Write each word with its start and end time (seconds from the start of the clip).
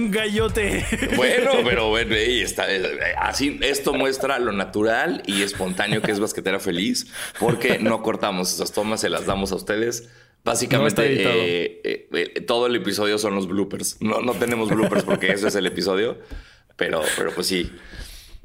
un 0.00 0.10
gallote. 0.10 0.84
Bueno, 1.16 1.52
pero 1.64 1.88
bueno, 1.88 2.14
está, 2.14 2.72
eh, 2.72 3.14
así, 3.18 3.58
esto 3.62 3.92
muestra 3.92 4.38
lo 4.38 4.52
natural 4.52 5.22
y 5.26 5.42
espontáneo 5.42 6.02
que 6.02 6.12
es 6.12 6.20
Basquetera 6.20 6.58
Feliz, 6.60 7.12
porque 7.38 7.78
no 7.78 8.02
cortamos 8.02 8.52
esas 8.52 8.72
tomas, 8.72 9.00
se 9.00 9.08
las 9.08 9.26
damos 9.26 9.52
a 9.52 9.56
ustedes. 9.56 10.08
Básicamente, 10.42 11.02
eh, 11.84 12.08
eh, 12.12 12.40
todo 12.40 12.66
el 12.66 12.76
episodio 12.76 13.18
son 13.18 13.34
los 13.34 13.46
bloopers. 13.46 13.98
No, 14.00 14.20
no 14.22 14.32
tenemos 14.34 14.70
bloopers 14.70 15.04
porque 15.04 15.32
ese 15.32 15.48
es 15.48 15.54
el 15.54 15.66
episodio, 15.66 16.18
pero, 16.76 17.02
pero 17.16 17.34
pues 17.34 17.46
sí. 17.46 17.70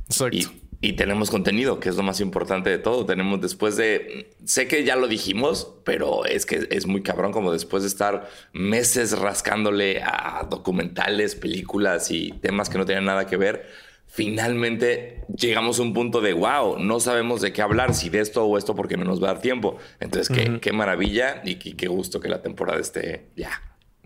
Exacto. 0.07 0.35
Y 0.35 0.47
tenemos 0.93 1.29
contenido, 1.29 1.79
que 1.79 1.89
es 1.89 1.95
lo 1.95 2.03
más 2.03 2.19
importante 2.19 2.69
de 2.69 2.77
todo. 2.77 3.05
Tenemos 3.05 3.41
después 3.41 3.77
de, 3.77 4.35
sé 4.43 4.67
que 4.67 4.83
ya 4.83 4.95
lo 4.95 5.07
dijimos, 5.07 5.73
pero 5.83 6.25
es 6.25 6.45
que 6.45 6.67
es 6.69 6.85
muy 6.85 7.01
cabrón 7.01 7.31
como 7.31 7.51
después 7.51 7.83
de 7.83 7.89
estar 7.89 8.29
meses 8.53 9.17
rascándole 9.17 10.01
a 10.03 10.45
documentales, 10.49 11.35
películas 11.35 12.11
y 12.11 12.31
temas 12.41 12.69
que 12.69 12.77
no 12.77 12.85
tienen 12.85 13.05
nada 13.05 13.27
que 13.27 13.37
ver, 13.37 13.67
finalmente 14.07 15.23
llegamos 15.35 15.79
a 15.79 15.83
un 15.83 15.93
punto 15.93 16.21
de, 16.21 16.33
wow, 16.33 16.79
no 16.79 16.99
sabemos 16.99 17.41
de 17.41 17.53
qué 17.53 17.61
hablar, 17.61 17.93
si 17.93 18.09
de 18.09 18.19
esto 18.19 18.45
o 18.45 18.57
esto 18.57 18.75
porque 18.75 18.97
no 18.97 19.05
nos 19.05 19.21
va 19.21 19.29
a 19.29 19.33
dar 19.33 19.41
tiempo. 19.41 19.77
Entonces, 19.99 20.35
qué, 20.35 20.59
qué 20.59 20.71
maravilla 20.71 21.41
y 21.43 21.55
qué 21.55 21.87
gusto 21.87 22.19
que 22.19 22.29
la 22.29 22.41
temporada 22.41 22.79
esté 22.79 23.27
ya 23.35 23.61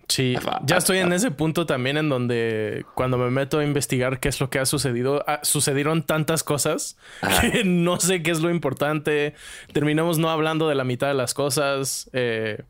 Sí, 0.09 0.35
ya 0.65 0.77
estoy 0.77 0.97
en 0.97 1.13
ese 1.13 1.29
punto 1.29 1.67
también 1.67 1.95
en 1.95 2.09
donde 2.09 2.83
cuando 2.95 3.19
me 3.19 3.29
meto 3.29 3.59
a 3.59 3.63
investigar 3.63 4.19
qué 4.19 4.29
es 4.29 4.39
lo 4.39 4.49
que 4.49 4.57
ha 4.57 4.65
sucedido, 4.65 5.23
ah, 5.27 5.39
sucedieron 5.43 6.01
tantas 6.01 6.43
cosas 6.43 6.97
que 7.41 7.63
no 7.65 7.99
sé 7.99 8.23
qué 8.23 8.31
es 8.31 8.41
lo 8.41 8.49
importante. 8.49 9.35
Terminamos 9.71 10.17
no 10.17 10.31
hablando 10.31 10.67
de 10.67 10.73
la 10.73 10.83
mitad 10.83 11.07
de 11.09 11.13
las 11.13 11.35
cosas. 11.35 12.09
Eh, 12.13 12.63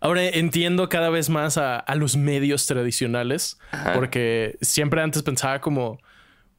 ahora 0.00 0.24
entiendo 0.24 0.88
cada 0.88 1.10
vez 1.10 1.28
más 1.28 1.58
a, 1.58 1.84
los 1.94 2.16
medios 2.16 2.66
tradicionales 2.66 3.58
porque 3.94 4.56
siempre 4.62 5.02
antes 5.02 5.22
pensaba 5.22 5.60
como, 5.60 6.00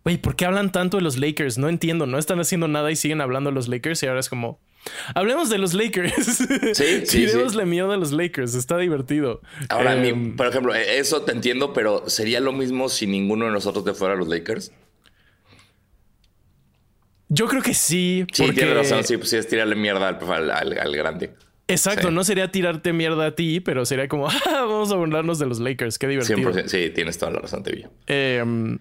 güey, 0.04 0.18
¿por 0.18 0.36
qué 0.36 0.46
hablan 0.46 0.72
tanto 0.72 0.98
de 0.98 1.04
los 1.04 1.18
Lakers? 1.18 1.58
No 1.58 1.70
entiendo, 1.70 2.06
no 2.06 2.20
están 2.20 2.40
haciendo 2.40 2.68
nada 2.68 2.92
y 2.92 2.96
siguen 2.96 3.20
hablando 3.20 3.50
de 3.50 3.56
los 3.56 3.68
Lakers 3.68 4.04
y 4.04 4.06
ahora 4.06 4.20
es 4.20 4.30
como, 4.30 4.60
Hablemos 5.16 5.50
de 5.50 5.58
los 5.58 5.74
Lakers. 5.74 6.26
Sí, 6.74 7.06
sí. 7.06 7.28
sí. 7.28 7.66
miedo 7.66 7.92
de 7.92 7.98
los 7.98 8.12
Lakers. 8.12 8.56
Está 8.56 8.78
divertido. 8.78 9.42
Ahora, 9.70 9.96
em, 9.96 10.36
por 10.36 10.48
ejemplo, 10.48 10.74
e, 10.74 11.00
eso 11.00 11.22
te 11.24 11.32
entiendo, 11.32 11.74
pero 11.74 12.10
¿sería 12.10 12.40
lo 12.40 12.54
mismo 12.54 12.90
si 12.90 13.08
ninguno 13.08 13.46
de 13.46 13.52
nosotros 13.52 13.84
te 13.84 13.94
fuera 13.94 14.14
a 14.14 14.18
los 14.18 14.28
Lakers? 14.28 14.72
Yo 17.30 17.48
creo 17.48 17.62
que 17.62 17.74
sí. 17.74 18.26
Sí, 18.32 18.44
porque... 18.44 18.74
razón. 18.74 19.04
Sí, 19.04 19.18
pues 19.18 19.30
sí, 19.30 19.38
es 19.38 19.48
tirarle 19.48 19.76
mierda 19.76 20.08
al, 20.08 20.96
grande. 20.96 21.32
Exacto, 21.70 22.12
no 22.12 22.24
sería 22.24 22.50
tirarte 22.50 22.94
mierda 22.94 23.26
a 23.26 23.36
ti, 23.36 23.60
pero 23.60 23.86
sería 23.86 24.08
como, 24.08 24.30
ah, 24.30 24.40
vamos 24.46 24.92
a 24.92 24.96
burlarnos 24.96 25.38
de 25.38 25.48
los 25.48 25.60
Lakers. 25.60 26.00
Qué 26.00 26.08
divertido. 26.08 26.38
100%, 26.38 26.68
sí, 26.68 26.90
tienes 26.92 27.18
toda 27.18 27.34
la 27.34 27.40
razón, 27.40 27.64
te 27.64 27.90
Eh, 28.08 28.78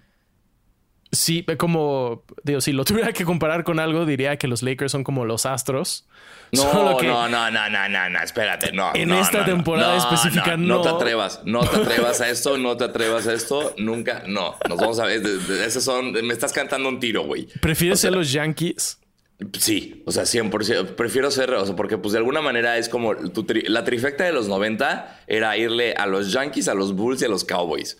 Sí, 1.16 1.44
como, 1.56 2.24
digo, 2.42 2.60
si 2.60 2.72
lo 2.72 2.84
tuviera 2.86 3.12
que 3.12 3.24
comparar 3.24 3.64
con 3.64 3.80
algo, 3.80 4.06
diría 4.06 4.36
que 4.36 4.48
los 4.48 4.62
Lakers 4.62 4.92
son 4.92 5.04
como 5.04 5.24
los 5.24 5.46
Astros. 5.46 6.06
No, 6.52 7.02
no, 7.02 7.02
no, 7.02 7.28
no, 7.28 7.50
no, 7.50 7.88
no, 7.88 8.08
no, 8.08 8.22
espérate, 8.22 8.70
no. 8.70 8.92
En 8.94 9.10
esta 9.10 9.44
temporada 9.44 9.96
específica, 9.96 10.56
no, 10.56 10.76
no. 10.76 10.80
te 10.80 10.88
atrevas, 10.90 11.40
no 11.44 11.68
te 11.68 11.76
atrevas 11.76 12.20
a 12.20 12.28
esto, 12.30 12.56
no 12.56 12.76
te 12.76 12.84
atrevas 12.84 13.26
a 13.26 13.32
esto, 13.32 13.74
nunca, 13.78 14.22
no. 14.28 14.54
Nos 14.68 14.78
vamos 14.78 15.00
a 15.00 15.06
ver, 15.06 15.22
esos 15.26 15.82
son, 15.82 16.12
me 16.12 16.32
estás 16.32 16.52
cantando 16.52 16.88
un 16.88 17.00
tiro, 17.00 17.24
güey. 17.24 17.48
¿Prefieres 17.60 17.98
ser 17.98 18.12
los 18.12 18.30
Yankees? 18.30 19.00
Sí, 19.58 20.02
o 20.06 20.12
sea, 20.12 20.22
100%. 20.22 20.94
Prefiero 20.94 21.30
ser, 21.30 21.52
o 21.52 21.66
sea, 21.66 21.76
porque 21.76 21.98
pues 21.98 22.12
de 22.12 22.18
alguna 22.18 22.40
manera 22.40 22.78
es 22.78 22.88
como 22.88 23.14
la 23.14 23.84
trifecta 23.84 24.24
de 24.24 24.32
los 24.32 24.48
90 24.48 25.22
era 25.26 25.56
irle 25.56 25.94
a 25.94 26.06
los 26.06 26.32
Yankees, 26.32 26.68
a 26.68 26.74
los 26.74 26.94
Bulls 26.94 27.20
y 27.22 27.26
a 27.26 27.28
los 27.28 27.44
Cowboys. 27.44 27.98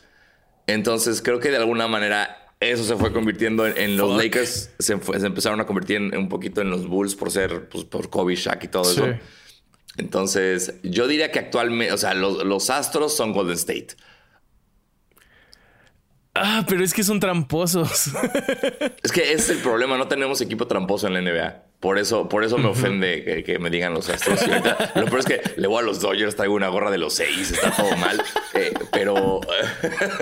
Entonces 0.67 1.21
creo 1.21 1.39
que 1.39 1.51
de 1.51 1.59
alguna 1.59 1.89
manera 1.89 2.46
eso 2.61 2.85
se 2.85 2.97
fue 2.97 3.13
convirtiendo 3.13 3.67
en, 3.67 3.97
los 3.97 4.17
Lakers, 4.17 4.71
se, 4.79 4.95
empezaron 4.95 5.61
a 5.61 5.67
convertir 5.67 5.97
en, 5.97 6.17
un 6.17 6.29
poquito 6.29 6.61
en 6.61 6.71
los 6.71 6.87
Bulls 6.87 7.15
por 7.15 7.31
ser, 7.31 7.69
pues, 7.69 7.85
por 7.85 8.09
Kobe, 8.09 8.35
Shaq 8.35 8.65
y 8.65 8.69
todo 8.69 8.91
eso. 8.91 9.07
Entonces, 9.99 10.75
yo 10.83 11.07
diría 11.07 11.31
que 11.31 11.39
actualmente, 11.39 11.93
o 11.93 11.99
sea, 11.99 12.15
los, 12.15 12.45
los 12.45 12.71
Astros 12.71 13.17
son 13.17 13.33
Golden 13.33 13.55
State. 13.55 13.89
Ah, 16.35 16.65
pero 16.69 16.85
es 16.85 16.93
que 16.93 17.03
son 17.03 17.19
tramposos. 17.19 18.11
es 19.03 19.13
que 19.13 19.33
ese 19.33 19.35
es 19.35 19.51
el 19.51 19.59
problema, 19.59 19.97
no 19.97 20.09
tenemos 20.09 20.41
equipo 20.41 20.67
tramposo 20.67 21.07
en 21.07 21.15
la 21.15 21.23
NBA. 21.23 21.66
Por 21.81 21.99
eso, 21.99 22.29
por 22.29 22.43
eso 22.43 22.57
me 22.57 22.69
ofende 22.69 23.45
que, 23.45 23.59
me 23.59 23.69
digan 23.69 23.93
los 23.93 24.09
astros. 24.09 24.41
lo 24.95 25.05
peor 25.05 25.19
es 25.19 25.27
que 25.27 25.43
le 25.57 25.67
voy 25.69 25.81
a 25.81 25.83
los 25.83 26.01
Dodgers, 26.01 26.35
traigo 26.35 26.55
una 26.55 26.69
gorra 26.69 26.91
de 26.91 26.99
los 26.99 27.15
seis, 27.15 27.51
está 27.51 27.71
todo 27.71 27.95
mal. 27.97 28.23
Eh, 28.55 28.73
pero, 28.91 29.41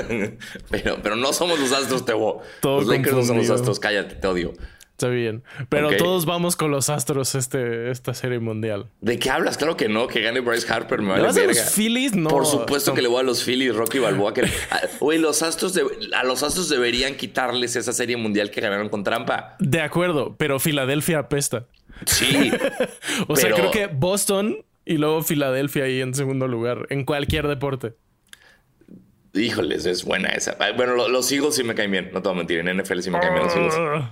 pero, 0.70 0.98
pero 1.00 1.16
no 1.16 1.32
somos 1.32 1.60
los 1.60 1.72
astros, 1.72 2.04
te 2.04 2.12
voy. 2.12 2.38
Los 2.62 2.86
Lakers 2.86 3.14
no 3.14 3.22
son 3.22 3.36
los 3.38 3.50
astros, 3.50 3.78
cállate, 3.78 4.16
te 4.16 4.26
odio. 4.26 4.52
Está 5.04 5.14
bien. 5.14 5.42
Pero 5.68 5.94
todos 5.98 6.24
vamos 6.24 6.56
con 6.56 6.70
los 6.70 6.88
Astros 6.88 7.34
este, 7.34 7.90
esta 7.90 8.14
serie 8.14 8.38
mundial. 8.38 8.88
¿De 9.02 9.18
qué 9.18 9.28
hablas? 9.28 9.58
Claro 9.58 9.76
que 9.76 9.86
no. 9.86 10.06
Que 10.06 10.22
gane 10.22 10.40
Bryce 10.40 10.72
Harper. 10.72 11.02
Me 11.02 11.10
vale 11.10 11.28
a 11.28 11.46
los 11.46 11.74
Phillies? 11.74 12.14
No. 12.14 12.30
Por 12.30 12.46
supuesto 12.46 12.94
que 12.94 13.02
le 13.02 13.08
voy 13.08 13.20
a 13.20 13.22
los 13.22 13.44
Phillies, 13.44 13.74
Rocky 13.74 13.98
Balboa. 13.98 14.32
Que... 14.32 14.48
Oye, 15.00 15.18
los 15.18 15.42
Astros 15.42 15.78
a 16.14 16.24
los 16.24 16.42
Astros 16.42 16.70
deberían 16.70 17.16
quitarles 17.16 17.76
esa 17.76 17.92
serie 17.92 18.16
mundial 18.16 18.50
que 18.50 18.62
ganaron 18.62 18.88
con 18.88 19.04
trampa. 19.04 19.56
De 19.58 19.82
acuerdo, 19.82 20.36
pero 20.38 20.58
Filadelfia 20.58 21.18
apesta. 21.18 21.66
Sí. 22.06 22.50
o 23.28 23.36
sea, 23.36 23.52
creo 23.52 23.70
que 23.70 23.88
Boston 23.88 24.64
y 24.86 24.96
luego 24.96 25.22
Filadelfia 25.22 25.84
ahí 25.84 26.00
en 26.00 26.14
segundo 26.14 26.48
lugar, 26.48 26.86
en 26.88 27.04
cualquier 27.04 27.46
deporte. 27.46 27.92
Híjoles, 29.34 29.84
es 29.84 30.02
buena 30.02 30.30
esa. 30.30 30.56
Bueno, 30.74 31.08
los 31.08 31.30
Eagles 31.30 31.56
sí 31.56 31.62
me 31.62 31.74
caen 31.74 31.90
bien, 31.90 32.10
no 32.10 32.22
te 32.22 32.28
voy 32.30 32.36
a 32.36 32.38
mentir. 32.38 32.60
En 32.60 32.74
NFL 32.78 33.00
sí 33.00 33.10
me 33.10 33.20
caen 33.20 33.34
bien 33.34 33.44
los 33.44 33.54
Eagles. 33.54 34.04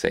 Sí. 0.00 0.08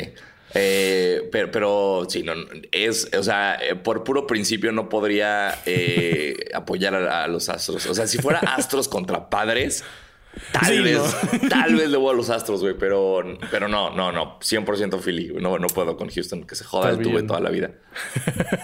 Eh, 0.54 1.28
pero, 1.32 1.52
pero 1.52 2.08
sí, 2.08 2.22
no, 2.22 2.34
es, 2.72 3.10
o 3.18 3.24
sea, 3.24 3.56
eh, 3.56 3.76
por 3.76 4.04
puro 4.04 4.28
principio 4.28 4.72
no 4.72 4.88
podría 4.88 5.62
eh, 5.66 6.36
apoyar 6.54 6.94
a, 6.94 7.28
los 7.28 7.50
Astros. 7.50 7.88
O 7.88 7.96
sea, 7.96 8.06
si 8.06 8.20
fuera 8.20 8.40
Astros 8.40 8.88
contra 8.88 9.32
Padres, 9.32 9.84
tal 10.52 10.84
vez, 10.84 11.02
tal 11.50 11.76
vez 11.76 11.90
le 11.90 11.98
voy 11.98 12.14
a 12.14 12.18
los 12.18 12.30
Astros, 12.30 12.62
güey, 12.62 12.76
pero, 12.78 13.24
pero 13.50 13.68
no, 13.68 13.90
no, 13.96 14.12
no, 14.12 14.40
100% 14.40 15.02
Philly. 15.02 15.34
No, 15.40 15.58
no 15.58 15.68
puedo 15.68 15.98
con 15.98 16.10
Houston, 16.10 16.44
que 16.44 16.54
se 16.54 16.66
joda 16.66 16.92
el 16.92 17.00
tuve 17.00 17.24
toda 17.24 17.40
la 17.40 17.50
vida. 17.50 17.72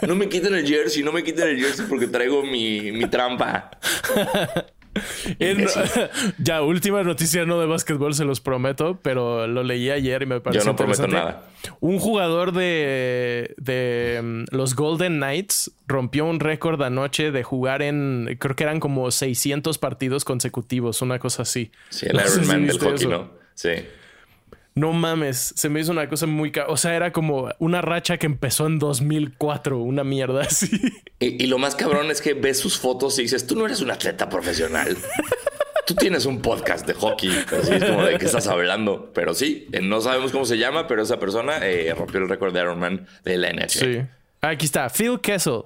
No 0.08 0.16
me 0.16 0.30
quiten 0.30 0.54
el 0.54 0.68
jersey, 0.68 1.02
no 1.02 1.12
me 1.12 1.24
quiten 1.24 1.48
el 1.48 1.60
jersey 1.60 1.88
porque 1.90 2.08
traigo 2.08 2.44
mi, 2.44 2.92
mi 2.92 3.08
trampa. 3.08 3.72
ya, 6.38 6.62
última 6.62 7.04
noticia 7.04 7.46
no 7.46 7.60
de 7.60 7.66
básquetbol, 7.66 8.14
se 8.14 8.26
los 8.26 8.40
prometo, 8.40 9.00
pero 9.02 9.48
lo 9.48 9.64
leí 9.64 9.90
ayer 9.90 10.24
y 10.24 10.26
me 10.26 10.40
pareció 10.40 10.64
Yo 10.64 10.72
no 10.72 10.76
prometo 10.76 11.08
nada. 11.08 11.44
Un 11.80 12.00
jugador 12.00 12.54
de, 12.54 13.56
de 13.58 14.22
mm, 14.24 14.56
los 14.56 14.76
Golden 14.76 15.18
Knights 15.18 15.72
rompió 15.88 16.26
un 16.26 16.40
récord 16.40 16.82
anoche 16.82 17.32
de 17.32 17.44
jugar 17.44 17.82
en, 17.82 18.38
creo 18.40 18.56
que 18.56 18.64
eran 18.64 18.80
como 18.80 19.12
600 19.12 19.78
partidos 19.78 20.24
consecutivos, 20.24 21.02
una 21.02 21.20
cosa 21.20 21.42
así. 21.42 21.72
Sí, 21.90 22.06
el 22.10 22.16
Iron 22.16 22.48
Man 22.48 22.68
del 22.68 22.80
hockey, 22.80 23.08
¿no? 23.08 23.32
Sí. 23.54 23.72
No 24.78 24.92
mames, 24.92 25.54
se 25.56 25.70
me 25.70 25.80
hizo 25.80 25.94
una 25.94 26.10
cosa 26.10 26.26
muy... 26.26 26.52
O 26.68 26.76
sea, 26.76 26.98
era 26.98 27.14
como 27.14 27.50
una 27.60 27.82
racha 27.82 28.18
que 28.18 28.26
empezó 28.26 28.68
en 28.68 28.78
2004, 28.78 29.80
una 29.80 30.04
mierda 30.04 30.42
así. 30.42 30.70
Y, 31.18 31.48
lo 31.48 31.58
más 31.58 31.76
cabrón 31.76 32.12
es 32.12 32.20
que 32.20 32.34
ves 32.34 32.60
sus 32.60 32.78
fotos 32.78 33.18
y 33.18 33.22
dices, 33.22 33.48
tú 33.48 33.56
no 33.56 33.66
eres 33.66 33.80
un 33.80 33.90
atleta 33.90 34.28
profesional. 34.28 34.98
tú 35.88 35.96
tienes 35.96 36.26
un 36.26 36.42
podcast 36.42 36.86
de 36.86 36.94
hockey. 36.94 37.30
Así 37.58 37.74
es 37.74 37.86
como 37.86 38.04
de 38.04 38.18
qué 38.18 38.26
estás 38.26 38.48
hablando. 38.48 39.14
Pero 39.14 39.34
sí, 39.34 39.70
eh, 39.72 39.80
no 39.80 40.02
sabemos 40.02 40.34
cómo 40.34 40.44
se 40.44 40.58
llama, 40.58 40.88
pero 40.88 41.04
esa 41.04 41.20
persona 41.20 41.66
eh, 41.66 41.94
rompió 41.98 42.20
el 42.20 42.28
récord 42.28 42.54
de 42.54 42.60
Ironman 42.60 43.08
de 43.24 43.38
la 43.38 43.54
NHL. 43.54 43.70
Sí. 43.70 44.02
Aquí 44.42 44.66
está, 44.66 44.90
Phil 44.90 45.22
Kessel. 45.22 45.62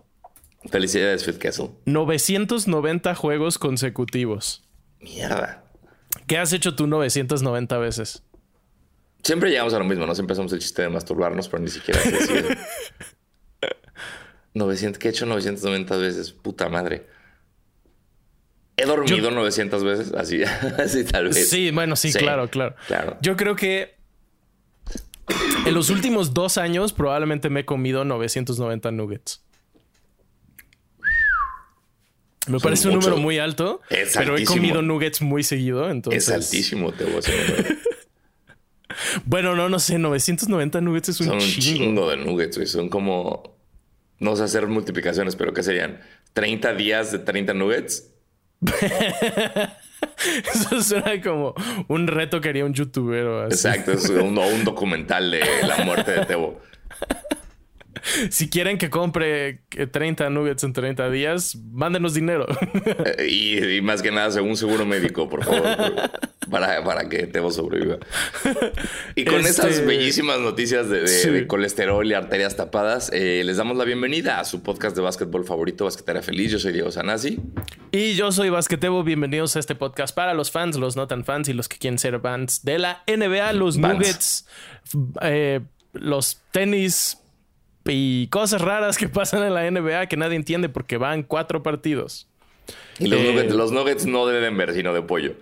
Felicidades, 0.69 1.23
Phil 1.23 1.39
Kessel. 1.39 1.69
990 1.85 3.15
juegos 3.15 3.57
consecutivos. 3.57 4.63
Mierda. 5.01 5.63
¿Qué 6.27 6.37
has 6.37 6.53
hecho 6.53 6.75
tú 6.75 6.85
990 6.85 7.77
veces? 7.79 8.23
Siempre 9.23 9.49
llegamos 9.49 9.73
a 9.73 9.79
lo 9.79 9.85
mismo, 9.85 10.05
¿no? 10.05 10.15
Siempre 10.15 10.33
hacemos 10.33 10.53
el 10.53 10.59
chiste 10.59 10.83
de 10.83 10.89
masturbarnos, 10.89 11.49
pero 11.49 11.61
ni 11.61 11.69
siquiera 11.69 12.01
decir. 12.01 12.57
900, 14.53 14.99
¿qué 14.99 15.09
he 15.09 15.11
hecho 15.11 15.25
990 15.25 15.97
veces? 15.97 16.31
Puta 16.31 16.69
madre. 16.69 17.05
He 18.77 18.85
dormido 18.85 19.29
900 19.29 19.83
veces, 19.83 20.13
así, 20.13 20.41
así 20.77 21.03
tal 21.03 21.25
vez. 21.25 21.49
Sí, 21.49 21.71
bueno, 21.71 21.95
sí, 21.95 22.13
claro, 22.13 22.49
claro, 22.49 22.75
claro. 22.87 23.17
Yo 23.21 23.35
creo 23.35 23.55
que 23.55 23.95
en 25.65 25.73
los 25.73 25.89
últimos 25.89 26.33
dos 26.33 26.57
años 26.57 26.93
probablemente 26.93 27.49
me 27.49 27.61
he 27.61 27.65
comido 27.65 28.05
990 28.05 28.91
nuggets. 28.91 29.43
Me 32.47 32.59
parece 32.59 32.87
un 32.87 32.95
número 32.95 33.17
muy 33.17 33.37
alto, 33.37 33.81
pero 34.15 34.37
he 34.37 34.45
comido 34.45 34.81
nuggets 34.81 35.21
muy 35.21 35.43
seguido, 35.43 35.91
entonces... 35.91 36.27
Es 36.27 36.33
altísimo, 36.33 36.91
te 36.91 37.03
voy 37.03 37.13
a 37.13 37.15
decir. 37.17 37.79
Bueno, 39.25 39.55
no, 39.55 39.69
no 39.69 39.79
sé, 39.79 39.97
990 39.99 40.81
nuggets 40.81 41.09
es 41.09 41.19
un, 41.21 41.27
Son 41.27 41.35
un 41.35 41.41
chingo. 41.41 42.09
de 42.09 42.17
nuggets, 42.17 42.69
Son 42.71 42.89
como, 42.89 43.57
no 44.19 44.35
sé 44.35 44.43
hacer 44.43 44.67
multiplicaciones, 44.67 45.35
pero 45.35 45.53
¿qué 45.53 45.63
serían? 45.63 45.99
¿30 46.35 46.75
días 46.75 47.11
de 47.11 47.19
30 47.19 47.53
nuggets? 47.53 48.11
Eso 50.53 50.81
suena 50.81 51.21
como 51.21 51.53
un 51.87 52.07
reto 52.07 52.41
que 52.41 52.49
haría 52.49 52.65
un 52.65 52.73
youtuber. 52.73 53.45
Exacto, 53.51 53.91
es 53.93 54.09
un, 54.09 54.37
un 54.37 54.63
documental 54.63 55.31
de 55.31 55.41
la 55.67 55.77
muerte 55.85 56.11
de 56.11 56.25
Tebo. 56.25 56.59
si 58.29 58.49
quieren 58.49 58.77
que 58.77 58.89
compre 58.89 59.61
30 59.91 60.29
nuggets 60.29 60.63
en 60.63 60.73
30 60.73 61.09
días, 61.09 61.57
mándenos 61.71 62.13
dinero. 62.13 62.45
Eh, 63.17 63.77
y, 63.77 63.81
más 63.81 64.01
que 64.01 64.11
nada, 64.11 64.41
un 64.41 64.55
seguro 64.57 64.85
médico, 64.85 65.29
por 65.29 65.43
favor, 65.43 65.63
para, 66.49 66.83
para 66.83 67.07
que 67.07 67.27
Tebo 67.27 67.51
sobreviva. 67.51 67.97
Y 69.15 69.25
con 69.25 69.45
estas 69.45 69.71
esas 69.71 69.85
bellísimas 69.85 70.39
noticias 70.39 70.89
de, 70.89 71.45
colesterol 71.47 72.05
y 72.09 72.13
arterias 72.13 72.55
tapadas, 72.55 73.09
eh, 73.13 73.43
les 73.45 73.57
damos 73.57 73.77
la 73.77 73.85
bienvenida 73.85 74.39
a 74.39 74.45
su 74.45 74.63
podcast 74.63 74.95
de 74.95 75.01
básquetbol 75.01 75.45
favorito, 75.45 75.85
Basquetera 75.85 76.21
Feliz. 76.21 76.51
Yo 76.51 76.59
soy 76.59 76.73
Diego 76.73 76.91
Sanasi. 76.91 77.39
Y 77.91 78.13
yo 78.13 78.31
soy 78.31 78.49
Basquetebo. 78.49 79.03
Bienvenidos 79.03 79.55
a 79.55 79.59
este 79.59 79.75
podcast 79.75 80.15
para 80.15 80.33
los 80.33 80.51
fans, 80.51 80.77
los 80.77 80.95
no 80.95 81.07
tan 81.07 81.25
fans 81.25 81.49
y 81.49 81.53
los 81.53 81.67
que 81.67 81.77
quieren 81.77 81.99
ser 81.99 82.19
fans 82.19 82.63
de 82.63 82.79
la 82.79 83.03
NBA, 83.07 83.53
los 83.53 83.77
nuggets, 83.77 84.47
eh, 85.21 85.61
los 85.93 86.41
tenis 86.51 87.17
y 87.85 88.27
cosas 88.27 88.61
raras 88.61 88.97
que 88.97 89.07
pasan 89.09 89.43
en 89.43 89.53
la 89.53 89.69
NBA 89.69 90.07
que 90.07 90.17
nadie 90.17 90.35
entiende 90.35 90.69
porque 90.69 90.97
van 90.97 91.23
cuatro 91.23 91.63
partidos. 91.63 92.27
Y 92.99 93.07
los, 93.07 93.19
eh, 93.19 93.49
nuggets, 93.71 94.05
no 94.05 94.25
de 94.25 94.39
Denver, 94.41 94.73
sino 94.73 94.93
de 94.93 95.01
pollo. 95.01 95.33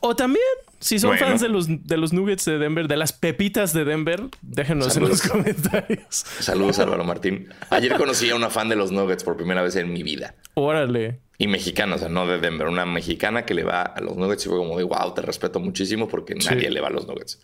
O 0.00 0.14
también, 0.14 0.44
si 0.80 0.98
son 0.98 1.16
fans 1.18 1.40
de 1.40 1.48
los, 1.48 1.66
de 1.68 1.96
los 1.96 2.12
Nuggets 2.12 2.44
de 2.44 2.58
Denver, 2.58 2.86
de 2.86 2.96
las 2.96 3.12
pepitas 3.12 3.72
de 3.72 3.84
Denver, 3.84 4.24
déjenos 4.42 4.96
en 4.96 5.08
los 5.08 5.22
comentarios. 5.22 6.24
Saludos, 6.40 6.78
Álvaro 6.78 7.04
Martín. 7.04 7.48
Ayer 7.70 7.96
conocí 7.96 8.30
a 8.30 8.36
una 8.36 8.50
fan 8.50 8.68
de 8.68 8.76
los 8.76 8.92
Nuggets 8.92 9.24
por 9.24 9.36
primera 9.36 9.62
vez 9.62 9.76
en 9.76 9.92
mi 9.92 10.02
vida. 10.02 10.34
Órale. 10.54 11.20
Y 11.38 11.48
mexicana, 11.48 11.96
o 11.96 11.98
sea, 11.98 12.08
no 12.08 12.26
de 12.26 12.38
Denver. 12.38 12.68
Una 12.68 12.86
mexicana 12.86 13.44
que 13.44 13.54
le 13.54 13.64
va 13.64 13.82
a 13.82 14.00
los 14.00 14.16
Nuggets 14.16 14.46
y 14.46 14.48
fue 14.48 14.58
como 14.58 14.76
de 14.78 14.84
wow, 14.84 15.12
te 15.14 15.22
respeto 15.22 15.60
muchísimo 15.60 16.08
porque 16.08 16.34
nadie 16.34 16.70
le 16.70 16.80
va 16.80 16.88
a 16.88 16.92
los 16.92 17.06
Nuggets. 17.06 17.40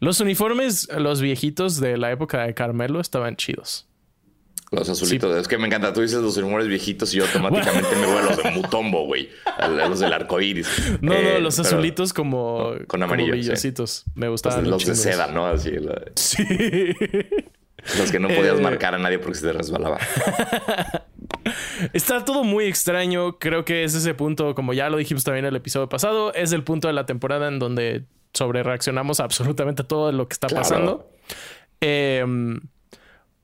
Los 0.00 0.20
uniformes, 0.20 0.88
los 0.96 1.20
viejitos 1.20 1.80
de 1.80 1.96
la 1.96 2.10
época 2.10 2.44
de 2.44 2.54
Carmelo 2.54 3.00
estaban 3.00 3.36
chidos. 3.36 3.88
Los 4.72 4.88
azulitos. 4.88 5.36
Es 5.36 5.48
que 5.48 5.58
me 5.58 5.66
encanta. 5.66 5.92
Tú 5.92 6.00
dices 6.00 6.22
los 6.22 6.34
uniformes 6.38 6.66
viejitos 6.66 7.12
y 7.12 7.18
yo 7.18 7.24
automáticamente 7.26 7.94
me 7.94 8.06
voy 8.06 8.16
a 8.16 8.22
los 8.22 8.42
de 8.42 8.50
Mutombo, 8.52 9.04
güey. 9.04 9.28
A 9.58 9.68
los 9.68 10.00
del 10.00 10.12
arco 10.14 10.40
iris. 10.40 10.66
No, 11.02 11.12
no, 11.12 11.18
eh, 11.18 11.40
los 11.40 11.58
azulitos 11.58 12.14
como. 12.14 12.72
Con 12.86 13.02
amarillo. 13.02 13.34
Me 14.14 14.28
gustaban. 14.28 14.70
Los, 14.70 14.86
de 14.86 14.94
seda, 14.94 15.26
¿no? 15.26 15.46
Así. 15.46 15.72
Sí. 16.16 16.42
Los 17.98 18.10
que 18.10 18.18
no 18.18 18.28
podías 18.28 18.58
eh, 18.58 18.62
marcar 18.62 18.94
a 18.94 18.98
nadie 18.98 19.18
porque 19.18 19.38
se 19.38 19.46
te 19.46 19.52
resbalaba. 19.52 19.98
Está 21.92 22.24
todo 22.24 22.42
muy 22.42 22.64
extraño. 22.64 23.38
Creo 23.38 23.66
que 23.66 23.84
es 23.84 23.94
ese 23.94 24.14
punto, 24.14 24.54
como 24.54 24.72
ya 24.72 24.88
lo 24.88 24.96
dijimos 24.96 25.24
también 25.24 25.44
en 25.44 25.50
el 25.50 25.56
episodio 25.56 25.88
pasado, 25.88 26.32
es 26.32 26.52
el 26.52 26.62
punto 26.62 26.88
de 26.88 26.94
la 26.94 27.04
temporada 27.04 27.48
en 27.48 27.58
donde 27.58 28.04
sobre 28.34 28.62
reaccionamos 28.62 29.20
a 29.20 29.24
absolutamente 29.24 29.84
todo 29.84 30.12
lo 30.12 30.28
que 30.28 30.34
está 30.34 30.48
pasando. 30.48 31.10
Em, 31.80 32.60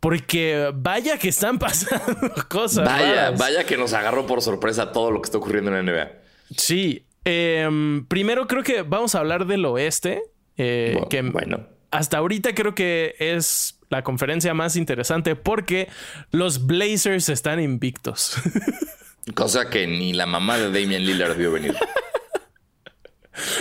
porque 0.01 0.71
vaya 0.75 1.19
que 1.19 1.29
están 1.29 1.59
pasando 1.59 2.33
cosas. 2.49 2.85
Vaya, 2.85 3.31
vaya 3.33 3.65
que 3.65 3.77
nos 3.77 3.93
agarró 3.93 4.27
por 4.27 4.43
sorpresa 4.43 4.93
todo 4.93 5.11
lo 5.11 5.21
que 5.21 5.27
está 5.27 5.39
ocurriendo 5.39 5.75
en 5.75 5.87
la 5.87 5.93
NBA. 5.93 6.13
Sí. 6.57 7.05
Em, 7.25 8.07
primero 8.07 8.47
creo 8.47 8.63
que 8.63 8.83
vamos 8.83 9.15
a 9.15 9.19
hablar 9.19 9.47
del 9.47 9.65
oeste. 9.65 10.23
Eh, 10.57 10.99
que 11.11 11.23
bueno. 11.23 11.67
Hasta 11.91 12.19
ahorita 12.19 12.55
creo 12.55 12.75
que 12.75 13.17
es 13.19 13.79
la 13.89 14.03
conferencia 14.05 14.53
más 14.55 14.77
interesante 14.77 15.37
porque 15.37 15.89
los 16.31 16.67
Blazers 16.67 17.29
están 17.29 17.61
invictos. 17.61 18.37
Cosa 19.35 19.69
que 19.69 19.87
ni 19.87 20.13
la 20.13 20.27
mamá 20.27 20.59
de 20.59 20.67
Damian 20.67 21.05
Lillard 21.05 21.37
vio 21.37 21.53
venir. 21.53 21.75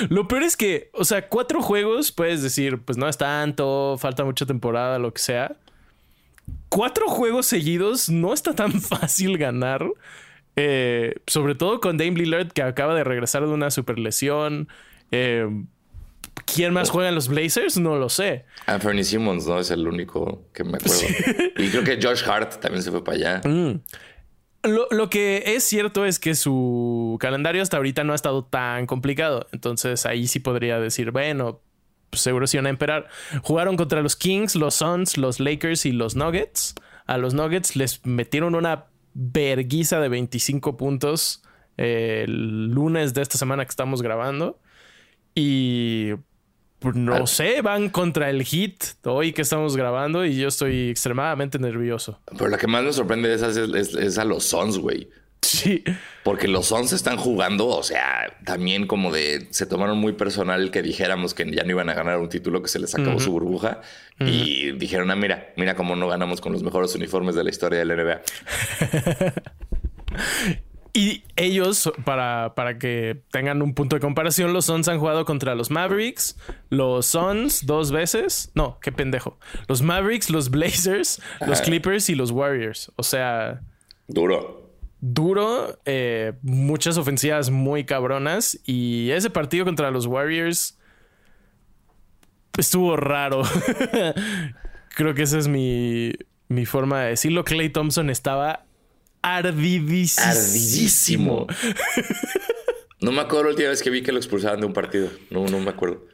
Lo 0.10 0.28
peor 0.28 0.44
es 0.44 0.58
que, 0.58 0.90
o 0.94 1.06
sea, 1.06 1.28
cuatro 1.28 1.62
juegos 1.62 2.12
puedes 2.12 2.42
decir, 2.42 2.80
pues 2.80 2.98
no 2.98 3.08
es 3.08 3.18
tanto, 3.18 3.98
falta 4.00 4.24
mucha 4.24 4.46
temporada, 4.46 5.00
lo 5.00 5.14
que 5.14 5.22
sea. 5.22 5.56
Cuatro 6.70 7.08
juegos 7.08 7.46
seguidos 7.46 8.10
no 8.10 8.34
está 8.34 8.54
tan 8.54 8.82
fácil 8.82 9.38
ganar. 9.38 9.86
Eh, 10.56 11.16
sobre 11.28 11.54
todo 11.54 11.80
con 11.80 11.98
Dame 11.98 12.14
Lillard 12.14 12.52
que 12.52 12.64
acaba 12.64 12.96
de 12.96 13.04
regresar 13.04 13.44
de 13.46 13.50
una 13.50 13.70
super 13.70 14.00
lesión. 14.00 14.68
Eh, 15.12 15.48
¿Quién 16.46 16.74
más 16.74 16.90
juega 16.90 17.10
en 17.10 17.16
los 17.16 17.28
Blazers? 17.28 17.78
No 17.78 17.98
lo 17.98 18.10
sé. 18.10 18.46
Anthony 18.66 19.04
Simmons, 19.04 19.46
¿no? 19.48 19.60
Es 19.60 19.70
el 19.72 19.88
único 19.88 20.46
que 20.54 20.64
me 20.64 20.78
acuerdo. 20.78 21.02
Y 21.58 21.70
creo 21.70 21.84
que 21.84 22.00
Josh 22.02 22.24
Hart 22.28 22.60
también 22.60 22.84
se 22.84 22.92
fue 22.92 23.04
para 23.04 23.18
allá. 23.18 23.42
Mm. 23.48 23.82
Lo, 24.68 25.10
que 25.10 25.44
es 25.46 25.64
cierto 25.64 26.06
es 26.06 26.20
que 26.20 26.36
su 26.36 27.18
calendario 27.20 27.62
hasta 27.62 27.78
ahorita 27.78 28.04
no 28.04 28.14
ha 28.14 28.16
estado 28.16 28.44
tan 28.44 28.86
complicado. 28.86 29.48
Entonces 29.52 30.06
ahí 30.06 30.28
sí 30.28 30.40
podría 30.40 30.80
decir, 30.80 31.12
bueno, 31.12 31.62
pues 32.10 32.22
seguro 32.22 32.48
sí 32.48 32.58
van 32.58 32.68
a 32.68 32.72
esperar. 32.72 33.08
Jugaron 33.44 33.78
contra 33.78 34.02
los 34.02 34.16
Kings, 34.16 34.56
los 34.56 34.76
Suns, 34.76 35.18
los 35.18 35.40
Lakers 35.40 35.86
y 35.86 35.92
los 35.92 36.16
Nuggets. 36.16 36.76
A 37.06 37.18
los 37.18 37.34
Nuggets 37.34 37.76
les 37.76 38.06
metieron 38.06 38.56
una 38.56 38.86
verguiza 39.14 40.00
de 40.00 40.10
25 40.10 40.78
puntos 40.78 41.44
eh, 41.78 42.24
el 42.26 42.68
lunes 42.68 43.14
de 43.14 43.22
esta 43.22 43.38
semana 43.38 43.66
que 43.66 43.70
estamos 43.70 44.02
grabando. 44.02 44.60
Y 45.36 46.12
no 46.82 47.28
sé, 47.28 47.62
van 47.62 47.90
contra 47.90 48.30
el 48.30 48.44
hit 48.44 48.84
hoy 49.04 49.34
que 49.34 49.42
estamos 49.42 49.76
grabando 49.76 50.26
y 50.26 50.38
yo 50.38 50.48
estoy 50.48 50.90
extremadamente 50.90 51.60
nervioso. 51.60 52.20
Pero 52.38 52.50
la 52.50 52.58
que 52.58 52.68
más 52.68 52.84
me 52.84 52.94
sorprende 52.94 53.30
de 53.30 53.36
esas 53.36 53.58
es, 53.58 54.18
a 54.18 54.24
los 54.24 54.44
Sons, 54.46 54.78
güey. 54.78 55.10
Sí. 55.42 55.84
Porque 56.24 56.48
los 56.48 56.68
Sons 56.68 56.94
están 56.94 57.18
jugando, 57.18 57.68
o 57.68 57.84
sea, 57.84 58.38
también 58.44 58.86
como 58.86 59.12
de 59.12 59.48
se 59.52 59.66
tomaron 59.66 59.98
muy 59.98 60.14
personal 60.14 60.72
que 60.72 60.82
dijéramos 60.82 61.34
que 61.34 61.50
ya 61.52 61.64
no 61.64 61.72
iban 61.72 61.90
a 61.90 61.94
ganar 61.94 62.20
un 62.20 62.30
título 62.30 62.62
que 62.62 62.68
se 62.68 62.80
les 62.80 62.94
acabó 62.94 63.20
su 63.20 63.32
burbuja 63.32 63.82
y 64.20 64.72
dijeron, 64.74 65.10
ah, 65.12 65.16
mira, 65.16 65.54
mira 65.56 65.76
cómo 65.76 65.96
no 65.96 66.08
ganamos 66.08 66.42
con 66.42 66.54
los 66.54 66.64
mejores 66.64 66.94
uniformes 66.96 67.36
de 67.36 67.44
la 67.44 67.50
historia 67.50 67.80
del 67.80 67.96
NBA. 67.96 68.22
Y 70.98 71.24
ellos, 71.36 71.94
para, 72.06 72.56
para, 72.56 72.80
que 72.80 73.22
tengan 73.30 73.62
un 73.62 73.76
punto 73.76 73.96
de 73.96 74.00
comparación, 74.00 74.52
los 74.52 74.66
Suns 74.66 74.88
han 74.88 74.98
jugado 74.98 75.26
contra 75.26 75.54
los 75.54 75.70
Mavericks, 75.70 76.36
los 76.72 77.06
Suns 77.06 77.68
dos 77.68 77.92
veces. 77.92 78.52
No, 78.56 78.80
qué 78.82 78.92
pendejo. 78.92 79.38
Los 79.68 79.84
Mavericks, 79.84 80.32
los 80.32 80.50
Blazers, 80.50 81.22
los 81.46 81.62
Clippers 81.62 82.10
y 82.10 82.16
los 82.16 82.32
Warriors. 82.32 82.92
O 82.96 83.04
sea. 83.04 83.62
Duro. 84.08 84.72
Duro. 85.00 85.78
Eh, 85.86 86.34
muchas 86.42 86.98
ofensivas 86.98 87.52
muy 87.52 87.86
cabronas. 87.86 88.60
Y 88.66 89.12
ese 89.12 89.30
partido 89.30 89.66
contra 89.66 89.92
los 89.92 90.08
Warriors 90.08 90.80
estuvo 92.58 92.98
raro. 92.98 93.44
Creo 94.96 95.14
que 95.14 95.22
esa 95.22 95.38
es 95.38 95.48
mi, 95.48 96.14
mi 96.48 96.66
forma 96.66 97.02
de 97.02 97.10
decirlo. 97.10 97.44
Clay 97.44 97.70
Thompson 97.70 98.10
estaba 98.10 98.66
ardidísimo. 99.22 100.18
no 103.02 103.12
me 103.12 103.22
acuerdo 103.22 103.46
la 103.46 103.50
última 103.52 103.70
vez 103.70 103.82
que 103.82 103.90
vi 103.90 104.02
que 104.02 104.12
lo 104.12 104.18
expulsaron 104.18 104.60
de 104.60 104.66
un 104.66 104.74
partido. 104.74 105.10
No, 105.30 105.46
no 105.46 105.60
me 105.60 105.70
acuerdo. 105.70 106.06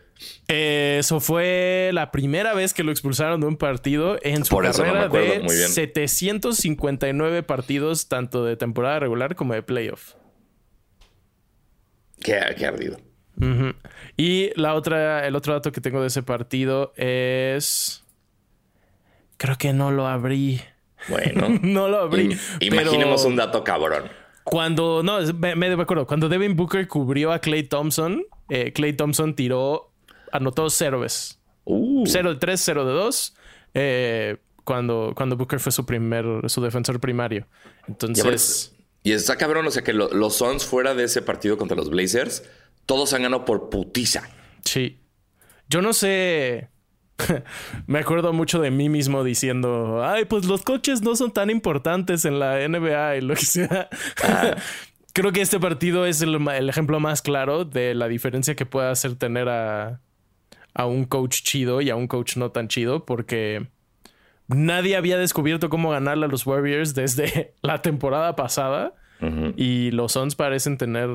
Eso 0.48 1.20
fue 1.20 1.90
la 1.94 2.12
primera 2.12 2.54
vez 2.54 2.74
que 2.74 2.84
lo 2.84 2.92
expulsaron 2.92 3.42
de 3.42 3.48
un 3.48 3.58
partido 3.58 4.18
en 4.22 4.46
su 4.46 4.56
carrera 4.58 5.08
de 5.08 5.48
759 5.50 7.44
partidos, 7.44 8.08
tanto 8.08 8.46
de 8.46 8.56
temporada 8.56 9.00
regular 9.00 9.36
como 9.36 9.54
de 9.54 9.64
playoff. 9.64 10.14
Qué, 12.22 12.36
ardido. 12.38 12.98
Y 14.16 14.52
la 14.56 14.76
otra, 14.76 15.28
el 15.28 15.36
otro 15.36 15.54
dato 15.54 15.72
que 15.72 15.82
tengo 15.82 16.02
de 16.02 16.08
ese 16.08 16.24
partido 16.24 16.94
es. 16.96 18.04
Creo 19.38 19.58
que 19.58 19.74
no 19.74 19.92
lo 19.92 20.08
abrí. 20.08 20.62
Bueno. 21.08 21.48
no 21.62 21.88
lo 21.88 22.00
abrí. 22.00 22.38
imaginemos 22.60 23.26
un 23.26 23.36
dato 23.36 23.64
cabrón. 23.64 24.10
Cuando, 24.44 25.04
no, 25.04 25.20
me, 25.34 25.56
me, 25.56 25.68
acuerdo, 25.82 26.06
cuando 26.06 26.28
Devin 26.28 26.56
Booker 26.56 26.88
cubrió 26.88 27.32
a 27.32 27.40
Clay 27.40 27.64
Thompson, 27.64 28.26
eh, 28.50 28.74
Clay 28.74 28.94
Thompson 28.94 29.36
tiró, 29.36 29.92
anotó 30.32 30.70
cero 30.70 31.00
veces. 31.00 31.40
Uh. 31.64 32.04
Cero 32.06 32.34
de 32.34 32.40
tres, 32.40 32.62
cero 32.64 32.86
de 32.86 32.94
dos. 32.94 33.36
Eh, 33.74 34.38
cuando, 34.64 35.14
cuando 35.16 35.38
Booker 35.38 35.60
fue 35.60 35.72
su 35.72 35.86
primer, 35.86 36.26
su 36.48 36.62
defensor 36.62 37.00
primario. 37.00 37.48
Entonces. 37.88 38.74
Y, 39.04 39.12
está 39.12 39.38
cabrón, 39.38 39.68
o 39.68 39.72
sea 39.72 39.84
que 39.84 39.94
los 39.94 40.36
Suns 40.36 40.66
fuera 40.66 40.94
de 40.94 41.06
ese 41.06 41.22
partido 41.22 41.58
contra 41.58 41.76
los 41.76 41.90
Blazers, 41.90 42.44
todos 42.86 43.14
han 43.14 43.24
ganado 43.24 43.46
por 43.46 43.70
putiza. 43.70 44.30
Sí. 44.64 45.00
Yo 45.70 45.82
no 45.82 45.94
sé. 45.94 46.70
me 47.88 48.00
acuerdo 48.00 48.34
mucho 48.34 48.60
de 48.60 48.72
mí 48.72 48.90
mismo 48.90 49.24
diciendo, 49.24 50.04
ay, 50.04 50.26
pues 50.26 50.46
los 50.46 50.64
coches 50.64 51.02
no 51.02 51.16
son 51.16 51.32
tan 51.32 51.50
importantes 51.50 52.26
en 52.26 52.40
la 52.40 52.68
NBA 52.68 53.18
y 53.18 53.22
lo 53.22 53.36
que 53.36 53.46
sea. 53.46 53.90
Ah. 54.24 54.56
Creo 55.14 55.32
que 55.32 55.42
este 55.42 55.60
partido 55.60 56.08
es 56.08 56.24
el, 56.24 56.36
ejemplo 56.68 57.00
más 57.00 57.22
claro 57.22 57.66
de 57.66 57.94
la 57.94 58.08
diferencia 58.08 58.56
que 58.56 58.66
puede 58.66 58.90
hacer 58.90 59.14
tener 59.16 59.48
a, 59.48 60.00
a 60.74 60.86
un 60.88 61.06
coach 61.06 61.44
chido 61.44 61.82
y 61.82 61.92
a 61.92 61.96
un 61.96 62.08
coach 62.08 62.36
no 62.36 62.50
tan 62.50 62.68
chido, 62.68 63.06
porque 63.06 63.68
nadie 64.48 64.96
había 64.96 65.20
descubierto 65.20 65.70
cómo 65.70 65.92
ganarle 65.92 66.26
a 66.26 66.30
los 66.30 66.48
Warriors 66.48 66.96
desde 66.96 67.54
la 67.62 67.82
temporada 67.82 68.36
pasada 68.36 68.96
y 69.56 69.92
los 69.92 70.12
Suns 70.12 70.36
parecen 70.36 70.78
tener 70.78 71.10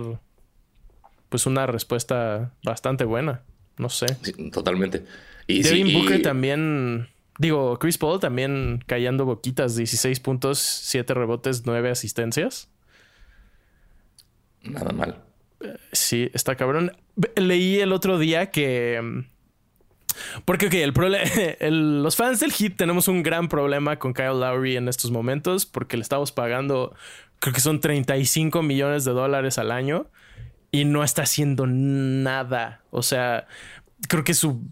pues 1.28 1.44
una 1.44 1.66
respuesta 1.66 2.52
bastante 2.64 3.04
buena. 3.04 3.42
No 3.78 3.88
sé. 3.88 4.06
totalmente. 4.52 5.04
Y 5.46 5.62
Devin 5.62 5.92
Booker 5.94 6.20
también, 6.20 7.08
digo, 7.38 7.78
Chris 7.78 7.96
Paul 7.96 8.20
también 8.20 8.84
callando 8.86 9.24
boquitas, 9.24 9.76
16 9.76 10.20
puntos, 10.20 10.58
7 10.58 11.14
rebotes, 11.14 11.62
9 11.64 11.90
asistencias. 11.90 12.68
Nada 14.62 14.92
mal. 14.92 15.22
Sí, 15.92 16.30
está 16.34 16.56
cabrón. 16.56 16.92
Leí 17.36 17.78
el 17.78 17.92
otro 17.92 18.18
día 18.18 18.50
que... 18.50 19.00
Mm, 19.02 19.20
porque, 20.44 20.66
ok, 20.66 20.74
el 21.60 22.02
los 22.02 22.16
fans 22.16 22.40
del 22.40 22.52
Heat 22.52 22.76
tenemos 22.76 23.08
un 23.08 23.22
gran 23.22 23.48
problema 23.48 23.98
con 23.98 24.12
Kyle 24.12 24.40
Lowry 24.40 24.76
en 24.76 24.88
estos 24.88 25.10
momentos 25.10 25.64
porque 25.64 25.96
le 25.96 26.02
estamos 26.02 26.32
pagando, 26.32 26.94
creo 27.38 27.54
que 27.54 27.60
son 27.60 27.80
35 27.80 28.62
millones 28.62 29.04
de 29.04 29.12
dólares 29.12 29.58
al 29.58 29.70
año 29.70 30.08
y 30.78 30.84
no 30.84 31.02
está 31.02 31.22
haciendo 31.22 31.66
nada. 31.66 32.82
O 32.92 33.02
sea, 33.02 33.48
creo 34.06 34.22
que 34.22 34.34
su, 34.34 34.62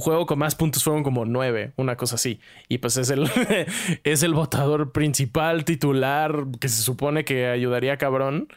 juego 0.00 0.26
con 0.26 0.40
más 0.40 0.56
puntos 0.56 0.82
fueron 0.82 1.04
como 1.04 1.24
nueve, 1.24 1.72
una 1.76 1.96
cosa 1.96 2.16
así. 2.16 2.40
Y 2.68 2.78
pues 2.78 2.96
es 2.96 3.10
el, 3.10 3.30
es 4.04 4.24
el 4.24 4.34
votador 4.34 4.90
principal, 4.90 5.64
titular, 5.64 6.46
que 6.60 6.68
se 6.68 6.82
supone 6.82 7.24
que 7.24 7.46
ayudaría 7.46 7.96
cabrón. 7.96 8.48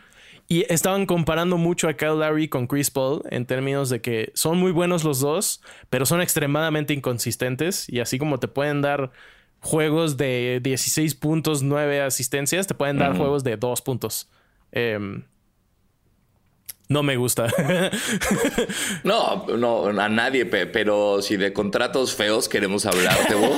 Y 0.48 0.66
estaban 0.74 1.06
comparando 1.06 1.58
mucho 1.58 1.88
a 1.88 1.94
Kyle 1.94 2.18
Larry 2.18 2.48
con 2.48 2.66
Chris 2.66 2.90
Paul 2.90 3.22
en 3.30 3.46
términos 3.46 3.92
de 3.92 4.02
que 4.02 4.32
son 4.34 4.58
muy 4.58 4.72
buenos 4.72 5.04
los 5.04 5.20
dos, 5.20 5.62
pero 5.92 6.08
son 6.08 6.22
extremadamente 6.22 6.96
inconsistentes. 6.96 7.88
Y 7.88 8.00
así 8.00 8.18
como 8.18 8.40
te 8.40 8.48
pueden 8.48 8.82
dar 8.82 9.12
juegos 9.62 10.18
de 10.18 10.60
16 10.64 11.14
puntos, 11.14 11.62
9 11.62 12.02
asistencias, 12.02 12.66
te 12.66 12.74
pueden 12.74 12.98
dar 12.98 13.16
juegos 13.16 13.44
de 13.44 13.58
2 13.58 13.82
puntos. 13.84 14.28
Eh, 14.72 15.22
no 16.90 17.04
me 17.04 17.18
gusta. 17.18 17.48
no, 19.04 19.46
no, 19.58 19.88
a 19.88 20.10
nadie, 20.10 20.46
pero 20.46 21.22
si 21.22 21.38
de 21.38 21.54
contratos 21.54 22.16
feos 22.16 22.50
queremos 22.50 22.88
hablar, 22.88 23.16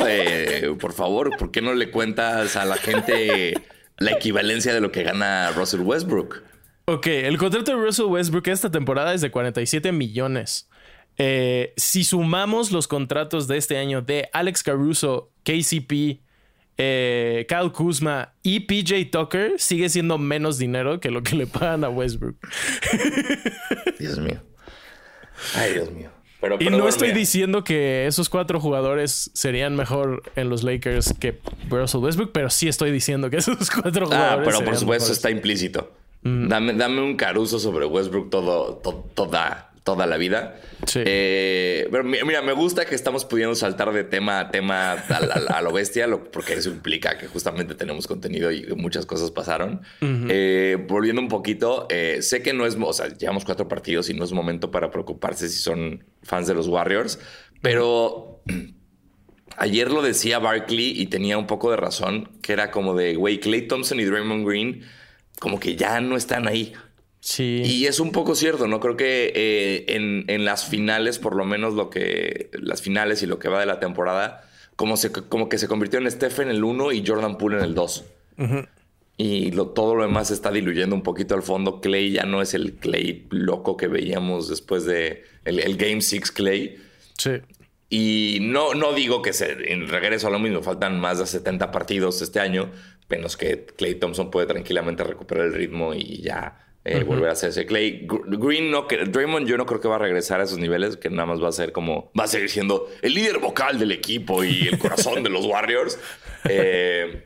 eh, 0.08 0.76
por 0.80 0.92
favor, 0.92 1.38
¿por 1.38 1.50
qué 1.50 1.62
no 1.62 1.74
le 1.74 1.90
cuentas 1.92 2.58
a 2.58 2.66
la 2.66 2.76
gente 2.76 3.54
la 3.98 4.12
equivalencia 4.12 4.74
de 4.74 4.82
lo 4.82 4.92
que 4.92 5.04
gana 5.04 5.52
Russell 5.52 5.80
Westbrook? 5.80 6.44
Ok, 6.86 7.08
el 7.08 7.38
contrato 7.38 7.72
de 7.72 7.82
Russell 7.82 8.08
Westbrook 8.08 8.50
esta 8.50 8.70
temporada 8.70 9.14
es 9.14 9.22
de 9.22 9.32
47 9.32 9.94
millones. 9.94 10.68
Eh, 11.18 11.74
si 11.78 12.04
sumamos 12.04 12.72
los 12.72 12.90
contratos 12.90 13.48
de 13.48 13.58
este 13.58 13.78
año 13.78 14.02
de 14.02 14.30
Alex 14.34 14.62
Caruso, 14.62 15.32
KCP, 15.44 16.20
eh, 16.84 17.46
Kyle 17.48 17.72
Kuzma 17.72 18.34
y 18.42 18.62
PJ 18.62 19.12
Tucker 19.12 19.60
sigue 19.60 19.88
siendo 19.88 20.18
menos 20.18 20.58
dinero 20.58 21.00
que 21.00 21.12
lo 21.12 21.22
que 21.22 21.36
le 21.36 21.46
pagan 21.46 21.84
a 21.84 21.90
Westbrook. 21.90 22.36
Dios 24.00 24.18
mío. 24.18 24.42
Ay, 25.56 25.74
Dios 25.74 25.92
mío. 25.92 26.10
y 26.60 26.72
no 26.72 26.88
estoy 26.88 27.12
diciendo 27.12 27.64
que 27.64 28.08
esos 28.08 28.30
cuatro 28.30 28.60
jugadores 28.60 29.30
serían 29.36 29.76
mejor 29.76 30.24
en 30.36 30.50
los 30.50 30.64
Lakers 30.64 31.14
que 31.20 31.40
Russell 31.70 32.02
Westbrook, 32.02 32.32
pero 32.32 32.50
sí 32.50 32.68
estoy 32.68 32.92
diciendo 32.92 33.30
que 33.30 33.38
esos 33.38 33.70
cuatro 33.70 34.06
ah, 34.06 34.16
jugadores. 34.16 34.48
Ah, 34.48 34.58
pero 34.58 34.66
por 34.66 34.76
supuesto 34.80 35.12
está 35.12 35.30
implícito. 35.30 35.92
Dame, 36.24 36.74
dame, 36.74 37.02
un 37.02 37.16
caruso 37.16 37.60
sobre 37.60 37.86
Westbrook 37.86 38.30
todo, 38.30 38.82
toda 39.16 39.71
toda 39.84 40.06
la 40.06 40.18
vida. 40.18 40.60
Sí. 40.86 41.02
Eh, 41.06 41.88
pero 41.92 42.04
mira, 42.04 42.42
me 42.42 42.54
gusta 42.54 42.86
que 42.86 42.96
estamos 42.96 43.26
pudiendo 43.26 43.56
saltar 43.56 43.92
de 43.92 44.04
tema 44.04 44.40
a 44.40 44.52
tema 44.52 44.94
a, 44.94 45.62
lo 45.62 45.72
bestia, 45.72 46.08
porque 46.32 46.54
eso 46.54 46.70
implica 46.70 47.18
que 47.18 47.28
justamente 47.28 47.76
tenemos 47.76 48.08
contenido 48.08 48.52
y 48.52 48.68
muchas 48.76 49.06
cosas 49.06 49.32
pasaron. 49.32 49.82
Eh, 50.02 50.78
volviendo 50.88 51.22
un 51.22 51.30
poquito, 51.30 51.88
eh, 51.90 52.22
sé 52.22 52.42
que 52.42 52.54
no 52.54 52.66
es, 52.66 52.78
o 52.80 52.94
sea, 52.94 53.08
llevamos 53.10 53.46
cuatro 53.46 53.68
partidos 53.68 54.10
y 54.10 54.14
no 54.14 54.24
es 54.24 54.32
momento 54.32 54.72
para 54.72 54.92
preocuparse 54.92 55.50
si 55.50 55.58
son 55.58 56.04
fans 56.24 56.48
de 56.48 56.54
los 56.54 56.68
Warriors, 56.68 57.20
pero 57.62 58.44
ayer 59.58 59.92
lo 59.92 60.02
decía 60.02 60.40
Barkley 60.40 60.94
y 61.02 61.08
tenía 61.08 61.38
un 61.38 61.48
poco 61.48 61.72
de 61.72 61.78
razón, 61.78 62.30
que 62.42 62.54
era 62.54 62.72
como 62.72 62.94
de, 62.96 63.16
güey, 63.16 63.40
Clay 63.40 63.68
Thompson 63.68 64.00
y 64.00 64.06
Draymond 64.06 64.48
Green 64.48 64.84
como 65.42 65.60
que 65.60 65.76
ya 65.76 66.00
no 66.02 66.16
están 66.16 66.48
ahí. 66.48 66.74
Sí. 67.22 67.62
Y 67.64 67.86
es 67.86 68.00
un 68.00 68.12
poco 68.12 68.34
cierto, 68.36 68.68
¿no? 68.68 68.80
Creo 68.80 68.98
que 68.98 69.32
eh, 69.36 69.86
en, 69.88 70.44
las 70.44 70.66
finales, 70.66 71.20
por 71.20 71.36
lo 71.36 71.46
menos 71.46 71.76
lo 71.76 71.90
que. 71.92 72.50
Las 72.54 72.82
finales 72.82 73.22
y 73.22 73.28
lo 73.28 73.38
que 73.38 73.48
va 73.48 73.60
de 73.60 73.68
la 73.68 73.80
temporada, 73.80 74.44
como, 74.76 74.98
se, 74.98 75.12
como 75.12 75.48
que 75.48 75.60
se 75.60 75.68
convirtió 75.68 76.00
en 76.00 76.10
Stephen 76.10 76.50
el 76.50 76.64
1 76.64 76.92
y 76.92 77.06
Jordan 77.06 77.38
Poole 77.38 77.60
en 77.60 77.64
el 77.64 77.76
2. 77.76 78.06
Y 79.18 79.52
lo, 79.52 79.68
todo 79.68 79.94
lo 79.94 80.02
demás 80.02 80.32
está 80.32 80.52
diluyendo 80.52 80.96
un 80.96 81.04
poquito 81.04 81.36
al 81.36 81.44
fondo. 81.44 81.80
Clay 81.80 82.12
ya 82.12 82.24
no 82.24 82.42
es 82.42 82.56
el 82.56 82.74
Clay 82.74 83.28
loco 83.30 83.78
que 83.78 83.88
veíamos 83.88 84.50
después 84.50 84.86
de 84.86 85.24
el, 85.46 85.78
Game 85.78 86.02
6 86.02 86.32
Clay. 86.32 86.78
Sí. 87.18 87.34
Y 87.88 88.40
no, 88.42 88.74
no 88.74 88.94
digo 88.94 89.22
que 89.22 89.34
se, 89.34 89.72
en 89.72 89.88
regreso 89.88 90.26
a 90.26 90.32
lo 90.32 90.40
mismo, 90.40 90.64
faltan 90.64 91.00
más 91.00 91.20
de 91.20 91.28
70 91.28 91.70
partidos 91.70 92.20
este 92.24 92.40
año, 92.40 92.72
menos 93.10 93.38
que 93.38 93.68
Clay 93.78 93.96
Thompson 93.96 94.32
puede 94.32 94.48
tranquilamente 94.48 95.04
recuperar 95.04 95.46
el 95.46 95.54
ritmo 95.54 95.94
y 95.94 96.22
ya 96.22 96.71
eh, 96.84 97.04
volver 97.04 97.30
a 97.30 97.34
hacerse. 97.34 97.66
Clay 97.66 98.08
Green, 98.08 98.72
no, 98.72 98.88
que 98.88 98.98
Draymond, 99.06 99.48
yo 99.48 99.58
no 99.58 99.66
creo 99.66 99.80
que 99.80 99.88
va 99.88 99.96
a 99.96 100.00
regresar 100.00 100.42
a 100.42 100.46
esos 100.46 100.58
niveles, 100.58 100.98
que 100.98 101.10
nada 101.10 101.28
más 101.28 101.44
va 101.44 101.50
a 101.50 101.52
ser 101.52 101.72
como, 101.72 102.12
va 102.20 102.24
a 102.24 102.28
seguir 102.28 102.50
siendo 102.50 102.90
el 103.02 103.14
líder 103.14 103.38
vocal 103.38 103.78
del 103.78 103.92
equipo 103.92 104.44
y 104.44 104.68
el 104.68 104.80
corazón 104.80 105.24
de 105.24 105.30
los 105.30 105.46
Warriors. 105.46 106.00
Eh, 106.50 107.22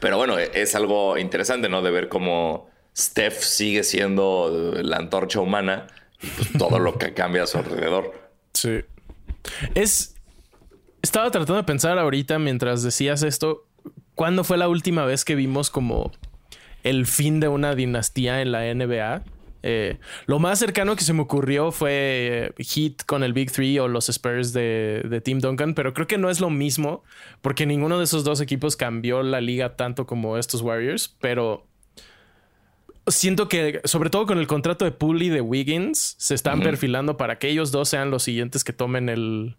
pero 0.00 0.16
bueno, 0.16 0.38
es 0.38 0.74
algo 0.74 1.18
interesante, 1.18 1.68
¿no? 1.68 1.82
De 1.82 1.90
ver 1.90 2.08
cómo 2.08 2.70
Steph 2.96 3.38
sigue 3.38 3.84
siendo 3.84 4.72
la 4.82 4.96
antorcha 4.96 5.40
humana 5.40 5.88
y 6.22 6.26
pues 6.28 6.48
todo 6.58 6.78
lo 6.78 6.96
que 6.96 7.12
cambia 7.12 7.42
a 7.42 7.46
su 7.46 7.58
alrededor. 7.58 8.14
Sí. 8.54 8.80
Es. 9.74 10.16
Estaba 11.02 11.30
tratando 11.30 11.56
de 11.56 11.64
pensar 11.64 11.98
ahorita 11.98 12.38
mientras 12.38 12.82
decías 12.82 13.22
esto. 13.22 13.66
¿Cuándo 14.14 14.42
fue 14.42 14.56
la 14.56 14.68
última 14.68 15.04
vez 15.04 15.26
que 15.26 15.34
vimos 15.34 15.68
como 15.68 16.10
el 16.84 17.06
fin 17.06 17.40
de 17.40 17.48
una 17.48 17.74
dinastía 17.74 18.42
en 18.42 18.52
la 18.52 18.72
NBA. 18.74 19.24
Eh, 19.62 19.98
lo 20.26 20.38
más 20.38 20.58
cercano 20.58 20.96
que 20.96 21.04
se 21.04 21.12
me 21.12 21.20
ocurrió 21.20 21.70
fue 21.70 22.52
eh, 22.56 22.64
Heat 22.64 23.04
con 23.04 23.22
el 23.22 23.34
Big 23.34 23.52
Three 23.52 23.78
o 23.78 23.88
los 23.88 24.08
Spurs 24.08 24.54
de, 24.54 25.02
de, 25.04 25.20
Team 25.20 25.40
Duncan, 25.40 25.74
pero 25.74 25.92
creo 25.92 26.06
que 26.06 26.16
no 26.16 26.30
es 26.30 26.40
lo 26.40 26.48
mismo 26.48 27.04
porque 27.42 27.66
ninguno 27.66 27.98
de 27.98 28.04
esos 28.04 28.24
dos 28.24 28.40
equipos 28.40 28.76
cambió 28.76 29.22
la 29.22 29.42
liga 29.42 29.76
tanto 29.76 30.06
como 30.06 30.38
estos 30.38 30.62
Warriors, 30.62 31.14
pero 31.20 31.66
siento 33.06 33.48
que 33.48 33.82
sobre 33.84 34.08
todo 34.08 34.24
con 34.24 34.38
el 34.38 34.46
contrato 34.46 34.86
de 34.86 34.92
Poole 34.92 35.26
y 35.26 35.28
de 35.28 35.42
Wiggins 35.42 36.14
se 36.18 36.34
están 36.34 36.60
perfilando 36.60 37.18
para 37.18 37.38
que 37.38 37.48
ellos 37.48 37.70
dos 37.70 37.90
sean 37.90 38.10
los 38.10 38.22
siguientes 38.22 38.64
que 38.64 38.72
tomen 38.72 39.10
el, 39.10 39.56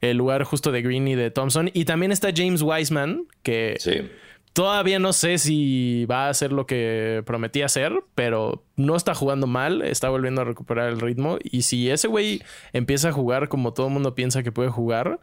el 0.00 0.16
lugar 0.16 0.44
justo 0.44 0.72
de 0.72 0.80
Green 0.80 1.06
y 1.08 1.16
de 1.16 1.30
Thompson. 1.30 1.70
Y 1.74 1.84
también 1.84 2.12
está 2.12 2.30
James 2.34 2.62
Wiseman, 2.62 3.26
que... 3.42 3.76
Sí 3.78 4.08
Todavía 4.54 5.00
no 5.00 5.12
sé 5.12 5.38
si 5.38 6.06
va 6.06 6.26
a 6.26 6.28
hacer 6.28 6.52
lo 6.52 6.64
que 6.64 7.24
prometía 7.26 7.66
hacer, 7.66 7.92
pero 8.14 8.64
no 8.76 8.94
está 8.94 9.12
jugando 9.12 9.48
mal, 9.48 9.82
está 9.82 10.08
volviendo 10.08 10.42
a 10.42 10.44
recuperar 10.44 10.90
el 10.90 11.00
ritmo. 11.00 11.38
Y 11.42 11.62
si 11.62 11.90
ese 11.90 12.06
güey 12.06 12.40
empieza 12.72 13.08
a 13.08 13.12
jugar 13.12 13.48
como 13.48 13.74
todo 13.74 13.88
el 13.88 13.92
mundo 13.92 14.14
piensa 14.14 14.44
que 14.44 14.52
puede 14.52 14.68
jugar, 14.68 15.18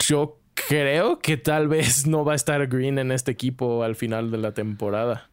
yo 0.00 0.40
creo 0.54 1.20
que 1.20 1.36
tal 1.36 1.68
vez 1.68 2.04
no 2.08 2.24
va 2.24 2.32
a 2.32 2.36
estar 2.36 2.66
Green 2.66 2.98
en 2.98 3.12
este 3.12 3.30
equipo 3.30 3.84
al 3.84 3.94
final 3.94 4.32
de 4.32 4.38
la 4.38 4.52
temporada. 4.52 5.30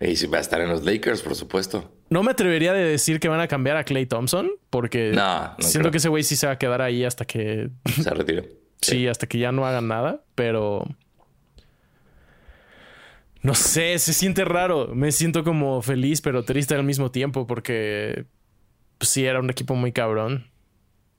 Y 0.00 0.16
si 0.16 0.26
va 0.26 0.38
a 0.38 0.40
estar 0.40 0.62
en 0.62 0.70
los 0.70 0.82
Lakers, 0.84 1.20
por 1.20 1.34
supuesto. 1.34 1.92
No 2.08 2.22
me 2.22 2.30
atrevería 2.30 2.72
de 2.72 2.82
decir 2.82 3.20
que 3.20 3.28
van 3.28 3.40
a 3.40 3.46
cambiar 3.46 3.76
a 3.76 3.84
Clay 3.84 4.06
Thompson, 4.06 4.50
porque 4.70 5.14
siento 5.58 5.90
que 5.90 5.98
ese 5.98 6.08
güey 6.08 6.22
sí 6.22 6.34
se 6.34 6.46
va 6.46 6.54
a 6.54 6.58
quedar 6.58 6.80
ahí 6.80 7.04
hasta 7.04 7.26
que 7.26 7.68
se 7.84 8.08
retire. 8.08 8.48
sí, 8.80 9.06
hasta 9.06 9.26
que 9.26 9.38
ya 9.38 9.52
no 9.52 9.66
hagan 9.66 9.86
nada, 9.86 10.24
pero 10.34 10.86
no 13.42 13.54
sé, 13.54 13.98
se 13.98 14.12
siente 14.12 14.44
raro. 14.44 14.88
Me 14.94 15.12
siento 15.12 15.44
como 15.44 15.82
feliz, 15.82 16.20
pero 16.20 16.44
triste 16.44 16.74
al 16.74 16.84
mismo 16.84 17.10
tiempo 17.10 17.46
porque 17.46 18.26
pues, 18.98 19.08
sí 19.10 19.24
era 19.24 19.40
un 19.40 19.50
equipo 19.50 19.74
muy 19.74 19.92
cabrón. 19.92 20.50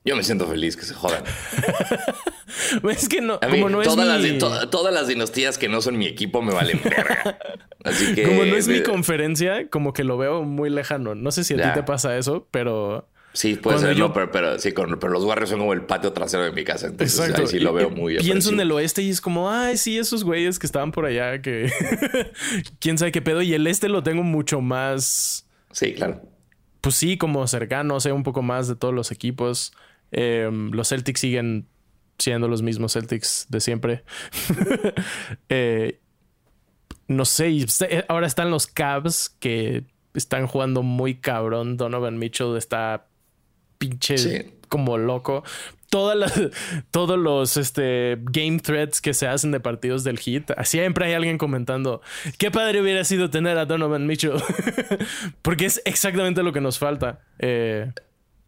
Yo 0.04 0.16
me 0.16 0.24
siento 0.24 0.48
feliz 0.48 0.76
que 0.76 0.84
se 0.84 0.94
jodan. 0.94 1.22
es 2.90 3.08
que 3.08 3.20
no, 3.20 3.38
como 3.38 3.68
no 3.68 3.82
todas, 3.82 4.24
es 4.24 4.42
las, 4.42 4.70
todas 4.70 4.92
las 4.92 5.06
dinastías 5.06 5.58
que 5.58 5.68
no 5.68 5.80
son 5.80 5.96
mi 5.96 6.06
equipo 6.06 6.42
me 6.42 6.52
valen 6.52 6.80
verga. 6.82 7.38
Así 7.84 8.14
que, 8.14 8.24
como 8.24 8.44
no 8.44 8.56
es 8.56 8.66
mi 8.66 8.82
conferencia, 8.82 9.68
como 9.68 9.92
que 9.92 10.02
lo 10.02 10.18
veo 10.18 10.42
muy 10.42 10.70
lejano. 10.70 11.14
No 11.14 11.30
sé 11.30 11.44
si 11.44 11.54
a 11.54 11.56
ti 11.56 11.68
te 11.74 11.82
pasa 11.84 12.16
eso, 12.16 12.48
pero 12.50 13.08
Sí, 13.34 13.54
puede 13.54 13.78
ser, 13.78 13.96
yo... 13.96 14.12
pero, 14.12 14.58
sí, 14.58 14.72
pero 14.72 15.08
los 15.08 15.24
Warriors 15.24 15.50
son 15.50 15.60
como 15.60 15.72
el 15.72 15.82
patio 15.82 16.12
trasero 16.12 16.44
de 16.44 16.52
mi 16.52 16.64
casa. 16.64 16.88
Entonces 16.88 17.18
Exacto. 17.18 17.42
ahí 17.42 17.46
sí 17.46 17.58
lo 17.60 17.72
veo 17.72 17.88
muy 17.88 18.18
Pienso 18.18 18.50
en 18.50 18.60
el 18.60 18.70
oeste 18.72 19.02
y 19.02 19.08
es 19.08 19.22
como, 19.22 19.50
ay, 19.50 19.78
sí, 19.78 19.96
esos 19.98 20.22
güeyes 20.22 20.58
que 20.58 20.66
estaban 20.66 20.92
por 20.92 21.06
allá, 21.06 21.40
que 21.40 21.72
quién 22.78 22.98
sabe 22.98 23.10
qué 23.10 23.22
pedo. 23.22 23.40
Y 23.40 23.54
el 23.54 23.66
este 23.66 23.88
lo 23.88 24.02
tengo 24.02 24.22
mucho 24.22 24.60
más. 24.60 25.46
Sí, 25.70 25.94
claro. 25.94 26.20
Pues 26.82 26.94
sí, 26.96 27.16
como 27.16 27.46
cercano, 27.46 28.00
sé 28.00 28.12
un 28.12 28.22
poco 28.22 28.42
más 28.42 28.68
de 28.68 28.76
todos 28.76 28.92
los 28.92 29.10
equipos. 29.10 29.72
Em, 30.10 30.70
los 30.72 30.90
Celtics 30.90 31.20
siguen 31.20 31.68
siendo 32.18 32.48
los 32.48 32.60
mismos 32.60 32.92
Celtics 32.92 33.46
de 33.48 33.60
siempre. 33.60 34.04
eh, 35.48 36.00
no 37.08 37.24
sé, 37.24 37.66
ahora 38.08 38.26
están 38.26 38.50
los 38.50 38.66
Cavs 38.66 39.30
que 39.40 39.84
están 40.12 40.46
jugando 40.46 40.82
muy 40.82 41.14
cabrón. 41.14 41.78
Donovan 41.78 42.18
Mitchell 42.18 42.56
está 42.56 43.06
pinche 43.82 44.52
como 44.68 44.96
loco. 44.96 45.44
Todas 45.90 46.16
las, 46.16 46.32
todos 46.90 47.18
los 47.18 47.58
este, 47.58 48.16
game 48.22 48.58
threads 48.60 49.02
que 49.02 49.12
se 49.12 49.26
hacen 49.26 49.50
de 49.50 49.60
partidos 49.60 50.04
del 50.04 50.18
hit, 50.18 50.50
siempre 50.64 51.06
hay 51.06 51.12
alguien 51.12 51.36
comentando, 51.36 52.00
qué 52.38 52.50
padre 52.50 52.80
hubiera 52.80 53.04
sido 53.04 53.28
tener 53.28 53.58
a 53.58 53.66
Donovan 53.66 54.06
Mitchell, 54.06 54.32
porque 55.42 55.66
es 55.66 55.82
exactamente 55.84 56.42
lo 56.42 56.54
que 56.54 56.62
nos 56.62 56.78
falta. 56.78 57.20
Eh, 57.38 57.92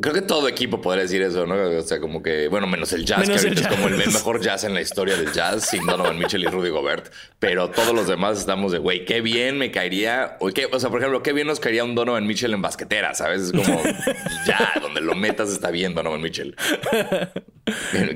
Creo 0.01 0.13
que 0.13 0.23
todo 0.23 0.49
equipo 0.49 0.81
podría 0.81 1.05
decir 1.05 1.23
eso, 1.23 1.47
¿no? 1.47 1.55
O 1.55 1.83
sea, 1.83 2.01
como 2.01 2.21
que, 2.21 2.49
bueno, 2.49 2.67
menos 2.67 2.93
el 2.93 3.05
jazz, 3.05 3.29
que 3.29 3.37
es 3.37 3.67
como 3.69 3.87
el 3.87 3.97
mejor 3.97 4.41
jazz 4.41 4.65
en 4.65 4.75
la 4.75 4.81
historia 4.81 5.17
del 5.17 5.33
jazz, 5.33 5.69
sin 5.71 5.87
Donovan 5.87 6.19
Mitchell 6.19 6.43
y 6.43 6.47
Rudy 6.47 6.71
Gobert. 6.71 7.13
Pero 7.39 7.71
todos 7.71 7.95
los 7.95 8.09
demás 8.09 8.41
estamos 8.41 8.73
de, 8.73 8.79
güey, 8.79 9.05
qué 9.05 9.21
bien 9.21 9.57
me 9.57 9.71
caería. 9.71 10.37
O, 10.41 10.49
qué, 10.49 10.67
o 10.67 10.81
sea, 10.81 10.91
por 10.91 10.99
ejemplo, 10.99 11.23
qué 11.23 11.33
bien 11.33 11.47
nos 11.47 11.61
caería 11.61 11.85
un 11.85 11.95
Donovan 11.95 12.27
Mitchell 12.27 12.53
en 12.53 12.61
basquetera, 12.61 13.15
¿sabes? 13.15 13.43
Es 13.43 13.53
como, 13.53 13.83
ya, 14.47 14.73
donde 14.83 15.01
lo 15.01 15.15
metas 15.15 15.51
está 15.51 15.71
bien 15.71 15.95
Donovan 15.95 16.21
Mitchell. 16.21 16.57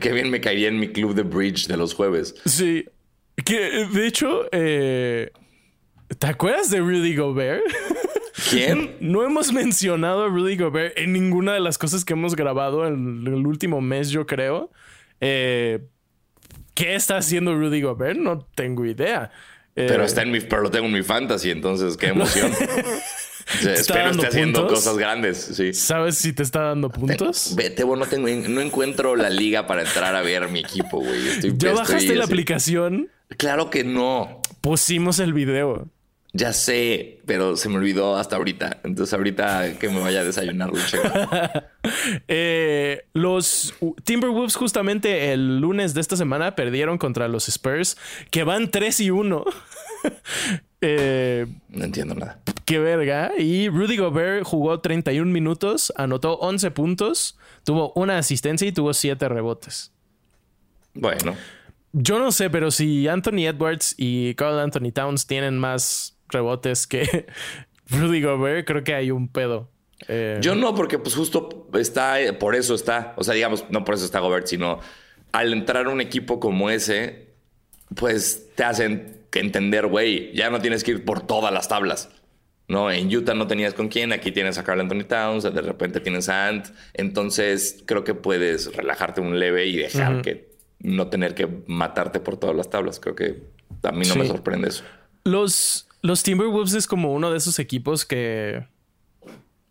qué 0.01 0.13
bien 0.13 0.31
me 0.31 0.41
caería 0.41 0.67
en 0.67 0.81
mi 0.81 0.89
club 0.89 1.15
de 1.15 1.23
bridge 1.23 1.69
de 1.69 1.77
los 1.77 1.95
jueves. 1.95 2.35
Sí. 2.45 2.87
Que, 3.45 3.87
de 3.87 4.07
hecho, 4.09 4.49
eh, 4.51 5.31
¿te 6.19 6.27
acuerdas 6.27 6.73
de 6.73 6.81
Rudy 6.81 7.15
Gobert? 7.15 7.63
¿Quién? 8.51 8.97
No 9.01 9.25
hemos 9.25 9.53
mencionado 9.53 10.25
a 10.25 10.29
Rudy 10.29 10.57
Gobert 10.57 10.99
en 10.99 11.13
ninguna 11.13 11.53
de 11.53 11.61
las 11.61 11.79
cosas 11.79 12.05
que 12.05 12.13
hemos 12.13 12.37
grabado 12.37 12.87
en 12.87 13.25
el 13.27 13.47
último 13.47 13.81
mes, 13.81 14.11
yo 14.11 14.27
creo. 14.27 14.71
Eh, 15.21 15.81
¿Qué 16.75 16.95
está 16.95 17.17
haciendo 17.17 17.55
Rudy 17.55 17.83
Gobert? 17.83 18.19
No 18.19 18.47
tengo 18.55 18.85
idea. 18.85 19.31
pero 19.75 20.03
eh, 20.03 20.07
está 20.07 20.23
en 20.23 20.31
mi, 20.31 20.41
pero 20.41 20.63
lo 20.63 20.71
tengo 20.71 20.87
en 20.87 20.93
mi 20.93 21.03
fantasy, 21.03 21.51
entonces 21.51 21.97
qué 21.97 22.07
emoción. 22.09 22.53
espero 22.53 24.11
esté 24.11 24.27
haciendo 24.27 24.67
cosas 24.69 24.97
grandes. 24.97 25.39
Sí. 25.39 25.73
¿Sabes 25.73 26.19
si 26.19 26.33
te 26.33 26.43
está 26.43 26.63
dando 26.63 26.91
puntos? 26.91 27.55
Vete, 27.57 27.83
bueno, 27.83 28.05
no, 28.05 28.11
tengo, 28.11 28.29
no 28.29 28.61
encuentro 28.61 29.17
la 29.17 29.31
liga 29.31 29.67
para 29.67 29.83
entrar 29.83 30.15
a 30.15 30.23
ver 30.23 30.49
mi 30.49 30.61
equipo, 30.61 30.99
güey. 30.99 31.57
¿Ya 31.57 31.73
bajaste 31.73 32.15
la 32.15 32.25
aplicación? 32.25 33.09
Claro 33.37 33.71
que 33.71 33.85
no. 33.85 34.41
Pusimos 34.61 35.19
el 35.19 35.33
video. 35.33 35.89
Ya 36.39 36.53
sé, 36.53 37.19
pero 37.27 37.57
se 37.57 37.69
me 37.69 37.79
olvidó 37.79 38.17
hasta 38.17 38.37
ahorita. 38.37 38.79
Entonces 38.85 39.13
ahorita 39.13 39.77
que 39.77 39.89
me 39.89 39.99
vaya 39.99 40.21
a 40.21 40.25
desayunar 40.25 40.71
eh, 42.29 43.07
los 43.13 43.75
Timberwolves 44.05 44.55
justamente 44.55 45.33
el 45.33 45.59
lunes 45.59 45.95
de 45.95 46.01
esta 46.01 46.17
semana 46.17 46.55
perdieron 46.55 46.97
contra 46.97 47.27
los 47.27 47.49
Spurs, 47.49 47.97
que 48.31 48.45
van 48.45 48.71
3 48.71 49.01
y 49.01 49.11
1. 49.11 49.45
Eh, 50.81 51.45
no 51.71 51.87
entiendo 51.87 52.15
nada. 52.15 52.39
Qué 52.65 52.79
verga. 52.79 53.33
Y 53.37 53.69
Rudy 53.69 53.97
Gobert 53.97 54.45
jugó 54.45 54.79
31 54.79 55.29
minutos, 55.33 55.93
anotó 55.97 56.35
11 56.35 56.71
puntos, 56.71 57.37
tuvo 57.65 57.93
una 57.97 58.17
asistencia 58.17 58.69
y 58.69 58.71
tuvo 58.71 58.95
7 58.95 59.29
rebotes. 59.29 59.91
Bueno. 60.95 61.35
Yo 61.93 62.21
no 62.21 62.31
sé, 62.31 62.49
pero 62.49 62.71
si 62.71 63.09
Anthony 63.09 63.49
Edwards 63.49 63.97
y 63.99 64.37
Carl 64.37 64.61
Anthony 64.61 64.93
Towns 64.93 65.27
tienen 65.27 65.59
más 65.59 66.18
rebotes 66.29 66.87
que 66.87 67.27
Rudy 67.91 68.23
Gobert, 68.23 68.67
creo 68.67 68.85
que 68.85 68.95
hay 68.95 69.11
un 69.11 69.29
pedo. 69.29 69.71
Eh, 70.07 70.39
Yo 70.41 70.55
no, 70.55 70.75
porque 70.75 70.99
pues 70.99 71.15
justo 71.15 71.69
está, 71.75 72.17
por 72.39 72.55
eso 72.55 72.75
está, 72.75 73.15
o 73.17 73.25
sea, 73.25 73.35
digamos, 73.35 73.65
no 73.71 73.85
por 73.85 73.95
eso 73.95 74.05
está 74.05 74.21
Gobert, 74.21 74.47
sino 74.47 74.79
al 75.33 75.53
entrar 75.53 75.87
a 75.87 75.91
un 75.91 76.01
equipo 76.01 76.39
como 76.39 76.71
ese, 76.71 77.29
pues 77.95 78.49
te 78.55 78.65
hacen 78.65 79.19
entender, 79.39 79.87
güey, 79.87 80.33
ya 80.35 80.51
no 80.51 80.61
tienes 80.61 80.85
que 80.85 80.93
ir 80.93 81.05
por 81.05 81.27
todas 81.27 81.53
las 81.53 81.69
tablas. 81.69 82.11
No, 82.67 82.91
en 82.91 83.15
Utah 83.15 83.35
no 83.35 83.47
tenías 83.47 83.73
con 83.73 83.89
quién, 83.89 84.13
aquí 84.13 84.31
tienes 84.31 84.59
a 84.59 84.65
Carl 84.65 84.81
Anthony 84.81 85.05
Towns, 85.05 85.43
de 85.45 85.63
repente 85.63 86.01
tienes 86.01 86.29
a 86.29 86.49
Ant, 86.49 86.67
entonces 86.93 87.83
creo 87.87 88.05
que 88.05 88.15
puedes 88.15 88.75
relajarte 88.75 89.23
un 89.23 89.39
leve 89.39 89.67
y 89.67 89.77
dejar 89.77 90.21
que 90.21 90.51
no 90.81 91.09
tener 91.09 91.35
que 91.35 91.49
matarte 91.67 92.21
por 92.21 92.37
todas 92.37 92.55
las 92.55 92.69
tablas. 92.69 93.01
Creo 93.01 93.15
que 93.15 93.43
a 93.83 93.93
mí 93.93 94.07
no 94.07 94.17
me 94.17 94.27
sorprende 94.27 94.69
eso. 94.69 94.85
Los 95.25 95.88
los 96.03 96.23
Timberwolves 96.23 96.75
es 96.75 96.87
como 96.87 97.13
uno 97.13 97.31
de 97.31 97.39
esos 97.39 97.59
equipos 97.59 98.05
que 98.05 98.67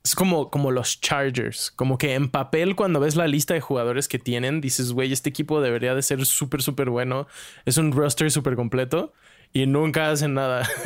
es 0.03 0.15
como, 0.15 0.49
como 0.49 0.71
los 0.71 1.01
Chargers. 1.01 1.71
Como 1.71 1.97
que 1.97 2.13
en 2.13 2.29
papel, 2.29 2.75
cuando 2.75 2.99
ves 2.99 3.15
la 3.15 3.27
lista 3.27 3.53
de 3.53 3.61
jugadores 3.61 4.07
que 4.07 4.19
tienen, 4.19 4.61
dices, 4.61 4.93
güey, 4.93 5.11
este 5.11 5.29
equipo 5.29 5.61
debería 5.61 5.95
de 5.95 6.01
ser 6.01 6.25
súper, 6.25 6.61
súper 6.61 6.89
bueno. 6.89 7.27
Es 7.65 7.77
un 7.77 7.91
roster 7.91 8.31
súper 8.31 8.55
completo 8.55 9.13
y 9.53 9.65
nunca 9.65 10.11
hacen 10.11 10.33
nada. 10.33 10.67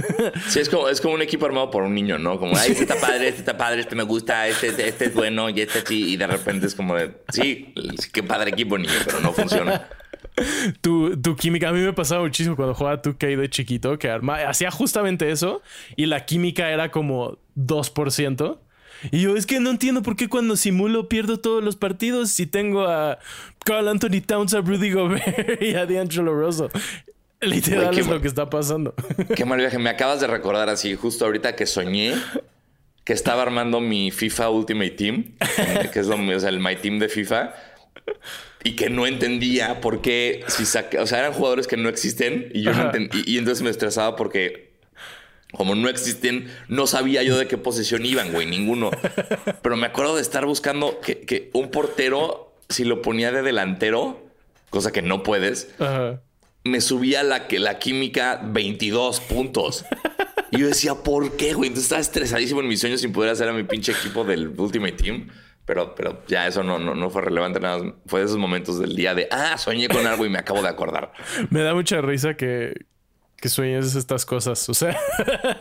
Sí, 0.48 0.60
es 0.60 0.70
como, 0.70 0.88
es 0.88 1.02
como 1.02 1.16
un 1.16 1.22
equipo 1.22 1.46
armado 1.46 1.72
por 1.72 1.84
un 1.84 1.96
niño, 1.96 2.20
¿no? 2.20 2.38
Como, 2.38 2.56
ay, 2.56 2.72
este 2.72 2.84
está 2.84 2.96
padre, 2.96 3.28
este 3.28 3.40
está 3.40 3.58
padre, 3.58 3.82
este 3.82 3.96
me 3.96 4.04
gusta, 4.04 4.48
este, 4.48 4.68
este 4.88 5.06
es 5.06 5.14
bueno 5.14 5.50
y 5.50 5.62
este 5.62 5.82
sí. 5.86 6.12
Y 6.12 6.18
de 6.18 6.28
repente 6.28 6.68
es 6.68 6.76
como 6.76 6.96
de, 6.96 7.12
sí, 7.32 7.74
qué 8.14 8.22
padre 8.22 8.52
equipo, 8.52 8.78
niño, 8.78 8.94
pero 9.06 9.20
no 9.20 9.34
funciona. 9.34 9.88
tu, 10.82 11.20
tu 11.20 11.36
química, 11.36 11.70
a 11.70 11.72
mí 11.72 11.80
me 11.80 11.94
pasaba 11.94 12.22
muchísimo 12.22 12.56
cuando 12.56 12.76
jugaba 12.76 13.02
2K 13.02 13.38
de 13.38 13.50
chiquito, 13.50 13.98
que 13.98 14.10
hacía 14.46 14.72
justamente 14.72 15.32
eso 15.32 15.62
y 15.96 16.06
la 16.06 16.26
química 16.26 16.70
era 16.70 16.92
como 16.92 17.40
2%. 17.58 18.60
Y 19.12 19.22
yo 19.22 19.36
es 19.36 19.48
que 19.48 19.60
no 19.60 19.72
entiendo 19.72 20.04
por 20.04 20.16
qué 20.16 20.30
cuando 20.30 20.56
simulo 20.56 21.10
pierdo 21.10 21.40
todos 21.40 21.64
los 21.64 21.76
partidos 21.76 22.30
si 22.30 22.46
tengo 22.46 22.88
a 22.88 23.18
Carl 23.66 23.88
Anthony 23.88 24.22
Towns, 24.26 24.54
a 24.54 24.62
Rudy 24.62 24.92
Gobert 24.92 25.62
y 25.62 25.74
a 25.74 25.86
D'Angelo 25.86 26.36
Rosso. 26.36 26.70
Literal 27.42 27.98
es 27.98 28.08
lo 28.08 28.22
que 28.22 28.28
está 28.28 28.50
pasando. 28.50 28.94
Qué 29.36 29.46
mal 29.46 29.60
viaje. 29.60 29.80
Me 29.80 29.90
acabas 29.90 30.22
de 30.22 30.28
recordar 30.28 30.70
así, 30.70 30.96
justo 30.96 31.26
ahorita 31.26 31.56
que 31.56 31.66
soñé 31.66 32.16
que 33.04 33.14
estaba 33.14 33.42
armando 33.42 33.80
mi 33.80 34.12
FIFA 34.12 34.50
Ultimate 34.52 34.92
Team, 34.92 35.36
que 35.92 36.00
es 36.00 36.08
lo, 36.08 36.16
o 36.16 36.40
sea, 36.40 36.50
el 36.50 36.60
My 36.60 36.76
Team 36.76 37.00
de 37.00 37.10
FIFA 37.10 37.54
y 38.64 38.76
que 38.76 38.90
no 38.90 39.08
entendía 39.08 39.82
por 39.82 40.02
qué 40.02 40.44
si 40.48 40.66
saca, 40.66 41.02
o 41.02 41.08
sea, 41.08 41.20
eran 41.20 41.34
jugadores 41.34 41.68
que 41.68 41.78
no 41.78 41.90
existen 41.90 42.52
y 42.54 42.62
yo 42.62 42.74
no 42.74 42.92
y, 43.26 43.38
entonces 43.38 43.64
me 43.64 43.70
estresaba 43.70 44.16
porque 44.16 44.72
como 45.52 45.76
no 45.76 45.90
existen, 45.90 46.50
no 46.70 46.88
sabía 46.88 47.24
yo 47.24 47.38
de 47.38 47.48
qué 47.48 47.58
posición 47.58 48.06
iban, 48.06 48.32
güey, 48.32 48.48
ninguno. 48.48 48.90
Pero 49.62 49.76
me 49.76 49.88
acuerdo 49.88 50.16
de 50.16 50.22
estar 50.22 50.46
buscando 50.46 51.02
que, 51.02 51.50
un 51.54 51.72
portero, 51.72 52.54
si 52.70 52.86
lo 52.86 53.02
ponía 53.02 53.34
de 53.34 53.42
delantero, 53.42 54.24
cosa 54.70 54.94
que 54.94 55.02
no 55.02 55.24
puedes, 55.24 55.68
me 56.64 56.82
subía 56.82 57.24
la, 57.24 57.48
la 57.50 57.80
química 57.80 58.42
22 58.44 59.20
puntos. 59.22 59.86
Y 60.52 60.60
yo 60.60 60.68
decía, 60.68 60.96
¿por 60.96 61.38
qué, 61.38 61.54
güey? 61.54 61.68
Entonces 61.68 61.86
estaba 61.86 62.02
estresadísimo 62.02 62.60
en 62.62 62.68
mis 62.68 62.80
sueños 62.80 63.02
sin 63.02 63.12
poder 63.14 63.32
hacer 63.32 63.48
a 63.48 63.54
mi 63.54 63.64
pinche 63.64 63.94
equipo 63.94 64.24
del 64.24 64.50
Ultimate 64.50 64.94
Team. 64.94 65.28
Pero, 65.66 65.96
pero 65.96 66.24
ya 66.28 66.48
eso 66.48 66.64
no, 66.64 66.80
no, 66.80 67.10
fue 67.10 67.22
relevante 67.22 67.60
nada. 67.60 67.96
Fue 68.06 68.20
de 68.20 68.26
esos 68.26 68.38
momentos 68.38 68.80
del 68.80 68.96
día 68.96 69.16
de, 69.16 69.28
ah, 69.32 69.58
soñé 69.58 69.88
con 69.88 70.06
algo 70.06 70.26
y 70.26 70.30
me 70.30 70.40
acabo 70.40 70.62
de 70.62 70.68
acordar. 70.68 71.14
me 71.50 71.62
da 71.62 71.74
mucha 71.74 72.02
risa 72.02 72.34
que, 72.36 72.74
que 73.42 73.50
sueñes 73.50 73.96
estas 73.96 74.26
cosas. 74.26 74.70
O 74.70 74.74
sea, 74.74 74.98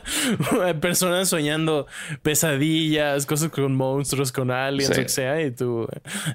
personas 0.80 1.30
soñando 1.30 1.86
pesadillas, 2.22 3.26
cosas 3.26 3.50
con 3.50 3.74
monstruos, 3.74 4.30
con 4.30 4.50
aliens, 4.50 4.96
o 4.96 5.08
sea, 5.08 5.40
y 5.40 5.50
tú 5.50 5.88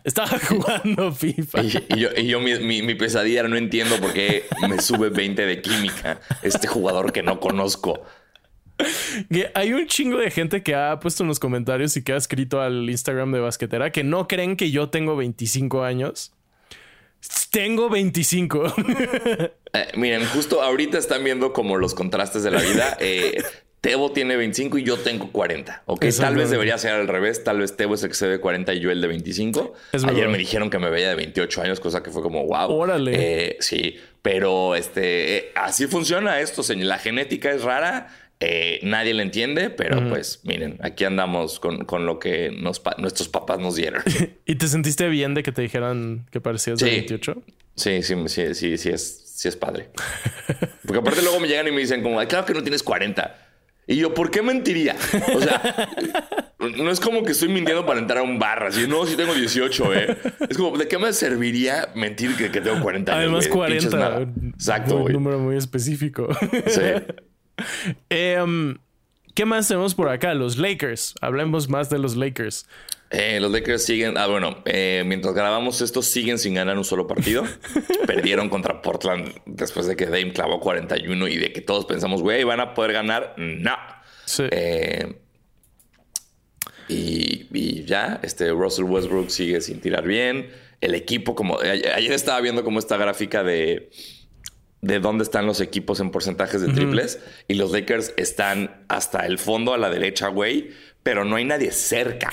estaba 0.03 0.39
jugando 0.49 1.13
FIFA. 1.13 1.63
Y, 1.63 1.99
yo, 1.99 2.09
y 2.17 2.27
yo 2.27 2.39
mi, 2.41 2.81
mi, 2.81 2.95
pesadilla 2.95 3.43
no 3.43 3.55
entiendo 3.55 3.95
por 3.97 4.11
qué 4.11 4.45
me 4.67 4.81
sube 4.81 5.09
20 5.09 5.45
de 5.45 5.61
química 5.61 6.19
este 6.41 6.67
jugador 6.67 7.13
que 7.13 7.21
no 7.21 7.39
conozco. 7.39 8.01
Hay 9.53 9.71
un 9.71 9.85
chingo 9.85 10.17
de 10.17 10.31
gente 10.31 10.63
que 10.63 10.73
ha 10.75 10.99
puesto 10.99 11.23
en 11.23 11.29
los 11.29 11.39
comentarios 11.39 11.95
y 11.95 12.03
que 12.03 12.13
ha 12.13 12.17
escrito 12.17 12.59
al 12.59 12.89
Instagram 12.89 13.31
de 13.31 13.39
Basquetera 13.39 13.91
que 13.91 14.03
no 14.03 14.27
creen 14.27 14.57
que 14.57 14.71
yo 14.71 14.89
tengo 14.89 15.15
25 15.15 15.83
años. 15.83 16.33
Tengo 17.51 17.89
25. 17.89 18.73
Eh, 19.75 19.91
miren, 19.97 20.25
justo 20.27 20.61
ahorita 20.61 20.97
están 20.97 21.21
viendo 21.25 21.51
como 21.51 21.75
los 21.75 21.93
contrastes 21.93 22.43
de 22.43 22.51
la 22.51 22.61
vida. 22.61 22.95
Eh, 23.01 23.43
Tebo 23.81 24.11
tiene 24.11 24.37
25 24.37 24.77
y 24.77 24.83
yo 24.83 24.97
tengo 24.97 25.31
40. 25.33 25.83
Ok, 25.85 26.05
tal 26.17 26.35
vez 26.37 26.49
debería 26.49 26.77
ser 26.77 26.93
al 26.93 27.09
revés. 27.09 27.43
Tal 27.43 27.59
vez 27.59 27.75
Tebo 27.75 27.95
es 27.95 28.03
el 28.03 28.09
que 28.09 28.15
se 28.15 28.25
ve 28.25 28.39
40 28.39 28.73
y 28.73 28.79
yo 28.79 28.89
el 28.89 29.01
de 29.01 29.07
25. 29.07 29.73
Ayer 30.07 30.29
me 30.29 30.37
dijeron 30.37 30.69
que 30.69 30.79
me 30.79 30.89
veía 30.89 31.09
de 31.09 31.15
28 31.15 31.61
años, 31.61 31.81
cosa 31.81 32.01
que 32.01 32.09
fue 32.09 32.21
como 32.21 32.45
wow. 32.45 32.71
Órale. 32.71 33.11
Eh, 33.15 33.57
sí, 33.59 33.97
pero 34.21 34.75
este, 34.75 35.51
así 35.55 35.87
funciona 35.87 36.39
esto. 36.39 36.63
La 36.73 36.97
genética 36.97 37.51
es 37.51 37.63
rara 37.63 38.07
eh, 38.41 38.79
nadie 38.83 39.13
le 39.13 39.23
entiende, 39.23 39.69
pero 39.69 40.09
pues 40.09 40.41
miren, 40.43 40.77
aquí 40.81 41.05
andamos 41.05 41.59
con, 41.59 42.05
lo 42.05 42.19
que 42.19 42.51
nuestros 42.51 43.29
papás 43.29 43.59
nos 43.59 43.75
dieron. 43.75 44.03
¿Y 44.45 44.55
te 44.55 44.67
sentiste 44.67 45.07
bien 45.07 45.33
de 45.33 45.43
que 45.43 45.51
te 45.51 45.61
dijeran 45.61 46.27
que 46.31 46.41
parecías 46.41 46.79
de 46.79 46.89
28? 46.89 47.41
Sí, 47.75 48.03
sí, 48.03 48.15
sí, 48.27 48.53
sí, 48.53 48.77
sí 48.77 48.89
es, 48.89 49.23
sí 49.35 49.47
es 49.47 49.55
padre. 49.55 49.89
Porque 50.85 50.99
aparte 50.99 51.21
luego 51.21 51.39
me 51.39 51.47
llegan 51.47 51.67
y 51.67 51.71
me 51.71 51.79
dicen 51.79 52.03
como, 52.03 52.25
claro 52.27 52.45
que 52.45 52.53
no 52.53 52.61
tienes 52.61 52.83
40. 52.83 53.41
Y 53.87 53.97
yo, 53.97 54.13
¿por 54.13 54.31
qué 54.31 54.41
mentiría? 54.41 54.95
O 55.33 55.39
sea, 55.39 55.89
no 56.59 56.89
es 56.89 56.99
como 56.99 57.23
que 57.23 57.33
estoy 57.33 57.49
mintiendo 57.49 57.85
para 57.85 57.99
entrar 57.99 58.19
a 58.19 58.23
un 58.23 58.39
bar. 58.39 58.63
Así, 58.63 58.87
no, 58.87 59.05
sí 59.05 59.15
tengo 59.15 59.33
18, 59.33 59.93
¿eh? 59.93 60.17
Es 60.49 60.57
como, 60.57 60.75
¿de 60.77 60.87
qué 60.87 60.97
me 60.97 61.13
serviría 61.13 61.89
mentir 61.95 62.35
que, 62.35 62.49
tengo 62.49 62.81
40 62.81 63.11
años? 63.11 63.23
Además, 63.23 63.47
40. 63.47 64.21
Exacto, 64.55 64.97
Un 64.97 65.13
número 65.13 65.39
muy 65.39 65.55
específico. 65.55 66.27
Sí. 66.67 66.81
Em, 68.09 68.77
¿Qué 69.35 69.45
más 69.45 69.67
tenemos 69.67 69.95
por 69.95 70.07
acá? 70.09 70.33
Los 70.33 70.57
Lakers. 70.57 71.13
Hablemos 71.21 71.67
más 71.67 71.89
de 71.89 71.99
los 71.99 72.15
Lakers. 72.15 72.67
Eh, 73.11 73.39
los 73.41 73.51
Lakers 73.51 73.83
siguen. 73.83 74.17
Ah, 74.17 74.27
bueno, 74.27 74.61
eh, 74.65 75.03
mientras 75.05 75.33
grabamos 75.33 75.81
esto, 75.81 76.01
siguen 76.01 76.39
sin 76.39 76.53
ganar 76.53 76.77
un 76.77 76.85
solo 76.85 77.05
partido. 77.05 77.43
Perdieron 78.07 78.47
contra 78.47 78.81
Portland 78.81 79.33
después 79.45 79.87
de 79.87 79.97
que 79.97 80.05
Dame 80.05 80.31
clavó 80.31 80.59
41 80.61 81.27
y 81.27 81.37
de 81.37 81.51
que 81.51 81.61
todos 81.61 81.85
pensamos, 81.85 82.21
güey, 82.21 82.45
van 82.45 82.61
a 82.61 82.73
poder 82.73 82.93
ganar. 82.93 83.35
No. 83.37 83.75
Sí. 84.23 84.43
Eh, 84.51 85.19
y, 86.87 87.83
ya, 87.83 88.21
este 88.23 88.49
Russell 88.51 88.85
Westbrook 88.85 89.29
sigue 89.29 89.59
sin 89.59 89.81
tirar 89.81 90.05
bien. 90.07 90.49
El 90.79 90.95
equipo, 90.95 91.35
como 91.35 91.59
ayer 91.59 92.11
estaba 92.11 92.39
viendo 92.41 92.63
como 92.63 92.79
esta 92.79 92.97
gráfica 92.97 93.43
de, 93.43 93.89
de 94.85 94.99
dónde 94.99 95.23
están 95.23 95.47
los 95.47 95.61
equipos 95.61 95.99
en 95.99 96.11
porcentajes 96.11 96.61
de 96.61 96.71
triples 96.71 97.19
y 97.47 97.55
los 97.55 97.71
Lakers 97.71 98.13
están 98.17 98.85
hasta 98.87 99.25
el 99.25 99.39
fondo 99.39 99.73
a 99.73 99.79
la 99.79 99.89
derecha, 99.89 100.27
güey, 100.27 100.69
pero 101.01 101.25
no 101.25 101.37
hay 101.37 101.45
nadie 101.45 101.71
cerca. 101.71 102.29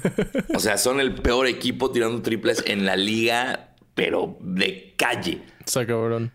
o 0.54 0.60
sea, 0.60 0.76
son 0.76 1.00
el 1.00 1.14
peor 1.14 1.46
equipo 1.46 1.90
tirando 1.90 2.20
triples 2.20 2.62
en 2.66 2.84
la 2.84 2.96
liga, 2.96 3.74
pero 3.94 4.36
de 4.40 4.92
calle. 4.98 5.40
Está 5.64 5.86
cabrón. 5.86 6.30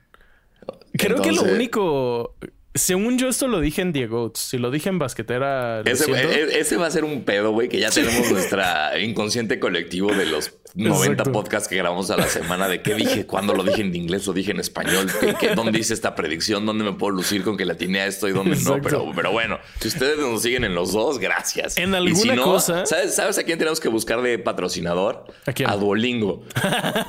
Creo 0.94 1.22
que 1.22 1.32
lo 1.32 1.44
único 1.44 2.36
según 2.76 3.18
yo, 3.18 3.30
esto 3.30 3.48
lo 3.48 3.60
dije 3.60 3.82
en 3.82 3.92
Diego. 3.92 4.32
Si 4.36 4.58
lo 4.58 4.72
dije 4.72 4.90
en 4.90 5.00
basquetera. 5.00 5.82
Ese, 5.82 6.12
e, 6.12 6.60
ese, 6.60 6.78
va 6.78 6.88
a 6.88 6.92
ser 6.92 7.04
un 7.04 7.24
pedo, 7.24 7.52
güey, 7.52 7.68
que 7.68 7.80
ya 7.80 7.90
tenemos 7.90 8.32
nuestra 8.32 9.00
inconsciente 9.00 9.60
colectivo 9.60 10.14
de 10.14 10.26
los 10.26 10.50
90 10.76 11.24
podcasts 11.26 11.68
que 11.68 11.76
grabamos 11.76 12.12
a 12.12 12.18
la 12.18 12.28
semana. 12.28 12.68
De 12.68 12.82
qué 12.82 12.94
dije, 12.94 13.26
cuándo 13.26 13.54
lo 13.54 13.64
dije 13.64 13.82
en 13.82 13.96
inglés, 13.96 14.28
lo 14.28 14.34
dije 14.34 14.52
en 14.52 14.60
español, 14.60 15.08
dónde 15.56 15.80
hice 15.80 15.94
esta 15.94 16.16
predicción, 16.16 16.66
dónde 16.66 16.84
me 16.84 16.94
puedo 16.94 17.12
lucir 17.12 17.44
con 17.44 17.58
que 17.58 17.66
la 17.66 17.76
tiene 17.76 18.02
a 18.02 18.06
esto 18.06 18.28
y 18.28 18.32
dónde 18.32 18.56
no. 18.58 18.80
Pero, 18.82 19.12
pero 19.16 19.32
bueno, 19.32 19.60
si 19.80 19.88
ustedes 19.88 20.20
nos 20.20 20.42
siguen 20.42 20.64
en 20.64 20.76
los 20.76 20.94
dos, 20.94 21.18
gracias. 21.20 21.78
En 21.78 21.96
alguna 21.96 22.38
cosa. 22.38 22.86
¿sabes, 22.86 23.38
a 23.38 23.44
quién 23.44 23.58
tenemos 23.58 23.80
que 23.80 23.90
buscar 23.90 24.22
de 24.22 24.38
patrocinador? 24.38 25.26
¿A, 25.66 25.76
Duolingo. 25.76 26.44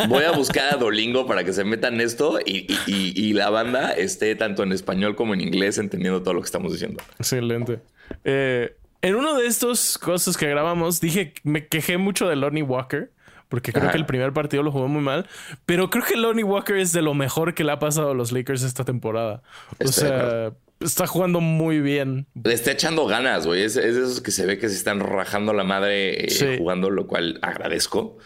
Voy 0.09 0.25
a 0.25 0.33
buscar 0.33 0.75
a 0.75 0.77
Duolingo 0.77 1.27
para 1.27 1.45
que 1.45 1.53
se 1.53 1.65
metan 1.65 2.01
esto 2.01 2.39
y, 2.45 2.67
y 2.87 3.33
la 3.35 3.51
banda 3.51 3.93
esté 3.93 4.35
tanto 4.35 4.63
en 4.63 4.73
español 4.73 5.17
como 5.17 5.35
en 5.35 5.41
inglés 5.41 5.51
inglés 5.51 5.79
entendiendo 5.79 6.23
todo 6.23 6.35
lo 6.35 6.41
que 6.41 6.47
estamos 6.47 6.73
diciendo. 6.73 7.03
Excelente. 7.19 7.81
Eh, 8.25 8.77
en 9.03 9.15
uno 9.15 9.39
de 9.39 9.47
estos 9.47 9.99
cosas 9.99 10.37
que 10.37 10.49
grabamos, 10.49 11.01
dije, 11.01 11.35
me 11.43 11.67
quejé 11.67 11.99
mucho 11.99 12.29
de 12.29 12.37
Lonnie 12.37 12.63
Walker. 12.63 13.11
Porque 13.51 13.73
creo 13.73 13.91
que 13.91 13.97
el 13.99 14.07
primer 14.07 14.33
partido 14.33 14.63
lo 14.63 14.71
jugó 14.71 14.87
muy 14.87 15.03
mal. 15.03 15.29
Pero 15.67 15.91
creo 15.91 16.05
que 16.05 16.17
Lonnie 16.17 16.45
Walker 16.45 16.77
es 16.77 16.93
de 16.93 17.03
lo 17.03 17.15
mejor 17.15 17.53
que 17.53 17.65
le 17.65 17.73
ha 17.73 17.81
pasado 17.81 18.13
a 18.13 18.15
los 18.15 18.31
Lakers 18.31 18.63
esta 18.63 18.85
temporada. 18.85 19.43
o 19.85 19.89
sea, 19.89 20.53
está 20.79 21.09
jugando 21.09 21.41
muy 21.41 21.81
bien. 21.81 22.29
Le 22.45 22.55
está 22.55 22.71
echando 22.71 23.07
ganas, 23.07 23.49
güey. 23.49 23.65
Es, 23.65 23.75
de 23.75 23.89
esos 23.89 24.21
que 24.21 24.31
se 24.31 24.47
ve 24.47 24.57
que 24.57 24.69
se 24.69 24.77
están 24.77 25.01
rajando 25.01 25.53
la 25.53 25.65
madre 25.65 26.27
eh, 26.27 26.59
jugando, 26.59 26.91
lo 26.91 27.09
cual 27.09 27.41
agradezco. 27.43 28.19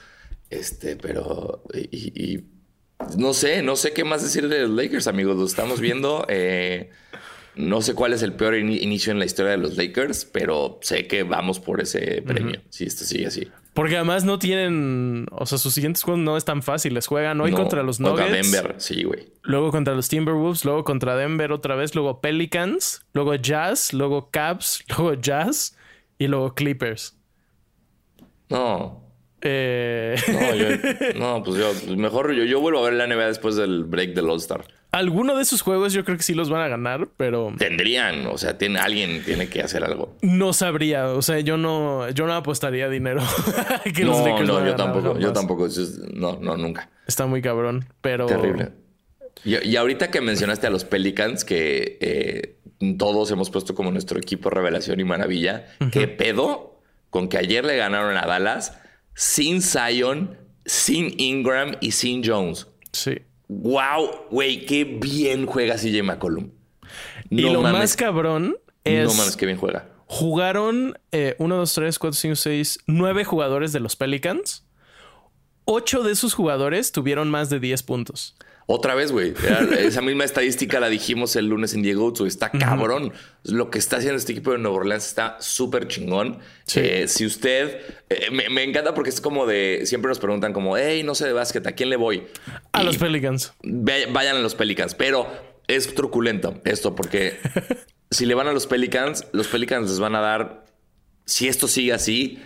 Este, 0.50 0.96
pero. 0.96 1.64
Y, 1.90 2.44
no 3.18 3.32
sé, 3.32 3.62
no 3.62 3.76
sé 3.76 3.94
qué 3.94 4.04
más 4.04 4.22
decir 4.22 4.48
de 4.48 4.60
los 4.60 4.70
Lakers, 4.70 5.06
amigos. 5.06 5.37
Lo 5.37 5.46
estamos 5.46 5.80
viendo. 5.80 6.26
Eh, 6.37 6.90
no 7.56 7.82
sé 7.82 7.94
cuál 7.94 8.12
es 8.12 8.22
el 8.22 8.32
peor 8.32 8.56
inicio 8.56 9.12
en 9.12 9.18
la 9.18 9.24
historia 9.24 9.52
de 9.52 9.58
los 9.58 9.76
Lakers, 9.76 10.24
pero 10.24 10.78
sé 10.82 11.06
que 11.06 11.22
vamos 11.22 11.60
por 11.60 11.80
ese 11.80 12.22
premio. 12.22 12.60
Si 12.70 12.84
esto 12.84 13.04
sigue 13.04 13.26
así. 13.26 13.48
Porque 13.74 13.96
además 13.96 14.24
no 14.24 14.38
tienen, 14.38 15.26
o 15.32 15.46
sea, 15.46 15.58
sus 15.58 15.74
siguientes 15.74 16.04
juegos 16.04 16.22
no 16.22 16.36
es 16.36 16.44
tan 16.44 16.62
fáciles. 16.62 17.08
Juegan 17.08 17.40
hoy 17.40 17.52
contra 17.52 17.82
los 17.82 17.98
Nuggets. 17.98 18.20
Contra 18.20 18.36
Denver, 18.36 18.74
sí, 18.78 19.02
güey. 19.02 19.26
Luego 19.42 19.72
contra 19.72 19.94
los 19.94 20.08
Timberwolves, 20.08 20.64
luego 20.64 20.84
contra 20.84 21.16
Denver 21.16 21.50
otra 21.50 21.74
vez, 21.74 21.94
luego 21.94 22.20
Pelicans, 22.20 23.04
luego 23.12 23.34
Jazz, 23.34 23.92
luego 23.92 24.30
Cavs, 24.30 24.84
luego 24.96 25.14
Jazz 25.14 25.76
y 26.18 26.28
luego 26.28 26.54
Clippers. 26.54 27.16
No. 28.48 29.03
Eh... 29.46 30.16
No, 31.18 31.42
pues 31.42 31.59
yo, 31.59 31.96
mejor 31.96 32.33
yo, 32.33 32.44
yo 32.44 32.61
vuelvo 32.61 32.80
a 32.80 32.90
ver 32.90 32.94
la 32.94 33.07
NBA 33.07 33.26
después 33.26 33.57
del 33.57 33.85
break 33.85 34.14
del 34.14 34.28
All-Star. 34.28 34.64
Alguno 34.90 35.37
de 35.37 35.42
esos 35.42 35.61
juegos 35.61 35.92
yo 35.92 36.04
creo 36.04 36.16
que 36.16 36.22
sí 36.22 36.35
los 36.35 36.50
van 36.50 36.62
a 36.62 36.68
ganar, 36.68 37.09
pero. 37.16 37.52
Tendrían, 37.59 38.26
o 38.26 38.38
sea, 38.38 38.57
tiene, 38.59 38.78
alguien 38.78 39.22
tiene 39.24 39.48
que 39.48 39.61
hacer 39.61 39.85
algo. 39.85 40.16
No 40.22 40.52
sabría, 40.52 41.09
o 41.09 41.20
sea, 41.20 41.40
yo 41.40 41.57
no, 41.57 42.09
yo 42.11 42.26
no 42.26 42.35
apostaría 42.35 42.88
dinero. 42.88 43.20
que 43.94 44.04
no, 44.04 44.12
los 44.12 44.46
no, 44.46 44.64
yo 44.64 44.76
tampoco, 44.76 45.18
yo 45.18 45.33
tampoco, 45.33 45.68
no, 46.14 46.38
no, 46.40 46.57
nunca. 46.57 46.90
Está 47.07 47.26
muy 47.26 47.42
cabrón, 47.42 47.87
pero. 48.00 48.26
Terrible. 48.26 48.70
Y, 49.44 49.76
ahorita 49.76 50.11
que 50.11 50.20
mencionaste 50.20 50.68
a 50.68 50.70
los 50.70 50.85
Pelicans, 50.85 51.44
que 51.44 51.98
eh, 52.00 52.61
todos 52.96 53.30
hemos 53.30 53.50
puesto 53.50 53.74
como 53.74 53.90
nuestro 53.90 54.18
equipo 54.18 54.48
revelación 54.48 55.00
y 55.00 55.04
maravilla, 55.04 55.66
¿qué 55.92 56.09
pedo 56.09 56.80
con 57.11 57.28
que 57.28 57.37
ayer 57.37 57.64
le 57.64 57.76
ganaron 57.76 58.16
a 58.16 58.26
Dallas 58.26 58.78
sin 59.14 59.62
Zion, 59.62 60.37
sin 60.64 61.18
Ingram 61.18 61.77
y 61.81 61.92
sin 61.92 62.22
Jones? 62.24 62.66
Sí. 62.92 63.18
Wow, 63.48 64.27
güey, 64.31 64.64
qué 64.66 64.85
bien 64.85 65.46
juega 65.46 65.77
CJ 65.77 66.03
McCollum. 66.03 66.50
y 67.31 67.42
lo 67.42 67.62
más 67.62 67.96
cabrón 67.96 68.57
es. 68.85 69.07
No 69.07 69.14
mames, 69.14 69.37
qué 69.37 69.46
bien 69.46 69.59
juega. 69.59 69.88
Jugaron 70.07 70.98
1, 71.38 71.57
2, 71.57 71.74
3, 71.74 71.98
4, 71.98 72.12
5, 72.14 72.37
6, 72.37 72.79
9 72.87 73.24
jugadores 73.24 73.72
de 73.72 73.81
los 73.81 73.96
Pelicans. 73.96 74.66
8 75.64 76.03
de 76.03 76.12
esos 76.12 76.35
jugadores 76.35 76.92
tuvieron 76.92 77.31
más 77.31 77.48
de 77.48 77.59
10 77.59 77.83
puntos. 77.85 78.37
Otra 78.66 78.94
vez, 78.94 79.12
güey. 79.12 79.35
Esa 79.79 80.00
misma 80.00 80.24
estadística 80.24 80.81
la 80.81 80.88
dijimos 80.88 81.37
el 81.37 81.46
lunes 81.48 81.74
en 81.74 81.83
Diego 81.83 82.12
Está 82.27 82.50
cabrón. 82.50 83.12
Lo 83.42 83.70
que 83.70 83.79
está 83.79 83.98
haciendo 83.98 84.16
este 84.16 84.33
equipo 84.33 84.53
de 84.53 84.59
Nueva 84.59 84.79
Orleans 84.79 85.07
está 85.07 85.37
súper 85.40 85.88
chingón. 85.88 86.38
Eh, 86.74 87.07
si 87.09 87.27
usted... 87.27 87.81
Eh, 88.09 88.31
me, 88.31 88.62
encanta 88.62 88.94
porque 88.94 89.11
es 89.11 89.20
como 89.20 89.46
de... 89.46 89.83
Siempre 89.85 90.09
nos 90.09 90.18
preguntan 90.18 90.53
como, 90.53 90.77
hey, 90.77 91.03
no 91.03 91.14
sé 91.14 91.27
de 91.27 91.33
básquet, 91.33 91.66
¿a 91.66 91.72
quién 91.72 91.90
le 91.90 91.96
voy? 91.96 92.24
A 92.72 92.83
los 92.83 92.96
Pelicans. 92.96 93.53
Vayan 93.62 94.37
a 94.37 94.40
los 94.40 94.55
Pelicans. 94.55 94.94
Pero 94.94 95.27
es 95.66 95.94
truculento 95.94 96.61
esto 96.64 96.94
porque 96.94 97.38
si 98.11 98.27
le 98.27 98.35
van 98.35 98.48
a 98.48 98.53
los 98.53 98.66
Pelicans, 98.66 99.27
los 99.33 99.48
Pelicans 99.48 99.90
les 99.90 99.98
van 99.98 100.14
a 100.14 100.20
dar... 100.20 100.64
Si 101.27 101.48
esto 101.48 101.68
sigue 101.68 101.92
así 101.94 102.42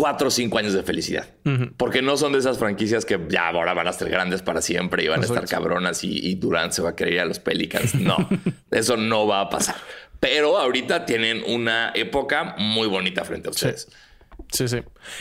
cuatro 0.00 0.28
o 0.28 0.30
cinco 0.30 0.56
años 0.56 0.72
de 0.72 0.82
felicidad. 0.82 1.28
Porque 1.76 2.00
no 2.00 2.16
son 2.16 2.32
de 2.32 2.38
esas 2.38 2.58
franquicias 2.58 3.04
que 3.04 3.20
ya 3.28 3.48
ahora 3.48 3.74
van 3.74 3.86
a 3.86 3.92
ser 3.92 4.08
grandes 4.08 4.40
para 4.40 4.62
siempre 4.62 5.04
y 5.04 5.08
van 5.08 5.20
a 5.20 5.24
estar 5.26 5.46
cabronas 5.46 6.02
y, 6.02 6.34
Durant 6.36 6.72
se 6.72 6.80
va 6.80 6.90
a 6.90 6.96
querer 6.96 7.14
ir 7.14 7.20
a 7.20 7.26
los 7.26 7.38
Pelicans. 7.38 7.94
No, 7.94 8.16
eso 8.70 8.96
no 8.96 9.26
va 9.26 9.42
a 9.42 9.50
pasar. 9.50 9.76
Pero 10.18 10.56
ahorita 10.58 11.04
tienen 11.04 11.42
una 11.46 11.92
época 11.94 12.54
muy 12.56 12.88
bonita 12.88 13.24
frente 13.24 13.48
a 13.48 13.50
ustedes. 13.50 13.88
Sí, 14.50 14.68
sí. 14.68 14.78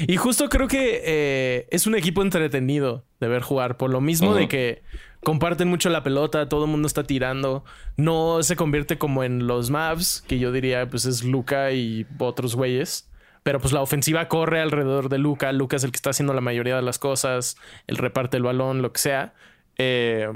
Y 0.08 0.16
justo 0.16 0.48
creo 0.48 0.70
que 0.70 1.02
eh, 1.04 1.68
es 1.72 1.86
un 1.86 1.96
equipo 1.96 2.22
entretenido 2.22 3.06
de 3.20 3.28
ver 3.28 3.42
jugar. 3.42 3.76
Por 3.76 3.90
lo 3.90 4.00
mismo 4.00 4.34
de 4.34 4.48
que 4.48 4.82
comparten 5.22 5.68
mucho 5.68 5.90
la 5.90 6.04
pelota, 6.04 6.48
todo 6.48 6.66
el 6.66 6.72
mundo 6.72 6.88
está 6.88 7.04
tirando. 7.04 7.66
No 7.98 8.44
se 8.44 8.56
convierte 8.56 8.98
como 8.98 9.26
en 9.26 9.46
los 9.46 9.72
Mavs, 9.72 10.24
que 10.26 10.40
yo 10.40 10.54
diría 10.54 10.90
pues 10.90 11.04
es 11.04 11.26
Luca 11.26 11.72
y 11.74 12.08
otros 12.18 12.56
güeyes. 12.56 13.09
Pero 13.44 13.60
pues 13.60 13.74
la 13.74 13.82
ofensiva 13.82 14.28
corre 14.28 14.62
alrededor 14.62 15.10
de 15.10 15.18
Luca. 15.18 15.52
Luca 15.52 15.78
es 15.78 15.84
el 15.84 15.92
que 15.92 15.96
está 15.96 16.10
haciendo 16.10 16.34
la 16.34 16.42
mayoría 16.42 16.76
de 16.76 16.82
las 16.82 17.00
cosas. 17.00 17.58
Él 17.88 17.98
reparte 17.98 18.38
el 18.38 18.44
balón, 18.44 18.82
lo 18.82 18.92
que 18.92 19.00
sea. 19.00 19.34
Eh, 19.78 20.28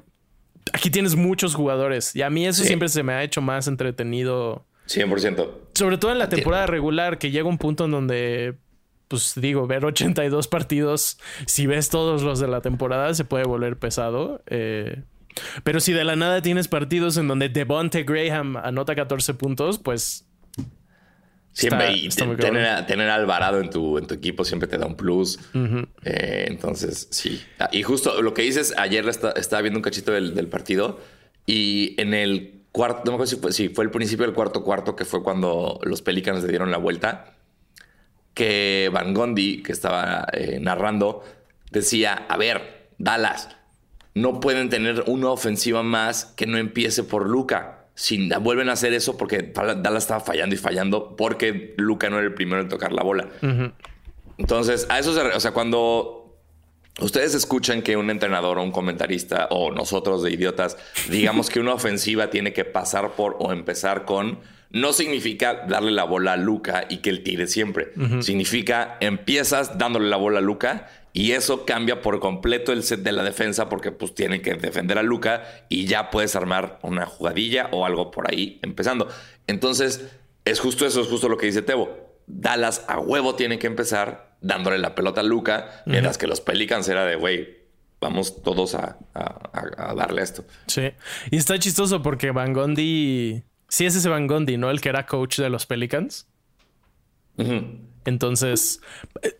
aquí 0.71 0.89
tienes 0.89 1.15
muchos 1.15 1.55
jugadores. 1.55 2.15
Y 2.15 2.21
a 2.21 2.29
mí 2.29 2.45
eso 2.47 2.63
siempre 2.63 2.87
se 2.89 3.03
me 3.03 3.13
ha 3.13 3.23
hecho 3.23 3.41
más 3.41 3.67
entretenido. 3.67 4.65
100%. 4.87 5.49
Sobre 5.73 5.97
todo 5.97 6.11
en 6.11 6.19
la 6.19 6.29
temporada 6.29 6.65
regular, 6.67 7.17
que 7.17 7.31
llega 7.31 7.47
un 7.47 7.57
punto 7.57 7.85
en 7.85 7.91
donde, 7.91 8.55
pues 9.07 9.33
digo, 9.35 9.65
ver 9.67 9.85
82 9.85 10.47
partidos, 10.47 11.19
si 11.45 11.67
ves 11.67 11.89
todos 11.89 12.21
los 12.21 12.39
de 12.39 12.47
la 12.47 12.61
temporada, 12.61 13.13
se 13.13 13.25
puede 13.25 13.45
volver 13.45 13.77
pesado. 13.77 14.43
Eh, 14.47 15.03
pero 15.63 15.79
si 15.79 15.93
de 15.93 16.03
la 16.03 16.15
nada 16.15 16.41
tienes 16.41 16.67
partidos 16.67 17.17
en 17.17 17.27
donde 17.27 17.49
Devonte 17.49 18.03
Graham 18.03 18.57
anota 18.57 18.95
14 18.95 19.33
puntos, 19.33 19.79
pues 19.79 20.27
Siempre 21.53 21.93
y 21.93 22.09
tener, 22.09 23.09
a, 23.09 23.15
Alvarado 23.15 23.61
en 23.61 23.69
tu, 23.69 23.99
en 23.99 24.07
tu 24.07 24.15
equipo 24.15 24.43
siempre 24.43 24.67
te 24.67 24.79
da 24.79 24.87
un 24.87 24.95
plus. 24.95 25.39
Eh, 26.03 26.45
entonces, 26.47 27.07
sí. 27.11 27.43
Ah, 27.59 27.69
y 27.71 27.83
justo 27.83 28.23
lo 28.23 28.33
que 28.33 28.41
dices, 28.41 28.73
ayer 28.75 29.07
estaba 29.07 29.61
viendo 29.61 29.77
un 29.77 29.83
cachito 29.83 30.11
del, 30.11 30.47
partido 30.47 30.99
y 31.45 31.93
en 32.01 32.15
el 32.15 32.63
cuarto, 32.71 33.03
no 33.05 33.11
me 33.11 33.15
acuerdo 33.17 33.29
si 33.29 33.35
fue, 33.35 33.53
si 33.53 33.69
fue 33.69 33.83
el 33.83 33.91
principio 33.91 34.25
del 34.25 34.33
cuarto 34.33 34.63
cuarto, 34.63 34.95
que 34.95 35.05
fue 35.05 35.21
cuando 35.21 35.79
los 35.83 36.01
Pelicans 36.01 36.41
le 36.41 36.49
dieron 36.49 36.71
la 36.71 36.77
vuelta, 36.77 37.35
que 38.33 38.89
Van 38.91 39.13
Gondi, 39.13 39.61
que 39.61 39.73
estaba 39.73 40.25
eh, 40.33 40.57
narrando, 40.59 41.23
decía, 41.69 42.25
a 42.27 42.35
ver, 42.35 42.87
Dallas, 42.97 43.49
no 44.15 44.39
pueden 44.39 44.69
tener 44.69 45.03
una 45.05 45.29
ofensiva 45.29 45.83
más 45.83 46.25
que 46.25 46.47
no 46.47 46.57
empiece 46.57 47.03
por 47.03 47.29
Luca 47.29 47.82
si 47.95 48.29
vuelven 48.41 48.69
a 48.69 48.73
hacer 48.73 48.93
eso 48.93 49.17
porque 49.17 49.53
Dallas 49.53 50.03
estaba 50.03 50.19
fallando 50.19 50.55
y 50.55 50.57
fallando 50.57 51.15
porque 51.15 51.75
Luca 51.77 52.09
no 52.09 52.17
era 52.17 52.25
el 52.27 52.33
primero 52.33 52.61
en 52.61 52.69
tocar 52.69 52.91
la 52.91 53.03
bola. 53.03 53.27
Entonces, 54.37 54.87
a 54.89 54.99
eso 54.99 55.13
se... 55.13 55.21
O 55.21 55.39
sea, 55.39 55.51
cuando 55.51 56.39
ustedes 56.99 57.35
escuchan 57.35 57.81
que 57.81 57.97
un 57.97 58.09
entrenador 58.09 58.57
o 58.57 58.63
un 58.63 58.71
comentarista 58.71 59.47
o 59.51 59.71
nosotros 59.71 60.21
de 60.23 60.31
idiotas 60.31 60.77
digamos 61.09 61.49
que 61.49 61.59
una 61.59 61.73
ofensiva 61.75 62.29
tiene 62.29 62.53
que 62.53 62.65
pasar 62.65 63.11
por 63.11 63.35
o 63.39 63.51
empezar 63.51 64.05
con... 64.05 64.39
no 64.71 64.93
significa 64.93 65.65
darle 65.67 65.91
la 65.91 66.03
bola 66.03 66.33
a 66.33 66.37
Luca 66.37 66.85
y 66.89 66.97
que 66.97 67.11
él 67.11 67.23
tire 67.23 67.45
siempre. 67.45 67.93
Significa 68.21 68.97
empiezas 69.01 69.77
dándole 69.77 70.09
la 70.09 70.17
bola 70.17 70.39
a 70.39 70.41
Luca 70.41 70.87
y 71.13 71.33
eso 71.33 71.63
cambia 71.65 72.01
por 72.01 72.19
completo 72.19 72.73
el 72.73 72.83
set 72.83 73.01
de 73.01 73.11
la 73.11 73.23
defensa 73.23 73.69
porque 73.69 73.91
pues 73.91 74.15
tienen 74.15 74.41
que 74.41 74.55
defender 74.55 74.97
a 74.97 75.03
Luca 75.03 75.43
y 75.69 75.85
ya 75.85 76.09
puedes 76.09 76.35
armar 76.35 76.79
una 76.81 77.05
jugadilla 77.05 77.69
o 77.71 77.85
algo 77.85 78.09
por 78.09 78.29
ahí 78.29 78.59
empezando. 78.63 79.07
Entonces, 79.45 80.11
es 80.43 80.59
justo 80.59 80.87
eso, 80.87 81.01
es 81.01 81.07
justo 81.07 81.29
lo 81.29 81.37
que 81.37 81.45
dice 81.45 81.61
Tebo. 81.61 82.17
Dallas 82.25 82.83
a 82.87 82.99
huevo 82.99 83.35
tiene 83.35 83.59
que 83.59 83.67
empezar 83.67 84.37
dándole 84.41 84.79
la 84.79 84.95
pelota 84.95 85.21
a 85.21 85.23
Luca, 85.23 85.83
mientras 85.85 86.17
que 86.17 86.25
los 86.25 86.41
Pelicans 86.41 86.87
era 86.89 87.05
de, 87.05 87.15
güey, 87.15 87.57
vamos 88.01 88.41
todos 88.41 88.75
a, 88.75 88.97
darle 89.95 90.23
esto. 90.23 90.45
Sí, 90.67 90.91
y 91.31 91.37
está 91.37 91.59
chistoso 91.59 92.01
porque 92.01 92.31
Van 92.31 92.53
Gondi, 92.53 93.43
sí 93.69 93.85
es 93.85 93.95
ese 93.95 94.09
Van 94.09 94.27
Gondi, 94.27 94.57
¿no? 94.57 94.71
El 94.71 94.81
que 94.81 94.89
era 94.89 95.05
coach 95.05 95.39
de 95.39 95.49
los 95.49 95.65
Pelicans. 95.65 96.27
Entonces, 98.05 98.81
eh, 99.21 99.37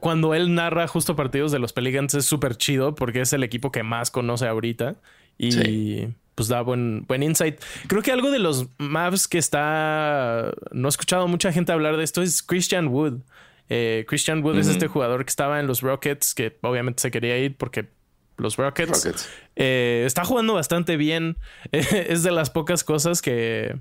cuando 0.00 0.34
él 0.34 0.54
narra 0.54 0.88
justo 0.88 1.16
partidos 1.16 1.52
de 1.52 1.58
los 1.58 1.72
Pelicans 1.72 2.14
es 2.14 2.24
súper 2.24 2.56
chido 2.56 2.94
porque 2.94 3.20
es 3.20 3.32
el 3.32 3.42
equipo 3.42 3.70
que 3.70 3.82
más 3.82 4.10
conoce 4.10 4.46
ahorita 4.46 4.96
y 5.38 6.08
pues 6.34 6.48
da 6.48 6.62
buen, 6.62 7.04
buen 7.06 7.22
insight. 7.22 7.60
Creo 7.88 8.02
que 8.02 8.12
algo 8.12 8.30
de 8.30 8.38
los 8.38 8.68
Mavs 8.78 9.28
que 9.28 9.38
está, 9.38 10.52
no 10.70 10.88
he 10.88 10.90
escuchado 10.90 11.28
mucha 11.28 11.52
gente 11.52 11.72
hablar 11.72 11.96
de 11.96 12.04
esto 12.04 12.22
es 12.22 12.42
Christian 12.42 12.88
Wood. 12.88 13.20
Eh, 13.68 14.04
Christian 14.08 14.42
Wood 14.42 14.58
es 14.58 14.68
este 14.68 14.86
jugador 14.86 15.24
que 15.24 15.30
estaba 15.30 15.60
en 15.60 15.66
los 15.66 15.80
Rockets, 15.80 16.34
que 16.34 16.58
obviamente 16.62 17.00
se 17.02 17.10
quería 17.10 17.38
ir 17.38 17.56
porque 17.56 17.88
los 18.36 18.56
Rockets, 18.56 19.28
eh, 19.56 20.04
está 20.06 20.24
jugando 20.24 20.54
bastante 20.54 20.96
bien. 20.96 21.36
es 21.72 22.22
de 22.22 22.32
las 22.32 22.50
pocas 22.50 22.82
cosas 22.84 23.22
que, 23.22 23.78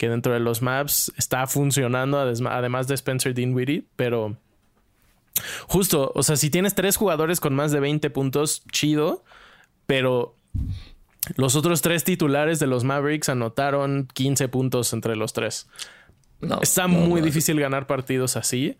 que 0.00 0.08
dentro 0.08 0.32
de 0.32 0.40
los 0.40 0.62
Mavs 0.62 1.12
está 1.18 1.46
funcionando, 1.46 2.18
además 2.18 2.88
de 2.88 2.94
Spencer 2.94 3.34
Dinwiddie, 3.34 3.84
pero 3.96 4.38
Justo, 5.68 6.10
o 6.14 6.22
sea, 6.22 6.36
si 6.36 6.48
tienes 6.48 6.74
tres 6.74 6.96
jugadores 6.96 7.38
con 7.38 7.54
más 7.54 7.70
de 7.70 7.80
20 7.80 8.08
puntos, 8.08 8.62
chido, 8.72 9.24
pero 9.84 10.34
los 11.36 11.54
otros 11.54 11.82
tres 11.82 12.02
titulares 12.02 12.58
de 12.60 12.66
los 12.66 12.82
Mavericks 12.84 13.28
anotaron 13.28 14.08
15 14.14 14.48
puntos 14.48 14.94
entre 14.94 15.16
los 15.16 15.34
tres. 15.34 15.68
está 16.62 16.86
muy 16.86 17.20
difícil 17.20 17.60
ganar 17.60 17.86
partidos 17.86 18.36
así. 18.36 18.78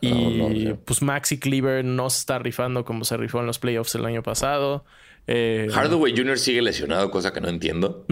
Y 0.00 0.72
pues 0.84 1.02
Maxi 1.02 1.40
Cleaver 1.40 1.84
no 1.84 2.10
se 2.10 2.20
está 2.20 2.38
rifando 2.38 2.84
como 2.84 3.04
se 3.04 3.16
rifó 3.16 3.40
en 3.40 3.46
los 3.46 3.58
playoffs 3.58 3.96
el 3.96 4.04
año 4.04 4.22
pasado. 4.22 4.84
Eh, 5.26 5.68
Hardaway 5.72 6.16
Jr. 6.16 6.38
sigue 6.38 6.62
lesionado, 6.62 7.10
cosa 7.10 7.32
que 7.32 7.40
no 7.40 7.48
entiendo. 7.48 8.06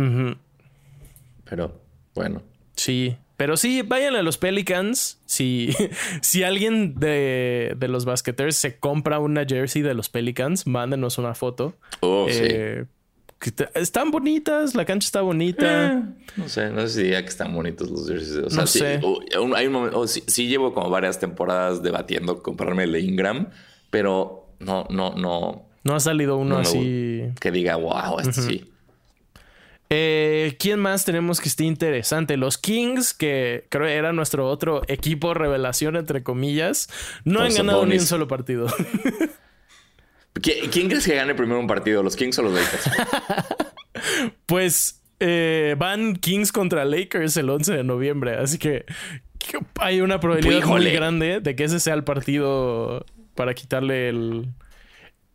Pero 1.45 1.88
bueno. 2.19 2.43
Sí, 2.75 3.17
pero 3.37 3.57
sí, 3.57 3.83
vayan 3.83 4.17
a 4.17 4.23
los 4.23 4.37
Pelicans. 4.37 5.21
Si, 5.25 5.71
si 6.23 6.43
alguien 6.43 6.99
de, 6.99 7.77
los 7.89 8.05
basqueters 8.05 8.57
se 8.57 8.79
compra 8.79 9.21
una 9.21 9.45
jersey 9.47 9.81
de 9.81 9.95
los 9.95 10.09
Pelicans, 10.09 10.67
mándenos 10.67 11.19
una 11.19 11.35
foto. 11.35 11.75
Oh, 12.01 12.27
eh, 12.29 12.87
están 13.75 14.11
bonitas, 14.11 14.75
la 14.75 14.85
cancha 14.85 15.07
está 15.07 15.21
bonita. 15.21 15.93
Eh, 15.93 16.03
no 16.37 16.49
sé, 16.49 16.71
no 16.71 16.81
sé 16.81 16.89
si 16.89 17.03
diría 17.05 17.23
que 17.23 17.29
están 17.29 17.55
bonitos 17.55 17.89
los 17.89 18.09
jerseys. 18.09 18.39
O 18.39 18.51
sea, 18.51 18.67
sí, 18.67 18.83
hay 18.83 19.67
un 19.69 19.73
momento, 19.73 20.05
sí, 20.09 20.49
llevo 20.49 20.75
como 20.75 20.91
varias 20.91 21.21
temporadas 21.21 21.81
debatiendo 21.81 22.43
comprarme 22.43 22.83
el 22.83 22.97
Ingram, 22.97 23.51
pero 23.91 24.49
no, 24.59 24.89
no, 24.91 25.15
no. 25.15 25.69
No 25.85 25.95
ha 25.95 26.01
salido 26.01 26.37
uno 26.37 26.59
así. 26.59 27.23
Que 27.41 27.53
diga, 27.53 27.77
wow, 27.77 28.19
este 28.19 28.33
sí. 28.33 28.73
Eh, 29.91 30.57
¿Quién 30.59 30.81
más 30.81 31.05
tenemos 31.05 31.41
que 31.41 31.49
esté 31.49 31.65
interesante? 31.65 32.37
Los 32.37 32.59
Kings, 32.59 33.15
que 33.15 33.67
creo 33.71 33.87
era 33.87 34.13
nuestro 34.13 34.49
otro 34.49 34.83
equipo 34.87 35.33
revelación, 35.33 35.97
entre 35.97 36.23
comillas, 36.23 36.91
no 37.25 37.41
han 37.41 37.55
ganado 37.55 37.87
ni 37.87 37.95
un 37.97 38.07
solo 38.07 38.29
partido. 38.29 38.67
¿Quién 40.43 40.89
crees 40.89 41.07
que 41.07 41.15
gane 41.17 41.35
primero 41.35 41.59
un 41.59 41.67
partido? 41.67 42.03
¿Los 42.03 42.17
Kings 42.17 42.39
o 42.39 42.43
los 42.43 42.53
Lakers? 42.53 42.91
pues 44.47 45.03
eh, 45.21 45.75
van 45.79 46.17
Kings 46.17 46.53
contra 46.53 46.85
Lakers 46.85 47.37
el 47.39 47.51
11 47.51 47.73
de 47.73 47.85
noviembre, 47.85 48.37
así 48.37 48.59
que 48.59 48.85
hay 49.81 50.01
una 50.01 50.21
probabilidad 50.21 50.65
muy 50.67 50.91
grande 50.91 51.41
de 51.41 51.57
que 51.57 51.65
ese 51.65 51.81
sea 51.81 51.95
el 51.95 52.05
partido 52.05 53.05
para 53.35 53.55
quitarle 53.55 54.09
el... 54.11 54.49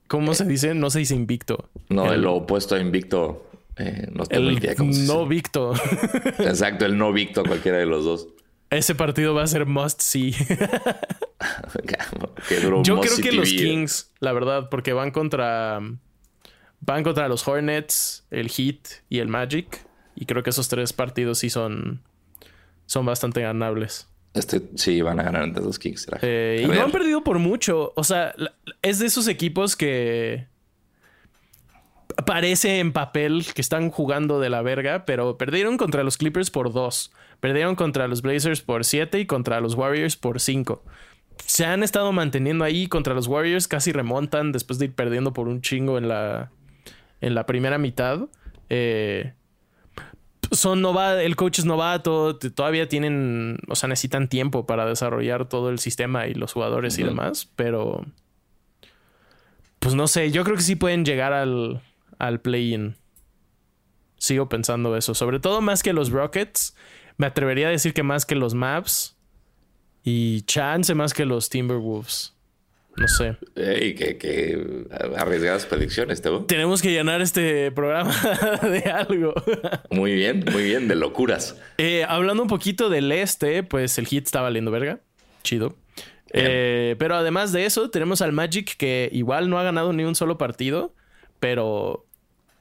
¿Cómo 0.07 0.35
se 0.35 0.45
dice? 0.45 0.75
No 0.75 0.89
se 0.89 0.99
dice 0.99 1.15
invicto. 1.15 1.69
No, 1.89 2.13
el 2.13 2.25
opuesto 2.27 2.75
a 2.75 2.79
invicto. 2.79 3.49
Eh, 3.77 4.07
no 4.11 4.23
el 4.29 5.07
no 5.07 5.25
Victo. 5.25 5.73
Exacto, 6.39 6.85
el 6.85 6.97
no 6.97 7.11
Victo, 7.11 7.43
cualquiera 7.43 7.77
de 7.77 7.85
los 7.85 8.05
dos. 8.05 8.27
Ese 8.69 8.95
partido 8.95 9.35
va 9.35 9.43
a 9.43 9.47
ser 9.47 9.65
must 9.65 10.01
see. 10.01 10.31
Yo 12.83 12.99
creo 12.99 13.17
que 13.21 13.31
los 13.31 13.49
Kings, 13.49 14.11
la 14.19 14.33
verdad, 14.33 14.69
porque 14.69 14.93
van 14.93 15.11
contra. 15.11 15.79
Van 16.79 17.03
contra 17.03 17.27
los 17.27 17.47
Hornets, 17.47 18.25
el 18.31 18.49
Heat 18.49 19.03
y 19.09 19.19
el 19.19 19.27
Magic. 19.27 19.85
Y 20.15 20.25
creo 20.25 20.43
que 20.43 20.49
esos 20.49 20.69
tres 20.69 20.91
partidos 20.91 21.39
sí 21.39 21.49
son. 21.49 22.01
Son 22.85 23.05
bastante 23.05 23.41
ganables. 23.41 24.07
Este, 24.33 24.61
sí, 24.75 25.01
van 25.01 25.19
a 25.19 25.23
ganar 25.23 25.43
entre 25.43 25.63
los 25.63 25.77
Kings. 25.77 26.07
Eh, 26.21 26.63
y 26.63 26.67
no 26.67 26.81
han 26.81 26.91
perdido 26.91 27.23
por 27.23 27.37
mucho. 27.37 27.93
O 27.95 28.03
sea, 28.03 28.33
es 28.81 28.99
de 28.99 29.05
esos 29.05 29.27
equipos 29.27 29.75
que 29.75 30.47
parece 32.25 32.79
en 32.79 32.93
papel 32.93 33.45
que 33.53 33.61
están 33.61 33.89
jugando 33.89 34.39
de 34.39 34.49
la 34.49 34.61
verga, 34.61 35.05
pero 35.05 35.37
perdieron 35.37 35.77
contra 35.77 36.03
los 36.03 36.17
Clippers 36.17 36.51
por 36.51 36.71
dos. 36.71 37.11
Perdieron 37.39 37.75
contra 37.75 38.07
los 38.07 38.21
Blazers 38.21 38.61
por 38.61 38.85
siete 38.85 39.19
y 39.19 39.25
contra 39.25 39.59
los 39.59 39.75
Warriors 39.75 40.15
por 40.15 40.39
cinco. 40.39 40.83
Se 41.45 41.65
han 41.65 41.83
estado 41.83 42.11
manteniendo 42.11 42.63
ahí 42.63 42.87
contra 42.87 43.13
los 43.13 43.27
Warriors, 43.27 43.67
casi 43.67 43.91
remontan 43.91 44.51
después 44.51 44.79
de 44.79 44.85
ir 44.85 44.93
perdiendo 44.93 45.33
por 45.33 45.47
un 45.47 45.61
chingo 45.61 45.97
en 45.97 46.07
la, 46.07 46.51
en 47.21 47.35
la 47.35 47.45
primera 47.45 47.77
mitad. 47.77 48.27
Eh, 48.69 49.33
son 50.51 50.81
novatos, 50.81 51.23
el 51.23 51.35
coach 51.35 51.59
es 51.59 51.65
novato, 51.65 52.37
todavía 52.37 52.87
tienen, 52.87 53.57
o 53.67 53.75
sea, 53.75 53.89
necesitan 53.89 54.29
tiempo 54.29 54.65
para 54.65 54.85
desarrollar 54.85 55.49
todo 55.49 55.69
el 55.69 55.79
sistema 55.79 56.27
y 56.27 56.33
los 56.33 56.53
jugadores 56.53 56.97
y 56.99 57.03
demás, 57.03 57.49
pero 57.55 58.05
pues 59.79 59.95
no 59.95 60.07
sé, 60.07 60.31
yo 60.31 60.43
creo 60.43 60.55
que 60.55 60.61
sí 60.61 60.75
pueden 60.75 61.03
llegar 61.03 61.33
al, 61.33 61.81
al 62.19 62.41
play-in. 62.41 62.95
Sigo 64.17 64.49
pensando 64.49 64.95
eso. 64.95 65.13
Sobre 65.13 65.39
todo 65.39 65.61
más 65.61 65.83
que 65.83 65.93
los 65.93 66.11
Rockets. 66.11 66.75
Me 67.17 67.27
atrevería 67.27 67.67
a 67.67 67.71
decir 67.71 67.93
que 67.93 68.03
más 68.03 68.25
que 68.25 68.35
los 68.35 68.53
Maps. 68.53 69.17
Y 70.03 70.41
chance 70.41 70.93
más 70.95 71.13
que 71.13 71.25
los 71.25 71.49
Timberwolves. 71.49 72.33
No 72.95 73.07
sé. 73.07 73.37
Ey, 73.55 73.95
qué, 73.95 74.87
arriesgadas 75.17 75.65
predicciones, 75.65 76.21
Tebo. 76.21 76.45
Tenemos 76.45 76.81
que 76.81 76.91
llenar 76.91 77.21
este 77.21 77.71
programa 77.71 78.13
de 78.61 78.83
algo. 78.91 79.33
muy 79.89 80.13
bien, 80.13 80.45
muy 80.51 80.63
bien, 80.63 80.87
de 80.87 80.95
locuras. 80.95 81.59
Eh, 81.79 82.05
hablando 82.07 82.43
un 82.43 82.49
poquito 82.49 82.89
del 82.89 83.11
este, 83.11 83.63
pues 83.63 83.97
el 83.97 84.05
hit 84.05 84.25
está 84.25 84.41
valiendo 84.41 84.69
verga. 84.69 84.99
Chido. 85.41 85.75
Eh, 86.33 86.95
pero 86.99 87.15
además 87.15 87.51
de 87.51 87.65
eso, 87.65 87.89
tenemos 87.89 88.21
al 88.21 88.31
Magic 88.31 88.75
que 88.77 89.09
igual 89.11 89.49
no 89.49 89.59
ha 89.59 89.63
ganado 89.63 89.93
ni 89.93 90.03
un 90.03 90.15
solo 90.15 90.37
partido, 90.37 90.95
pero 91.43 92.05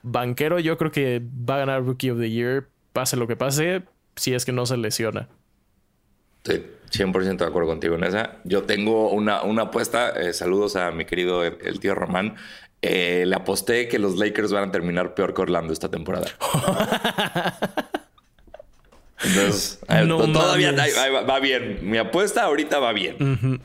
banquero 0.02 0.58
yo 0.58 0.76
creo 0.76 0.90
que 0.90 1.22
va 1.48 1.54
a 1.54 1.58
ganar 1.58 1.84
Rookie 1.84 2.10
of 2.10 2.18
the 2.18 2.28
Year, 2.28 2.66
pase 2.92 3.16
lo 3.16 3.28
que 3.28 3.36
pase, 3.36 3.82
si 4.16 4.34
es 4.34 4.44
que 4.44 4.50
no 4.50 4.66
se 4.66 4.76
lesiona. 4.76 5.28
Estoy 6.38 6.66
100% 6.90 7.36
de 7.36 7.44
acuerdo 7.44 7.68
contigo 7.68 7.94
en 7.94 8.02
esa. 8.02 8.38
Yo 8.42 8.64
tengo 8.64 9.12
una, 9.12 9.44
una 9.44 9.62
apuesta, 9.62 10.10
eh, 10.20 10.32
saludos 10.32 10.74
a 10.74 10.90
mi 10.90 11.04
querido 11.04 11.44
el, 11.44 11.78
tío 11.78 11.94
Román. 11.94 12.34
Eh, 12.82 13.22
le 13.24 13.36
aposté 13.36 13.86
que 13.86 14.00
los 14.00 14.16
Lakers 14.16 14.50
van 14.52 14.70
a 14.70 14.72
terminar 14.72 15.14
peor 15.14 15.32
que 15.32 15.42
Orlando 15.42 15.72
esta 15.72 15.88
temporada. 15.88 16.26
Entonces, 19.22 19.78
eh, 19.88 20.08
todavía 20.08 20.74
va, 21.24 21.38
bien. 21.38 21.78
Mi 21.88 21.98
apuesta 21.98 22.42
ahorita 22.42 22.80
va 22.80 22.92
bien. 22.92 23.60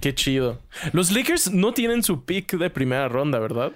Qué 0.00 0.14
chido. 0.14 0.60
Los 0.92 1.10
Lakers 1.10 1.50
no 1.50 1.74
tienen 1.74 2.04
su 2.04 2.24
pick 2.24 2.52
de 2.52 2.70
primera 2.70 3.08
ronda, 3.08 3.40
¿verdad? 3.40 3.72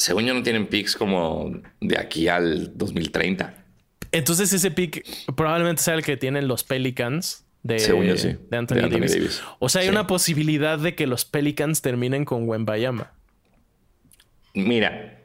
Según 0.00 0.24
yo 0.24 0.32
no 0.32 0.42
tienen 0.42 0.66
picks 0.66 0.96
como 0.96 1.52
de 1.80 1.98
aquí 1.98 2.26
al 2.26 2.76
2030. 2.76 3.54
Entonces 4.12 4.52
ese 4.52 4.70
pick 4.70 5.04
probablemente 5.36 5.82
sea 5.82 5.94
el 5.94 6.02
que 6.02 6.16
tienen 6.16 6.48
los 6.48 6.64
Pelicans 6.64 7.44
de, 7.62 7.74
Anthony, 8.50 8.88
Davis. 8.88 9.42
O 9.58 9.68
sea, 9.68 9.82
hay 9.82 9.90
una 9.90 10.06
posibilidad 10.06 10.78
de 10.78 10.94
que 10.94 11.06
los 11.06 11.26
Pelicans 11.26 11.82
terminen 11.82 12.24
con 12.24 12.48
Wembayama. 12.48 13.12
Mira, 14.54 15.20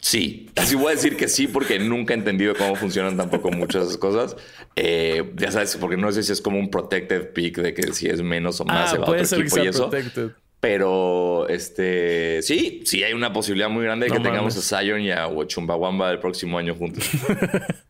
sí, 0.00 0.48
así 0.54 0.76
voy 0.76 0.92
a 0.92 0.94
decir 0.94 1.16
que 1.16 1.26
sí 1.26 1.48
porque 1.48 1.80
nunca 1.80 2.14
he 2.14 2.16
entendido 2.16 2.54
cómo 2.54 2.76
funcionan 2.76 3.16
tampoco 3.16 3.50
muchas 3.50 3.96
cosas. 3.98 4.36
Eh, 4.76 5.32
ya 5.36 5.50
sabes, 5.50 5.76
porque 5.76 5.96
no 5.96 6.12
sé 6.12 6.22
si 6.22 6.30
es 6.30 6.40
como 6.40 6.60
un 6.60 6.70
protected 6.70 7.32
pick 7.32 7.58
de 7.58 7.74
que 7.74 7.92
si 7.92 8.06
es 8.06 8.22
menos 8.22 8.60
o 8.60 8.64
más 8.64 8.90
ah, 8.90 8.92
se 8.92 8.98
va 8.98 9.06
puede 9.06 9.26
ser 9.26 9.40
y 9.40 9.66
eso. 9.66 9.90
Protected. 9.90 10.30
Pero 10.60 11.48
este 11.48 12.42
sí, 12.42 12.82
sí 12.84 13.04
hay 13.04 13.12
una 13.12 13.32
posibilidad 13.32 13.68
muy 13.68 13.84
grande 13.84 14.06
de 14.06 14.12
que 14.12 14.20
tengamos 14.20 14.56
a 14.56 14.80
Zion 14.80 15.00
y 15.00 15.12
a 15.12 15.28
Chumbawamba 15.46 16.10
el 16.10 16.18
próximo 16.18 16.58
año 16.58 16.74
juntos. 16.74 17.04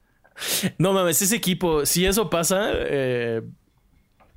No 0.78 0.92
mames, 0.92 1.20
ese 1.22 1.36
equipo, 1.36 1.84
si 1.84 2.06
eso 2.06 2.30
pasa. 2.30 2.70
Eh, 2.72 3.42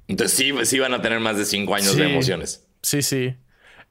Entonces 0.08 0.38
sí, 0.38 0.52
sí 0.64 0.80
van 0.80 0.94
a 0.94 1.02
tener 1.02 1.20
más 1.20 1.38
de 1.38 1.46
cinco 1.46 1.76
años 1.76 1.96
de 1.96 2.10
emociones. 2.10 2.66
Sí, 2.82 3.02
sí. 3.02 3.36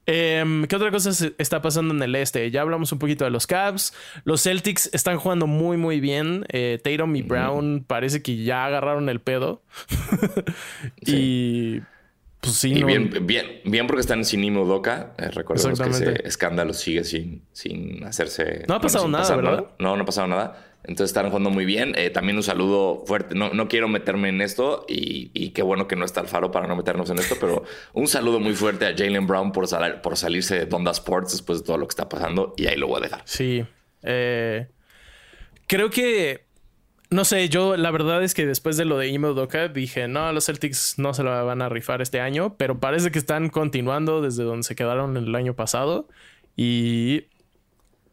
Em, 0.06 0.66
¿Qué 0.66 0.74
otra 0.74 0.90
cosa 0.90 1.10
está 1.38 1.62
pasando 1.62 1.94
en 1.94 2.02
el 2.02 2.14
este? 2.16 2.50
Ya 2.50 2.62
hablamos 2.62 2.90
un 2.90 2.98
poquito 2.98 3.24
de 3.24 3.30
los 3.30 3.46
Cavs. 3.46 3.94
Los 4.24 4.42
Celtics 4.42 4.90
están 4.92 5.18
jugando 5.18 5.46
muy, 5.46 5.76
muy 5.76 6.00
bien. 6.00 6.46
Eh, 6.48 6.80
Tatum 6.82 7.14
y 7.14 7.22
Brown 7.22 7.84
parece 7.86 8.22
que 8.22 8.42
ya 8.42 8.64
agarraron 8.64 9.08
el 9.08 9.20
pedo. 9.20 9.62
y 11.06 11.80
pues 12.40 12.54
sí, 12.54 12.72
y 12.72 12.84
bien, 12.84 13.10
bien, 13.26 13.60
bien 13.64 13.86
porque 13.86 14.00
están 14.00 14.24
sin 14.24 14.42
Imo 14.42 14.64
Doca. 14.64 15.12
Eh, 15.18 15.28
recordemos 15.30 15.78
que 15.78 15.90
ese 15.90 16.26
escándalo 16.26 16.72
sigue 16.72 17.04
sin, 17.04 17.44
sin 17.52 18.02
hacerse. 18.04 18.64
No 18.66 18.76
ha 18.76 18.80
pasado 18.80 19.08
nada, 19.08 19.36
¿verdad? 19.36 19.66
No, 19.78 19.94
no 19.96 20.02
ha 20.02 20.06
pasado 20.06 20.26
nada. 20.26 20.66
Entonces 20.82 21.10
están 21.10 21.26
jugando 21.26 21.50
muy 21.50 21.66
bien. 21.66 21.92
Eh, 21.96 22.08
también 22.08 22.36
un 22.36 22.42
saludo 22.42 23.04
fuerte. 23.04 23.34
No, 23.34 23.50
no 23.50 23.68
quiero 23.68 23.88
meterme 23.88 24.30
en 24.30 24.40
esto 24.40 24.86
y, 24.88 25.50
qué 25.50 25.62
bueno 25.62 25.86
que 25.86 25.96
no 25.96 26.06
está 26.06 26.20
Alfaro 26.20 26.50
para 26.50 26.66
no 26.66 26.76
meternos 26.76 27.10
en 27.10 27.18
esto, 27.18 27.36
pero 27.38 27.64
un 27.92 28.08
saludo 28.08 28.40
muy 28.40 28.54
fuerte 28.54 28.86
a 28.86 28.96
Jalen 28.96 29.26
Brown 29.26 29.52
por, 29.52 29.66
por 30.00 30.16
salirse 30.16 30.58
de 30.58 30.66
Donda 30.66 30.92
Sports 30.92 31.32
después 31.32 31.60
de 31.60 31.66
todo 31.66 31.76
lo 31.76 31.86
que 31.86 31.92
está 31.92 32.08
pasando 32.08 32.54
y 32.56 32.66
ahí 32.66 32.76
lo 32.76 32.86
voy 32.86 32.98
a 32.98 33.00
dejar. 33.00 33.22
Sí. 33.26 33.64
Eh, 34.02 34.68
creo 35.66 35.90
que 35.90 36.46
no 37.10 37.24
sé, 37.24 37.48
yo 37.48 37.76
la 37.76 37.90
verdad 37.90 38.22
es 38.22 38.34
que 38.34 38.46
después 38.46 38.76
de 38.76 38.84
lo 38.84 38.96
de 38.96 39.08
Imo 39.08 39.34
Doka 39.34 39.66
dije, 39.68 40.06
no, 40.06 40.32
los 40.32 40.46
Celtics 40.46 40.94
no 40.96 41.12
se 41.12 41.24
lo 41.24 41.44
van 41.44 41.60
a 41.60 41.68
rifar 41.68 42.00
este 42.00 42.20
año, 42.20 42.56
pero 42.56 42.78
parece 42.78 43.10
que 43.10 43.18
están 43.18 43.48
continuando 43.48 44.22
desde 44.22 44.44
donde 44.44 44.62
se 44.62 44.76
quedaron 44.76 45.16
el 45.16 45.34
año 45.34 45.54
pasado. 45.54 46.06
Y 46.56 47.24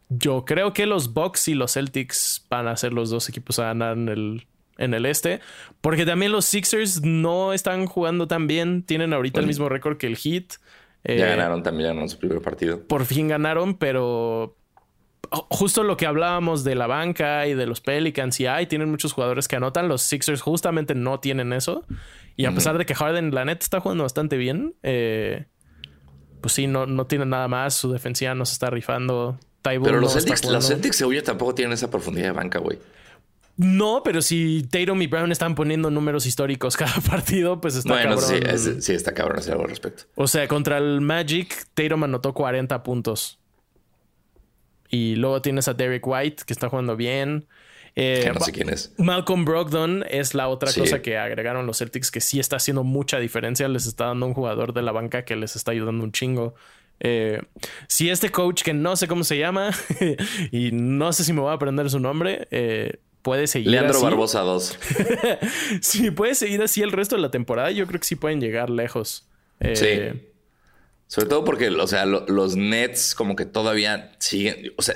yo 0.08 0.44
creo 0.44 0.72
que 0.72 0.86
los 0.86 1.14
Bucks 1.14 1.46
y 1.46 1.54
los 1.54 1.74
Celtics 1.74 2.44
van 2.50 2.66
a 2.66 2.76
ser 2.76 2.92
los 2.92 3.08
dos 3.10 3.28
equipos 3.28 3.60
a 3.60 3.66
ganar 3.66 3.96
en 3.96 4.08
el, 4.08 4.46
en 4.78 4.94
el 4.94 5.06
este, 5.06 5.40
porque 5.80 6.04
también 6.04 6.32
los 6.32 6.44
Sixers 6.46 7.02
no 7.02 7.52
están 7.52 7.86
jugando 7.86 8.26
tan 8.26 8.48
bien, 8.48 8.82
tienen 8.82 9.12
ahorita 9.12 9.38
el 9.38 9.46
mismo 9.46 9.68
récord 9.68 9.96
que 9.96 10.08
el 10.08 10.16
Heat. 10.16 10.54
ya 11.04 11.14
eh, 11.14 11.18
ganaron 11.18 11.62
también, 11.62 11.96
en 12.00 12.08
su 12.08 12.18
primer 12.18 12.42
partido. 12.42 12.82
Por 12.82 13.04
fin 13.04 13.28
ganaron, 13.28 13.78
pero 13.78 14.57
justo 15.30 15.82
lo 15.82 15.96
que 15.96 16.06
hablábamos 16.06 16.64
de 16.64 16.74
la 16.74 16.86
banca 16.86 17.46
y 17.46 17.54
de 17.54 17.66
los 17.66 17.80
Pelicans 17.80 18.38
y 18.40 18.46
hay, 18.46 18.66
tienen 18.66 18.90
muchos 18.90 19.12
jugadores 19.12 19.48
que 19.48 19.56
anotan. 19.56 19.88
Los 19.88 20.02
Sixers 20.02 20.40
justamente 20.40 20.94
no 20.94 21.20
tienen 21.20 21.52
eso. 21.52 21.84
Y 22.36 22.44
a 22.44 22.52
pesar 22.52 22.78
de 22.78 22.86
que 22.86 22.94
Harden, 22.94 23.34
la 23.34 23.44
neta, 23.44 23.64
está 23.64 23.80
jugando 23.80 24.04
bastante 24.04 24.36
bien, 24.36 24.76
eh, 24.84 25.46
pues 26.40 26.54
sí, 26.54 26.68
no, 26.68 26.86
no 26.86 27.06
tiene 27.06 27.26
nada 27.26 27.48
más. 27.48 27.74
Su 27.74 27.90
defensiva 27.90 28.34
no 28.34 28.46
se 28.46 28.52
está 28.52 28.70
rifando. 28.70 29.38
pero 29.62 30.00
los, 30.00 30.12
Celtics, 30.12 30.44
los 30.44 30.68
Celtics, 30.68 30.96
según 30.96 31.20
tampoco 31.22 31.54
tienen 31.54 31.72
esa 31.72 31.90
profundidad 31.90 32.26
de 32.26 32.32
banca, 32.32 32.60
güey. 32.60 32.78
No, 33.58 34.02
pero 34.04 34.22
si 34.22 34.62
Tatum 34.70 35.02
y 35.02 35.08
Brown 35.08 35.32
están 35.32 35.56
poniendo 35.56 35.90
números 35.90 36.26
históricos 36.26 36.76
cada 36.76 37.00
partido, 37.00 37.60
pues 37.60 37.74
está 37.74 37.92
bueno, 37.92 38.16
cabrón. 38.16 38.58
Sí, 38.58 38.80
sí, 38.80 38.92
está 38.92 39.12
cabrón 39.12 39.40
hacer 39.40 39.52
algo 39.52 39.64
al 39.64 39.70
respecto. 39.70 40.04
O 40.14 40.28
sea, 40.28 40.46
contra 40.46 40.78
el 40.78 41.00
Magic, 41.00 41.66
Tatum 41.74 42.04
anotó 42.04 42.32
40 42.34 42.84
puntos. 42.84 43.37
Y 44.90 45.16
luego 45.16 45.42
tienes 45.42 45.68
a 45.68 45.74
Derek 45.74 46.06
White, 46.06 46.44
que 46.46 46.52
está 46.52 46.68
jugando 46.68 46.96
bien. 46.96 47.46
Eh, 48.00 48.30
no 48.32 48.40
sé 48.40 48.52
quién 48.52 48.70
es. 48.70 48.94
Malcolm 48.96 49.44
Brogdon 49.44 50.04
es 50.08 50.34
la 50.34 50.48
otra 50.48 50.72
cosa 50.72 51.02
que 51.02 51.18
agregaron 51.18 51.66
los 51.66 51.78
Celtics 51.78 52.10
que 52.10 52.20
sí 52.20 52.38
está 52.38 52.56
haciendo 52.56 52.84
mucha 52.84 53.18
diferencia. 53.18 53.68
Les 53.68 53.86
está 53.86 54.06
dando 54.06 54.26
un 54.26 54.34
jugador 54.34 54.72
de 54.72 54.82
la 54.82 54.92
banca 54.92 55.24
que 55.24 55.34
les 55.36 55.56
está 55.56 55.72
ayudando 55.72 56.04
un 56.04 56.12
chingo. 56.12 56.54
Eh, 57.00 57.42
si 57.86 58.10
este 58.10 58.30
coach, 58.30 58.62
que 58.62 58.72
no 58.72 58.96
sé 58.96 59.08
cómo 59.08 59.24
se 59.24 59.38
llama 59.38 59.70
y 60.52 60.70
no 60.72 61.12
sé 61.12 61.24
si 61.24 61.32
me 61.32 61.40
voy 61.40 61.50
a 61.50 61.54
aprender 61.54 61.90
su 61.90 61.98
nombre, 61.98 62.46
eh, 62.50 62.98
puede 63.22 63.46
seguir. 63.46 63.70
Leandro 63.70 64.00
Barbosa 64.00 64.40
2. 64.40 64.78
si 65.80 66.10
puede 66.12 66.34
seguir 66.34 66.62
así 66.62 66.82
el 66.82 66.92
resto 66.92 67.16
de 67.16 67.22
la 67.22 67.30
temporada, 67.30 67.70
yo 67.72 67.86
creo 67.86 68.00
que 68.00 68.06
sí 68.06 68.16
pueden 68.16 68.40
llegar 68.40 68.70
lejos. 68.70 69.26
sí. 69.74 69.88
Sobre 71.08 71.28
todo 71.28 71.42
porque, 71.42 71.68
o 71.68 71.86
sea, 71.86 72.04
los 72.04 72.54
Nets 72.54 73.14
como 73.14 73.34
que 73.34 73.46
todavía 73.46 74.12
siguen. 74.18 74.72
O 74.76 74.82
sea, 74.82 74.94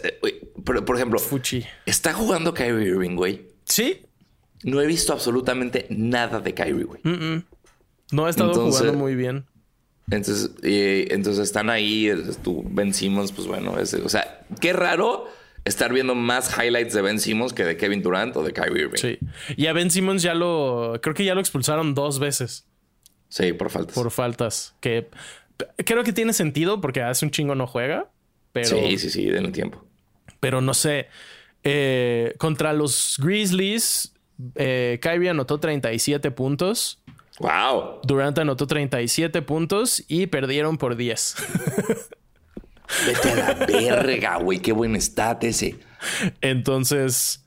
por, 0.62 0.85
por 0.85 0.96
ejemplo, 0.96 1.18
Fuchi. 1.18 1.64
¿está 1.87 2.12
jugando 2.12 2.53
Kyrie 2.53 2.87
Irving, 2.87 3.16
güey? 3.16 3.48
Sí. 3.64 4.07
No 4.62 4.81
he 4.81 4.87
visto 4.87 5.14
absolutamente 5.14 5.87
nada 5.88 6.40
de 6.40 6.53
Kyrie, 6.53 6.85
güey. 6.85 7.01
No 8.12 8.27
ha 8.27 8.31
estado 8.31 8.53
jugando 8.53 8.92
muy 8.92 9.14
bien. 9.16 9.46
Entonces, 10.11 10.51
entonces 10.62 11.42
están 11.44 11.70
ahí, 11.70 12.12
tú, 12.42 12.62
Ben 12.68 12.92
Simmons, 12.92 13.33
pues 13.33 13.46
bueno, 13.46 13.72
o 13.72 14.09
sea, 14.09 14.44
qué 14.61 14.75
raro 14.75 15.27
estar 15.64 15.92
viendo 15.94 16.14
más 16.14 16.59
highlights 16.59 16.92
de 16.92 17.01
Ben 17.01 17.20
Simmons 17.20 17.55
que 17.55 17.64
de 17.64 17.79
Kevin 17.79 18.03
Durant 18.03 18.37
o 18.37 18.42
de 18.42 18.53
Kyrie 18.53 18.83
Irving. 18.83 18.98
Sí. 18.98 19.18
Y 19.57 19.66
a 19.66 19.72
Ben 19.72 19.90
Simmons 19.90 20.20
ya 20.20 20.35
lo, 20.35 20.98
creo 21.03 21.14
que 21.14 21.25
ya 21.25 21.35
lo 21.35 21.40
expulsaron 21.40 21.94
dos 21.94 22.18
veces. 22.18 22.66
Sí, 23.29 23.55
por 23.55 23.70
faltas. 23.70 23.94
Por 23.94 24.11
faltas. 24.11 24.75
Que 24.81 25.09
creo 25.85 26.05
que 26.05 26.12
tiene 26.12 26.33
sentido 26.33 26.81
porque 26.81 27.03
hace 27.03 27.25
un 27.25 27.31
chingo 27.31 27.55
no 27.55 27.66
juega. 27.66 28.11
Pero, 28.53 28.68
sí, 28.68 28.98
sí, 28.98 29.11
sí, 29.11 29.27
denle 29.27 29.51
tiempo. 29.51 29.85
Pero 30.40 30.61
no 30.61 30.75
sé. 30.75 31.09
Eh, 31.64 32.35
contra 32.38 32.72
los 32.72 33.16
Grizzlies, 33.22 34.14
eh, 34.57 34.98
Kyrie 35.01 35.31
anotó 35.31 35.61
37 35.61 36.31
puntos. 36.31 37.03
Wow. 37.38 38.01
Durant 38.05 38.38
anotó 38.38 38.66
37 38.66 39.42
puntos 39.42 40.05
y 40.09 40.27
perdieron 40.27 40.79
por 40.79 40.96
10. 40.96 41.37
Vete 43.07 43.31
a 43.31 43.37
la 43.37 43.66
verga, 43.66 44.37
güey. 44.37 44.59
Qué 44.59 44.72
buen 44.72 45.01
stat 45.01 45.44
ese. 45.44 45.79
Entonces, 46.40 47.44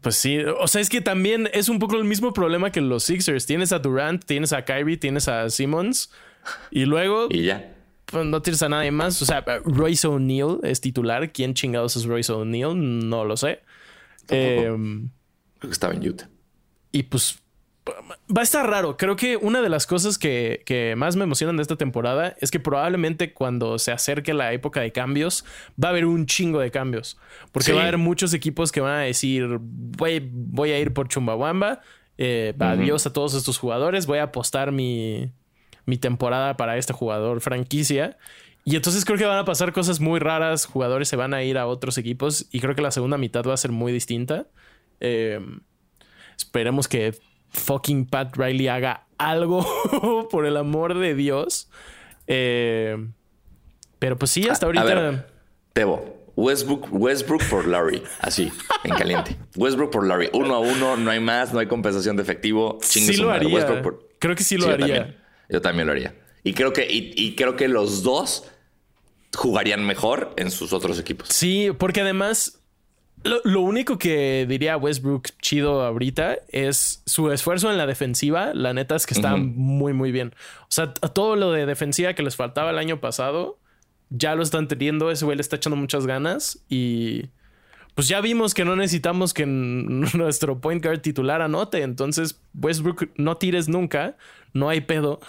pues 0.00 0.16
sí. 0.16 0.38
O 0.60 0.68
sea, 0.68 0.80
es 0.80 0.88
que 0.88 1.00
también 1.00 1.48
es 1.52 1.68
un 1.68 1.78
poco 1.78 1.96
el 1.96 2.04
mismo 2.04 2.32
problema 2.32 2.70
que 2.70 2.80
los 2.80 3.04
Sixers. 3.04 3.46
Tienes 3.46 3.72
a 3.72 3.80
Durant, 3.80 4.24
tienes 4.24 4.52
a 4.52 4.64
Kyrie, 4.64 4.96
tienes 4.96 5.28
a 5.28 5.50
Simmons. 5.50 6.10
Y 6.70 6.84
luego. 6.84 7.28
Y 7.30 7.44
ya. 7.44 7.74
Pues 8.06 8.26
no 8.26 8.42
tienes 8.42 8.62
a 8.62 8.68
nadie 8.68 8.90
más. 8.90 9.20
O 9.22 9.24
sea, 9.24 9.44
Royce 9.64 10.06
O'Neill 10.06 10.58
es 10.62 10.80
titular. 10.80 11.32
¿Quién 11.32 11.54
chingados 11.54 11.96
es 11.96 12.04
Royce 12.04 12.32
O'Neill? 12.32 13.08
No 13.08 13.24
lo 13.24 13.36
sé. 13.36 13.60
Em, 14.28 15.10
que 15.60 15.68
estaba 15.68 15.94
en 15.94 16.06
Utah. 16.06 16.28
Y 16.92 17.04
pues 17.04 17.42
va 17.88 18.40
a 18.40 18.42
estar 18.42 18.68
raro. 18.68 18.96
Creo 18.96 19.16
que 19.16 19.36
una 19.36 19.60
de 19.60 19.68
las 19.68 19.86
cosas 19.86 20.18
que, 20.18 20.94
más 20.96 21.16
me 21.16 21.24
emocionan 21.24 21.56
de 21.56 21.62
esta 21.62 21.76
temporada 21.76 22.36
es 22.40 22.50
que 22.50 22.60
probablemente 22.60 23.32
cuando 23.32 23.78
se 23.78 23.92
acerque 23.92 24.34
la 24.34 24.52
época 24.52 24.80
de 24.80 24.92
cambios, 24.92 25.44
va 25.82 25.88
a 25.88 25.90
haber 25.90 26.06
un 26.06 26.26
chingo 26.26 26.60
de 26.60 26.70
cambios. 26.70 27.18
Porque 27.50 27.72
va 27.72 27.80
a 27.80 27.82
haber 27.82 27.98
muchos 27.98 28.34
equipos 28.34 28.72
que 28.72 28.80
van 28.80 28.94
a 28.94 29.00
decir, 29.00 29.58
voy, 29.60 30.28
voy 30.32 30.70
a 30.70 30.78
ir 30.78 30.92
por 30.92 31.08
Chumbawamba, 31.08 31.80
eh, 32.18 32.54
adiós 32.58 33.06
a 33.06 33.12
todos 33.12 33.34
estos 33.34 33.58
jugadores, 33.58 34.06
voy 34.06 34.18
a 34.18 34.24
apostar 34.24 34.70
mi, 34.70 35.32
mi 35.86 35.96
temporada 35.96 36.56
para 36.56 36.76
este 36.76 36.92
jugador 36.92 37.40
franquicia. 37.40 38.16
Y 38.64 38.76
entonces 38.76 39.04
creo 39.04 39.18
que 39.18 39.24
van 39.24 39.38
a 39.38 39.44
pasar 39.44 39.72
cosas 39.72 40.00
muy 40.00 40.20
raras, 40.20 40.66
jugadores 40.66 41.08
se 41.08 41.16
van 41.16 41.34
a 41.34 41.42
ir 41.42 41.58
a 41.58 41.66
otros 41.66 41.98
equipos 41.98 42.46
y 42.52 42.60
creo 42.60 42.74
que 42.74 42.82
la 42.82 42.92
segunda 42.92 43.18
mitad 43.18 43.44
va 43.44 43.54
a 43.54 43.56
ser 43.56 43.72
muy 43.72 43.92
distinta. 43.92 44.46
Em, 45.00 45.60
esperemos 46.36 46.86
que 46.86 47.18
fucking 47.50 48.06
Pat 48.06 48.36
Riley 48.36 48.68
haga 48.68 49.06
algo 49.18 49.66
por 50.30 50.46
el 50.46 50.56
amor 50.56 50.96
de 50.96 51.14
Dios. 51.14 51.68
Em, 52.28 53.12
pero 53.98 54.16
pues 54.16 54.30
sí, 54.30 54.48
hasta 54.48 54.66
ahorita... 54.66 55.26
Tebo, 55.72 56.22
Westbrook, 56.36 56.88
Westbrook 56.92 57.42
por 57.48 57.66
Larry, 57.66 58.02
así, 58.20 58.52
en 58.84 58.94
caliente. 58.94 59.36
Westbrook 59.56 59.90
por 59.90 60.06
Larry, 60.06 60.28
uno 60.34 60.54
a 60.54 60.58
uno, 60.60 60.96
no 60.96 61.10
hay 61.10 61.20
más, 61.20 61.52
no 61.52 61.60
hay 61.60 61.66
compensación 61.66 62.16
de 62.16 62.22
efectivo. 62.22 62.78
sí 62.82 63.16
lo 63.16 63.30
haría. 63.30 63.82
Creo 64.18 64.36
que 64.36 64.44
sí 64.44 64.56
lo 64.56 64.68
haría. 64.68 65.21
Yo 65.52 65.60
también 65.60 65.86
lo 65.86 65.92
haría. 65.92 66.14
Y 66.42 66.54
creo 66.54 66.72
que, 66.72 66.88
y, 66.90 67.36
creo 67.36 67.54
que 67.54 67.68
los 67.68 68.02
dos 68.02 68.50
jugarían 69.36 69.84
mejor 69.84 70.34
en 70.36 70.50
sus 70.50 70.72
otros 70.72 70.98
equipos. 70.98 71.28
Sí, 71.28 71.70
porque 71.78 72.00
además 72.00 72.60
lo, 73.22 73.60
único 73.60 73.98
que 73.98 74.46
diría 74.48 74.76
Westbrook 74.76 75.28
chido 75.40 75.82
ahorita 75.82 76.38
es 76.48 77.02
su 77.06 77.30
esfuerzo 77.30 77.70
en 77.70 77.78
la 77.78 77.86
defensiva. 77.86 78.52
La 78.54 78.72
neta 78.72 78.96
es 78.96 79.06
que 79.06 79.14
está 79.14 79.36
muy, 79.36 79.92
muy 79.92 80.10
bien. 80.10 80.34
O 80.62 80.70
sea, 80.70 80.92
todo 80.92 81.36
lo 81.36 81.52
de 81.52 81.66
defensiva 81.66 82.14
que 82.14 82.22
les 82.22 82.34
faltaba 82.34 82.70
el 82.70 82.78
año 82.78 83.00
pasado, 83.00 83.60
ya 84.10 84.34
lo 84.34 84.42
están 84.42 84.66
teniendo. 84.66 85.10
Ese 85.10 85.24
güey 85.24 85.36
le 85.36 85.42
está 85.42 85.56
echando 85.56 85.76
muchas 85.76 86.06
ganas 86.06 86.64
y 86.68 87.26
pues 87.94 88.08
ya 88.08 88.20
vimos 88.20 88.54
que 88.54 88.64
no 88.64 88.76
necesitamos 88.76 89.34
que 89.34 89.44
nuestro 89.46 90.60
point 90.60 90.82
guard 90.82 91.00
titular 91.00 91.42
anote. 91.42 91.82
Entonces, 91.82 92.40
Westbrook, 92.54 93.10
no 93.16 93.36
tires 93.36 93.68
nunca. 93.68 94.16
No 94.54 94.68
hay 94.68 94.82
pedo. 94.82 95.20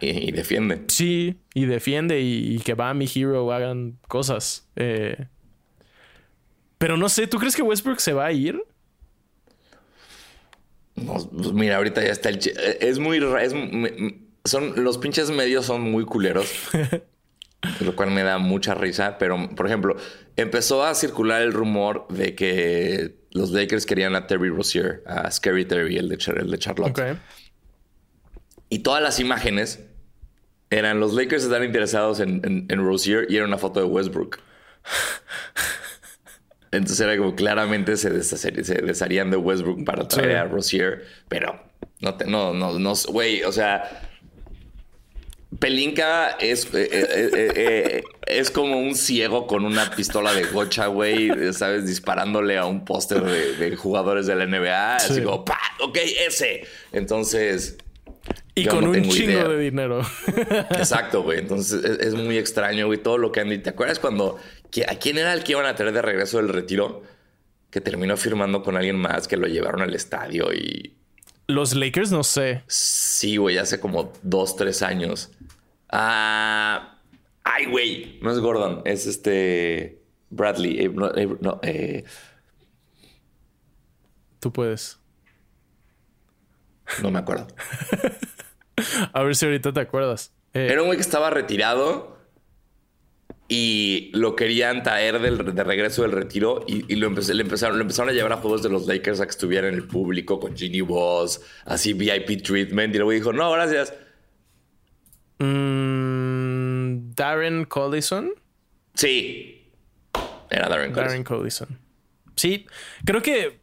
y, 0.00 0.32
defiende. 0.32 0.84
Sí, 0.88 1.36
y 1.54 1.66
defiende 1.66 2.20
y, 2.20 2.58
que 2.60 2.74
va 2.74 2.90
a 2.90 2.94
mi 2.94 3.06
hero 3.12 3.52
hagan 3.52 3.98
cosas. 4.08 4.66
Eh, 4.76 5.26
pero 6.78 6.96
no 6.96 7.08
sé, 7.08 7.26
¿tú 7.26 7.38
crees 7.38 7.54
que 7.54 7.62
Westbrook 7.62 8.00
se 8.00 8.12
va 8.12 8.26
a 8.26 8.32
ir? 8.32 8.62
No, 10.94 11.14
pues 11.14 11.52
mira, 11.52 11.76
ahorita 11.76 12.02
ya 12.02 12.12
está 12.12 12.30
el... 12.30 12.38
Es 12.80 12.98
muy... 12.98 13.18
Es, 13.40 13.54
son, 14.44 14.82
los 14.82 14.98
pinches 14.98 15.30
medios 15.30 15.66
son 15.66 15.82
muy 15.82 16.04
culeros. 16.04 16.50
lo 17.80 17.94
cual 17.96 18.10
me 18.10 18.22
da 18.22 18.38
mucha 18.38 18.74
risa. 18.74 19.18
Pero, 19.18 19.50
por 19.54 19.66
ejemplo, 19.66 19.96
empezó 20.36 20.84
a 20.84 20.94
circular 20.94 21.42
el 21.42 21.52
rumor 21.52 22.06
de 22.08 22.34
que 22.34 23.16
los 23.30 23.50
Lakers 23.50 23.86
querían 23.86 24.14
a 24.14 24.26
Terry 24.26 24.50
Rozier, 24.50 25.02
a 25.06 25.30
Scary 25.30 25.64
Terry, 25.64 25.96
el 25.96 26.08
de, 26.08 26.18
el 26.36 26.50
de 26.50 26.58
Charlotte. 26.58 27.18
Y 28.68 28.80
todas 28.80 29.02
las 29.02 29.20
imágenes 29.20 29.80
eran 30.70 31.00
los 31.00 31.12
Lakers 31.12 31.44
están 31.44 31.64
interesados 31.64 32.20
en, 32.20 32.66
en, 32.68 32.84
Rozier 32.84 33.26
y 33.28 33.36
era 33.36 33.44
una 33.44 33.58
foto 33.58 33.80
de 33.80 33.86
Westbrook. 33.86 34.38
Entonces 36.72 37.00
era 37.00 37.18
como 37.18 37.34
claramente 37.34 37.98
se, 37.98 38.10
desharían 38.10 39.30
de 39.30 39.36
Westbrook 39.36 39.84
para 39.84 40.08
traer 40.08 40.38
a 40.38 40.44
Rozier, 40.44 41.04
pero 41.28 41.62
no, 42.00 42.14
te, 42.14 42.24
no, 42.24 42.54
no, 42.54 42.78
no, 42.78 42.94
güey, 43.08 43.42
o 43.42 43.52
sea, 43.52 44.01
Pelinka 45.58 46.30
es, 46.40 46.64
eh, 46.74 46.88
eh, 46.90 47.30
eh, 47.56 48.02
es 48.26 48.50
como 48.50 48.78
un 48.78 48.94
ciego 48.94 49.46
con 49.46 49.64
una 49.64 49.90
pistola 49.90 50.32
de 50.32 50.44
gocha, 50.44 50.86
güey, 50.86 51.30
¿sabes? 51.52 51.86
Disparándole 51.86 52.56
a 52.56 52.64
un 52.64 52.84
póster 52.84 53.22
de, 53.22 53.76
jugadores 53.76 54.26
de 54.26 54.34
la 54.34 54.46
NBA. 54.46 54.96
Así 54.96 55.20
como, 55.22 55.44
¡pa! 55.44 55.60
Ok, 55.80 55.98
ese. 56.26 56.64
Entonces. 56.92 57.76
Y 58.54 58.66
con 58.66 58.84
un 58.84 59.02
chingo 59.08 59.48
de 59.50 59.58
dinero. 59.58 60.00
Exacto, 60.70 61.22
güey. 61.22 61.40
Entonces 61.40 61.84
es, 62.00 62.14
muy 62.14 62.38
extraño, 62.38 62.86
güey, 62.86 62.98
todo 62.98 63.18
lo 63.18 63.30
que 63.30 63.40
han 63.40 63.50
dicho. 63.50 63.64
¿Te 63.64 63.70
acuerdas 63.70 63.98
cuando. 63.98 64.38
¿A 64.88 64.94
quién 64.96 65.18
era 65.18 65.34
el 65.34 65.44
que 65.44 65.52
iban 65.52 65.66
a 65.66 65.74
tener 65.74 65.92
de 65.92 66.00
regreso 66.00 66.38
del 66.38 66.48
retiro? 66.48 67.02
Que 67.70 67.80
terminó 67.82 68.16
firmando 68.16 68.62
con 68.62 68.76
alguien 68.76 68.96
más 68.96 69.28
que 69.28 69.36
lo 69.36 69.46
llevaron 69.48 69.82
al 69.82 69.94
estadio 69.94 70.52
y. 70.52 70.96
Los 71.46 71.74
Lakers, 71.74 72.10
no 72.10 72.22
sé. 72.22 72.62
Sí, 72.66 73.36
güey, 73.36 73.58
hace 73.58 73.80
como 73.80 74.12
dos, 74.22 74.56
tres 74.56 74.82
años. 74.82 75.30
Ah, 75.90 76.98
ay, 77.44 77.66
güey, 77.66 78.18
no 78.22 78.30
es 78.30 78.38
Gordon, 78.38 78.82
es 78.84 79.06
este 79.06 80.02
Bradley. 80.30 80.80
Eh, 80.80 80.88
no, 80.88 81.08
eh, 81.14 81.28
eh. 81.62 82.04
Tú 84.40 84.52
puedes. 84.52 84.98
No 87.02 87.10
me 87.10 87.18
acuerdo. 87.18 87.46
A 89.12 89.22
ver 89.22 89.36
si 89.36 89.44
ahorita 89.44 89.72
te 89.72 89.80
acuerdas. 89.80 90.32
Era 90.54 90.82
un 90.82 90.88
güey 90.88 90.98
que 90.98 91.02
estaba 91.02 91.30
retirado 91.30 92.11
y 93.54 94.08
lo 94.14 94.34
querían 94.34 94.82
traer 94.82 95.20
de 95.20 95.62
regreso 95.62 96.00
del 96.00 96.12
retiro 96.12 96.64
y, 96.66 96.96
lo 96.96 97.10
le, 97.10 97.42
empezaron, 97.42 97.76
lo 97.76 97.82
empezaron 97.82 98.08
a 98.08 98.14
llevar 98.14 98.32
a 98.32 98.38
juegos 98.38 98.62
de 98.62 98.70
los 98.70 98.86
Lakers 98.86 99.20
a 99.20 99.26
que 99.26 99.30
estuviera 99.30 99.68
en 99.68 99.74
el 99.74 99.86
público 99.86 100.40
con 100.40 100.56
Ginny 100.56 100.80
Boss, 100.80 101.42
así 101.66 101.92
VIP 101.92 102.42
treatment. 102.42 102.94
Y 102.94 102.96
luego 102.96 103.10
dijo, 103.10 103.34
no, 103.34 103.52
gracias. 103.52 103.92
Mm, 105.38 107.10
Darren 107.14 107.66
Collison. 107.66 108.32
Sí. 108.94 109.70
Era 110.48 110.70
Darren 110.70 110.92
Collison. 110.92 111.08
Darren 111.08 111.24
Collison. 111.24 111.78
Sí, 112.34 112.66
creo 113.04 113.20
que. 113.20 113.60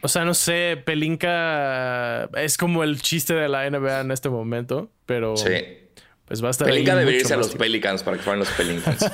O 0.00 0.08
sea, 0.08 0.24
no 0.24 0.32
sé, 0.32 0.82
Pelinka 0.82 2.30
es 2.36 2.56
como 2.56 2.82
el 2.82 3.02
chiste 3.02 3.34
de 3.34 3.50
la 3.50 3.68
NBA 3.68 4.00
en 4.00 4.12
este 4.12 4.30
momento, 4.30 4.90
pero. 5.04 5.36
Sí. 5.36 5.83
Pues 6.26 6.42
va 6.42 6.48
a 6.48 6.50
estar. 6.50 6.68
Debería 6.68 7.10
irse 7.10 7.34
a 7.34 7.36
los 7.36 7.54
Pelicans 7.54 8.02
para 8.02 8.16
que 8.16 8.22
fueran 8.22 8.40
los 8.40 8.50
Pelicans. 8.50 9.04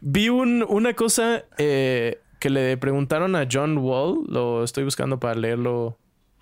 Vi 0.00 0.28
una 0.28 0.94
cosa 0.94 1.44
eh, 1.58 2.20
que 2.40 2.50
le 2.50 2.76
preguntaron 2.76 3.36
a 3.36 3.46
John 3.50 3.78
Wall. 3.78 4.24
Lo 4.26 4.64
estoy 4.64 4.84
buscando 4.84 5.20
para 5.20 5.34
leerlo 5.34 5.98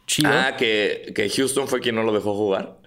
chido. 0.07 0.30
Ah, 0.32 0.57
que, 0.57 1.12
que 1.14 1.28
Houston 1.28 1.68
fue 1.68 1.80
quien 1.80 1.95
no 1.95 2.03
lo 2.03 2.12
dejó 2.12 2.34
jugar. 2.34 2.80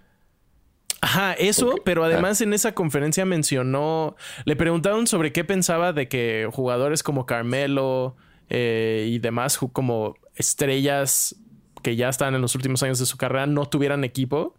Ajá, 1.04 1.34
eso, 1.34 1.76
pero 1.84 2.06
además 2.06 2.40
en 2.40 2.54
esa 2.54 2.74
conferencia 2.74 3.26
mencionó, 3.26 4.16
le 4.46 4.56
preguntaron 4.56 5.06
sobre 5.06 5.34
qué 5.34 5.44
pensaba 5.44 5.92
de 5.92 6.08
que 6.08 6.48
jugadores 6.50 7.04
como 7.04 7.26
Carmelo 7.26 8.16
eh, 8.50 9.10
y 9.10 9.20
demás, 9.20 9.60
como 9.74 10.16
estrellas 10.36 11.36
que 11.82 11.98
ya 11.98 12.08
están 12.08 12.36
en 12.36 12.42
los 12.42 12.56
últimos 12.56 12.84
años 12.84 13.00
de 13.00 13.06
su 13.06 13.18
carrera, 13.18 13.48
no 13.48 13.66
tuvieran 13.66 14.06
equipo. 14.06 14.56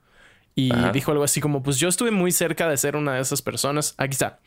Y 0.54 0.70
dijo 0.92 1.10
algo 1.10 1.24
así 1.24 1.40
como, 1.40 1.62
pues 1.62 1.78
yo 1.78 1.88
estuve 1.88 2.12
muy 2.12 2.30
cerca 2.30 2.68
de 2.68 2.76
ser 2.76 2.96
una 2.96 3.14
de 3.14 3.20
esas 3.20 3.42
personas. 3.42 3.94
Aquí 3.98 4.12
está. 4.12 4.40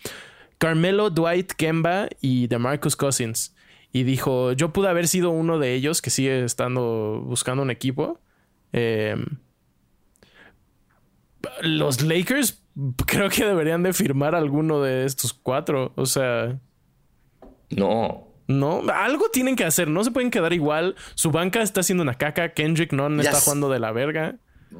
Carmelo, 0.57 1.09
Dwight, 1.09 1.51
Kemba 1.51 2.07
y 2.21 2.47
DeMarcus 2.47 2.95
Cousins. 2.95 3.53
Y 3.91 4.03
dijo, 4.03 4.53
yo 4.53 4.71
pude 4.71 4.89
haber 4.89 5.07
sido 5.07 5.31
uno 5.31 5.59
de 5.59 5.73
ellos 5.73 6.01
que 6.01 6.09
sigue 6.09 6.43
estando 6.43 7.21
buscando 7.25 7.61
un 7.61 7.71
equipo. 7.71 8.21
Eh, 8.71 9.15
los 11.61 12.01
Lakers 12.01 12.63
creo 13.05 13.29
que 13.29 13.45
deberían 13.45 13.83
de 13.83 13.93
firmar 13.93 14.35
alguno 14.35 14.81
de 14.81 15.05
estos 15.05 15.33
cuatro. 15.33 15.93
O 15.95 16.05
sea. 16.05 16.59
No. 17.69 18.27
No, 18.47 18.81
algo 18.93 19.29
tienen 19.29 19.57
que 19.57 19.65
hacer. 19.65 19.89
No 19.89 20.05
se 20.05 20.11
pueden 20.11 20.31
quedar 20.31 20.53
igual. 20.53 20.95
Su 21.15 21.31
banca 21.31 21.61
está 21.61 21.81
haciendo 21.81 22.03
una 22.03 22.13
caca. 22.13 22.53
Kendrick 22.53 22.93
no 22.93 23.07
está 23.19 23.41
jugando 23.41 23.69
de 23.69 23.79
la 23.79 23.91
verga. 23.91 24.37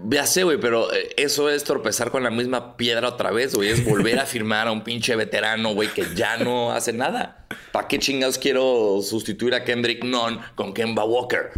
Ya 0.10 0.26
sé, 0.26 0.44
güey, 0.44 0.60
pero 0.60 0.94
eh, 0.94 1.10
eso 1.18 1.50
es 1.50 1.64
torpezar 1.64 2.12
con 2.12 2.24
la 2.24 2.30
misma 2.30 2.76
piedra 2.76 3.08
otra 3.08 3.32
vez, 3.32 3.56
güey. 3.56 3.70
Es 3.70 3.86
volver 3.86 4.20
a 4.20 4.26
firmar 4.28 4.68
a 4.68 4.72
un 4.72 4.84
pinche 4.84 5.16
veterano, 5.16 5.74
güey, 5.74 5.90
que 5.90 6.06
ya 6.16 6.38
no 6.38 6.72
hace 6.72 6.94
nada. 6.94 7.46
¿Para 7.72 7.88
qué 7.88 8.00
chingados 8.00 8.38
quiero 8.38 9.02
sustituir 9.02 9.54
a 9.54 9.64
Kendrick 9.64 10.04
Nunn 10.04 10.40
con 10.56 10.74
Kemba 10.74 11.06
Walker? 11.06 11.52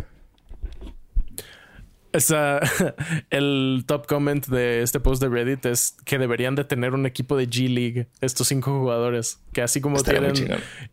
Esa, 2.12 2.60
el 3.30 3.84
top 3.86 4.08
comment 4.08 4.46
de 4.48 4.82
este 4.82 5.00
post 5.00 5.22
de 5.22 5.30
Reddit 5.30 5.66
es 5.66 5.96
que 6.06 6.18
deberían 6.18 6.56
de 6.56 6.64
tener 6.64 6.94
un 6.94 7.06
equipo 7.06 7.38
de 7.38 7.48
G 7.48 7.70
League, 7.70 8.08
estos 8.22 8.48
cinco 8.48 8.80
jugadores, 8.80 9.40
que 9.54 9.62
así 9.62 9.80
como 9.80 10.02
tienen 10.02 10.34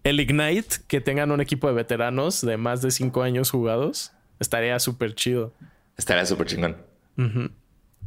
el 0.05 0.20
Ignite, 0.20 0.76
que 0.89 1.01
tengan 1.01 1.30
un 1.30 1.41
equipo 1.41 1.68
de 1.68 1.74
veteranos 1.74 2.43
de 2.43 2.59
más 2.59 2.82
de 2.82 2.91
cinco 2.91 3.22
años 3.22 3.51
jugados, 3.51 4.12
estaría 4.41 4.78
súper 4.78 5.14
chido. 5.14 5.55
Estaría 5.97 6.26
súper 6.26 6.47
chingón. 6.49 6.76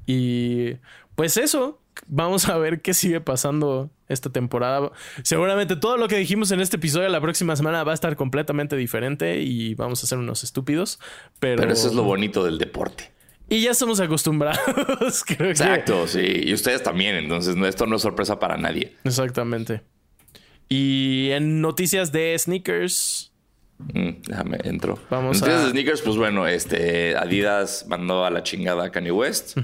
Y 0.06 0.76
pues 1.16 1.38
eso, 1.38 1.82
vamos 2.08 2.48
a 2.50 2.58
ver 2.58 2.82
qué 2.82 2.94
sigue 2.94 3.22
pasando 3.22 3.92
esta 4.08 4.32
temporada. 4.32 4.92
Seguramente 5.24 5.76
todo 5.76 5.98
lo 5.98 6.08
que 6.08 6.18
dijimos 6.18 6.52
en 6.52 6.60
este 6.60 6.78
episodio 6.78 7.08
la 7.10 7.22
próxima 7.22 7.56
semana 7.56 7.84
va 7.84 7.92
a 7.92 7.96
estar 7.96 8.16
completamente 8.16 8.76
diferente 8.76 9.42
y 9.42 9.76
vamos 9.76 10.04
a 10.04 10.08
ser 10.08 10.18
unos 10.18 10.44
estúpidos. 10.44 11.00
Pero, 11.40 11.64
eso 11.72 11.88
es 11.88 11.94
lo 11.94 12.04
bonito 12.04 12.44
del 12.44 12.58
deporte. 12.58 13.12
Y 13.50 13.62
ya 13.62 13.72
estamos 13.72 14.00
acostumbrados. 14.00 15.24
Exacto, 15.40 16.08
sí. 16.08 16.42
Y 16.44 16.54
ustedes 16.54 16.84
también. 16.84 17.16
Entonces, 17.16 17.56
esto 17.58 17.88
no 17.88 17.96
es 17.96 18.02
sorpresa 18.02 18.40
para 18.40 18.58
nadie. 18.58 18.96
Exactamente. 19.04 19.82
Y 20.68 21.30
en 21.32 21.62
noticias 21.62 22.12
de 22.12 22.38
sneakers. 22.38 23.29
Mm, 23.80 24.22
déjame, 24.28 24.58
entro. 24.64 25.00
Vamos 25.10 25.42
de 25.42 25.70
sneakers, 25.70 26.02
pues 26.02 26.18
bueno, 26.18 26.46
este 26.48 27.16
Adidas 27.16 27.86
mandó 27.88 28.26
a 28.26 28.30
la 28.30 28.44
chingada 28.44 28.86
a 28.86 28.92
Kanye 28.92 29.12
West. 29.12 29.58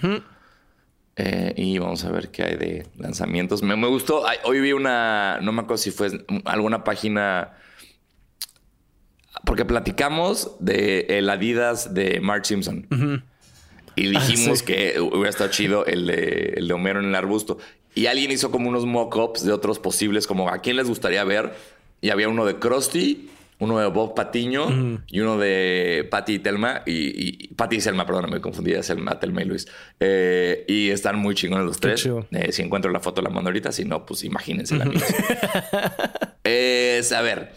Eh, 1.17 1.53
y 1.55 1.77
vamos 1.77 2.03
a 2.03 2.11
ver 2.11 2.29
qué 2.29 2.43
hay 2.43 2.55
de 2.55 2.87
lanzamientos. 2.97 3.61
Me, 3.61 3.75
gustó. 3.87 4.23
hoy 4.43 4.59
vi 4.61 4.71
una. 4.71 5.39
No 5.41 5.51
me 5.51 5.61
acuerdo 5.61 5.77
si 5.77 5.91
fue 5.91 6.09
alguna 6.45 6.83
página. 6.83 7.53
Porque 9.45 9.65
platicamos 9.65 10.55
de 10.59 11.05
el 11.09 11.29
Adidas 11.29 11.93
de 11.93 12.19
Mark 12.21 12.45
Simpson. 12.45 12.87
Y 13.95 14.15
ah, 14.15 14.19
dijimos 14.19 14.63
que 14.63 14.99
hubiera 14.99 15.29
estado 15.29 15.51
chido 15.51 15.85
el 15.85 16.07
de, 16.07 16.53
el 16.57 16.67
de 16.67 16.73
Homero 16.73 16.99
en 16.99 17.07
el 17.07 17.15
arbusto. 17.15 17.57
Y 17.93 18.07
alguien 18.07 18.31
hizo 18.31 18.49
como 18.49 18.69
unos 18.69 18.85
mock-ups 18.85 19.45
de 19.45 19.53
otros 19.53 19.79
posibles, 19.79 20.25
como 20.25 20.49
a 20.49 20.59
quién 20.59 20.77
les 20.77 20.87
gustaría 20.87 21.23
ver. 21.23 21.53
Y 22.01 22.09
había 22.09 22.27
uno 22.27 22.45
de 22.45 22.57
Krusty 22.59 23.29
uno 23.59 23.79
de 23.79 23.87
Bob 23.87 24.13
Patiño 24.15 25.01
y 25.07 25.19
uno 25.19 25.37
de 25.37 26.07
Patty 26.09 26.33
y 26.33 26.39
Telma. 26.39 26.81
Y, 26.85 27.53
Patty 27.55 27.77
y 27.77 27.81
Selma, 27.81 28.05
perdón, 28.05 28.29
me 28.29 28.41
confundí, 28.41 28.73
Selma, 28.83 29.19
Telma 29.19 29.43
y 29.43 29.45
Luis. 29.45 29.67
Eh, 29.99 30.65
y 30.67 30.89
están 30.89 31.17
muy 31.17 31.35
chingones 31.35 31.65
los 31.65 31.79
tres. 31.79 32.07
Eh, 32.31 32.51
si 32.51 32.61
encuentro 32.61 32.91
la 32.91 32.99
foto, 32.99 33.21
la 33.21 33.29
mando 33.29 33.49
ahorita. 33.49 33.71
Si 33.71 33.85
no, 33.85 34.05
pues 34.05 34.23
imagínense 34.23 34.75
la 34.75 34.85
es, 36.43 37.11
a 37.11 37.21
ver. 37.21 37.53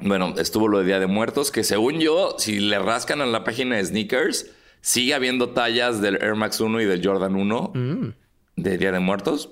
Bueno, 0.00 0.34
estuvo 0.38 0.68
lo 0.68 0.78
de 0.78 0.84
Día 0.84 1.00
de 1.00 1.06
Muertos, 1.06 1.50
que 1.50 1.64
según 1.64 1.98
yo, 2.00 2.36
si 2.38 2.60
le 2.60 2.78
rascan 2.78 3.20
a 3.20 3.26
la 3.26 3.42
página 3.42 3.76
de 3.76 3.84
Sneakers, 3.84 4.50
sigue 4.80 5.14
habiendo 5.14 5.50
tallas 5.50 6.00
del 6.00 6.16
Air 6.22 6.36
Max 6.36 6.60
1 6.60 6.80
y 6.80 6.84
del 6.84 7.04
Jordan 7.04 7.34
1 7.34 7.72
mm. 7.74 8.06
de 8.56 8.78
Día 8.78 8.92
de 8.92 9.00
Muertos. 9.00 9.50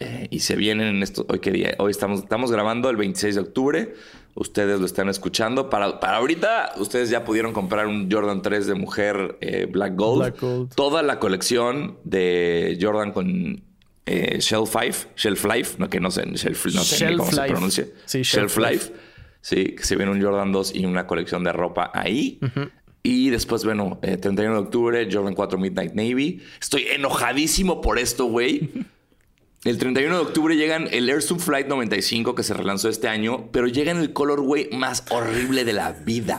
Eh, 0.00 0.28
y 0.30 0.40
se 0.40 0.56
vienen 0.56 0.88
en 0.88 1.02
esto. 1.02 1.26
Hoy 1.28 1.40
qué 1.40 1.52
día? 1.52 1.74
Hoy 1.78 1.90
estamos, 1.90 2.20
estamos 2.20 2.50
grabando 2.50 2.88
el 2.88 2.96
26 2.96 3.34
de 3.34 3.40
octubre. 3.42 3.94
Ustedes 4.34 4.78
lo 4.78 4.86
están 4.86 5.08
escuchando. 5.08 5.68
Para, 5.68 6.00
para 6.00 6.18
ahorita, 6.18 6.74
ustedes 6.78 7.10
ya 7.10 7.24
pudieron 7.24 7.52
comprar 7.52 7.86
un 7.86 8.10
Jordan 8.10 8.42
3 8.42 8.66
de 8.66 8.74
mujer 8.74 9.38
eh, 9.40 9.66
Black, 9.70 9.96
Gold. 9.96 10.74
Toda 10.74 11.02
la 11.02 11.18
colección 11.18 11.98
de 12.04 12.78
Jordan 12.80 13.12
con 13.12 13.62
eh, 14.06 14.38
Shelf 14.40 14.74
Life. 14.74 15.08
Shelf 15.16 15.44
Life, 15.44 15.76
no 15.78 15.90
que 15.90 16.00
no 16.00 16.10
sé, 16.10 16.24
Shelf, 16.32 16.66
no 16.66 16.82
sé 16.82 17.16
cómo 17.16 17.30
se 17.30 17.42
pronuncia. 17.42 17.86
Sí, 18.06 18.22
Shelf, 18.22 18.56
Life. 18.58 18.92
Sí, 19.40 19.74
que 19.74 19.84
se 19.84 19.96
viene 19.96 20.12
un 20.12 20.22
Jordan 20.22 20.52
2 20.52 20.74
y 20.74 20.84
una 20.84 21.06
colección 21.06 21.42
de 21.44 21.52
ropa 21.52 21.90
ahí. 21.94 22.38
Y 23.02 23.30
después, 23.30 23.64
bueno, 23.64 23.98
31 24.00 24.52
de 24.52 24.60
octubre, 24.60 25.08
Jordan 25.10 25.34
4 25.34 25.58
Midnight 25.58 25.94
Navy. 25.94 26.42
Estoy 26.60 26.86
enojadísimo 26.92 27.80
por 27.80 27.98
esto, 27.98 28.26
güey. 28.26 28.70
El 29.62 29.76
31 29.76 30.14
de 30.14 30.22
octubre 30.22 30.56
llegan 30.56 30.88
el 30.90 31.10
Air 31.10 31.20
Flight 31.20 31.66
95 31.66 32.34
que 32.34 32.42
se 32.42 32.54
relanzó 32.54 32.88
este 32.88 33.08
año, 33.08 33.50
pero 33.52 33.66
llega 33.66 33.90
en 33.90 33.98
el 33.98 34.14
colorway 34.14 34.70
más 34.72 35.04
horrible 35.10 35.66
de 35.66 35.74
la 35.74 35.92
vida. 35.92 36.38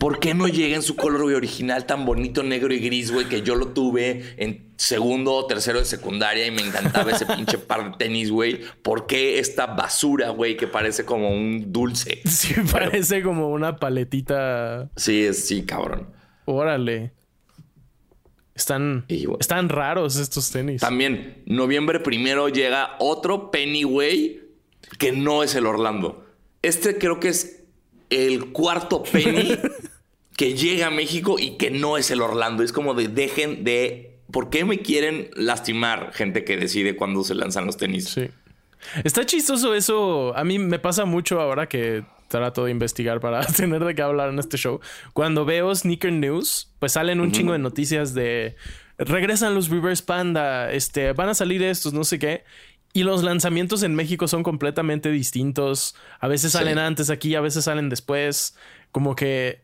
¿Por 0.00 0.18
qué 0.18 0.32
no 0.32 0.48
llega 0.48 0.74
en 0.74 0.80
su 0.80 0.96
colorway 0.96 1.34
original 1.34 1.84
tan 1.84 2.06
bonito, 2.06 2.42
negro 2.42 2.72
y 2.72 2.78
gris, 2.78 3.12
güey, 3.12 3.28
que 3.28 3.42
yo 3.42 3.54
lo 3.54 3.68
tuve 3.68 4.34
en 4.38 4.72
segundo 4.76 5.34
o 5.34 5.46
tercero 5.46 5.78
de 5.78 5.84
secundaria 5.84 6.46
y 6.46 6.50
me 6.50 6.62
encantaba 6.62 7.10
ese 7.10 7.26
pinche 7.26 7.58
par 7.58 7.90
de 7.90 7.98
tenis, 7.98 8.30
güey? 8.30 8.62
¿Por 8.80 9.06
qué 9.06 9.40
esta 9.40 9.66
basura, 9.66 10.30
güey, 10.30 10.56
que 10.56 10.66
parece 10.66 11.04
como 11.04 11.28
un 11.28 11.70
dulce? 11.70 12.22
Sí, 12.24 12.54
parece 12.72 13.22
como 13.22 13.50
una 13.50 13.76
paletita. 13.76 14.88
Sí, 14.96 15.34
sí, 15.34 15.66
cabrón. 15.66 16.08
Órale. 16.46 17.12
Están, 18.58 19.04
están 19.38 19.68
raros 19.68 20.16
estos 20.16 20.50
tenis. 20.50 20.80
También, 20.80 21.44
noviembre 21.46 22.00
primero 22.00 22.48
llega 22.48 22.96
otro 22.98 23.52
Penny, 23.52 23.84
que 24.98 25.12
no 25.12 25.44
es 25.44 25.54
el 25.54 25.64
Orlando. 25.64 26.26
Este 26.60 26.98
creo 26.98 27.20
que 27.20 27.28
es 27.28 27.62
el 28.10 28.50
cuarto 28.50 29.04
Penny 29.04 29.56
que 30.36 30.54
llega 30.54 30.88
a 30.88 30.90
México 30.90 31.38
y 31.38 31.56
que 31.56 31.70
no 31.70 31.96
es 31.96 32.10
el 32.10 32.20
Orlando. 32.20 32.64
Es 32.64 32.72
como 32.72 32.94
de 32.94 33.06
dejen 33.06 33.62
de. 33.62 34.18
¿Por 34.32 34.50
qué 34.50 34.64
me 34.64 34.80
quieren 34.80 35.30
lastimar 35.36 36.12
gente 36.12 36.42
que 36.42 36.56
decide 36.56 36.96
cuándo 36.96 37.22
se 37.22 37.36
lanzan 37.36 37.64
los 37.64 37.76
tenis? 37.76 38.08
Sí. 38.08 38.28
Está 39.04 39.24
chistoso 39.24 39.72
eso. 39.72 40.36
A 40.36 40.42
mí 40.42 40.58
me 40.58 40.80
pasa 40.80 41.04
mucho 41.04 41.40
ahora 41.40 41.68
que 41.68 42.02
trato 42.28 42.64
de 42.64 42.70
investigar 42.70 43.20
para 43.20 43.44
tener 43.56 43.84
de 43.84 43.94
qué 43.94 44.02
hablar 44.02 44.28
en 44.28 44.38
este 44.38 44.56
show. 44.56 44.80
Cuando 45.12 45.44
veo 45.44 45.74
Sneaker 45.74 46.12
News, 46.12 46.72
pues 46.78 46.92
salen 46.92 47.20
un 47.20 47.32
chingo 47.32 47.52
de 47.52 47.58
noticias 47.58 48.14
de 48.14 48.56
regresan 48.98 49.54
los 49.54 49.68
Reverse 49.68 50.02
Panda, 50.02 50.72
este, 50.72 51.12
van 51.12 51.28
a 51.28 51.34
salir 51.34 51.62
estos, 51.62 51.92
no 51.92 52.04
sé 52.04 52.18
qué. 52.18 52.44
Y 52.92 53.02
los 53.04 53.22
lanzamientos 53.22 53.82
en 53.82 53.94
México 53.94 54.26
son 54.28 54.42
completamente 54.42 55.10
distintos. 55.10 55.94
A 56.20 56.26
veces 56.26 56.52
salen 56.52 56.78
antes 56.78 57.10
aquí, 57.10 57.34
a 57.34 57.40
veces 57.40 57.64
salen 57.64 57.88
después. 57.88 58.56
Como 58.92 59.14
que 59.14 59.60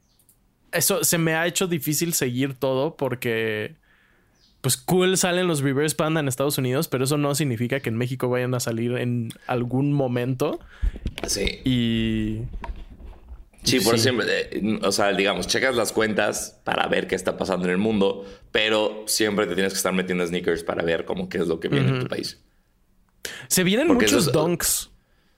eso 0.72 1.02
se 1.04 1.18
me 1.18 1.34
ha 1.34 1.46
hecho 1.46 1.66
difícil 1.66 2.12
seguir 2.12 2.54
todo 2.54 2.96
porque 2.96 3.76
pues 4.64 4.78
cool 4.78 5.18
salen 5.18 5.46
los 5.46 5.60
Reverse 5.60 5.94
Panda 5.94 6.20
en 6.20 6.26
Estados 6.26 6.56
Unidos, 6.56 6.88
pero 6.88 7.04
eso 7.04 7.18
no 7.18 7.34
significa 7.34 7.80
que 7.80 7.90
en 7.90 7.98
México 7.98 8.30
vayan 8.30 8.54
a 8.54 8.60
salir 8.60 8.92
en 8.92 9.28
algún 9.46 9.92
momento. 9.92 10.58
Sí. 11.26 11.60
Y. 11.66 12.38
Sí, 13.62 13.80
por 13.80 13.98
siempre. 13.98 14.24
Eh, 14.52 14.80
o 14.82 14.90
sea, 14.90 15.12
digamos, 15.12 15.48
checas 15.48 15.76
las 15.76 15.92
cuentas 15.92 16.62
para 16.64 16.86
ver 16.86 17.06
qué 17.06 17.14
está 17.14 17.36
pasando 17.36 17.66
en 17.66 17.72
el 17.72 17.76
mundo, 17.76 18.24
pero 18.52 19.04
siempre 19.06 19.46
te 19.46 19.54
tienes 19.54 19.74
que 19.74 19.76
estar 19.76 19.92
metiendo 19.92 20.26
sneakers 20.26 20.64
para 20.64 20.82
ver 20.82 21.04
cómo 21.04 21.28
qué 21.28 21.36
es 21.36 21.46
lo 21.46 21.60
que 21.60 21.68
viene 21.68 21.90
en 21.90 22.00
tu 22.00 22.06
país. 22.06 22.40
Se 23.48 23.64
vienen 23.64 23.88
muchos 23.88 24.32
donks. 24.32 24.90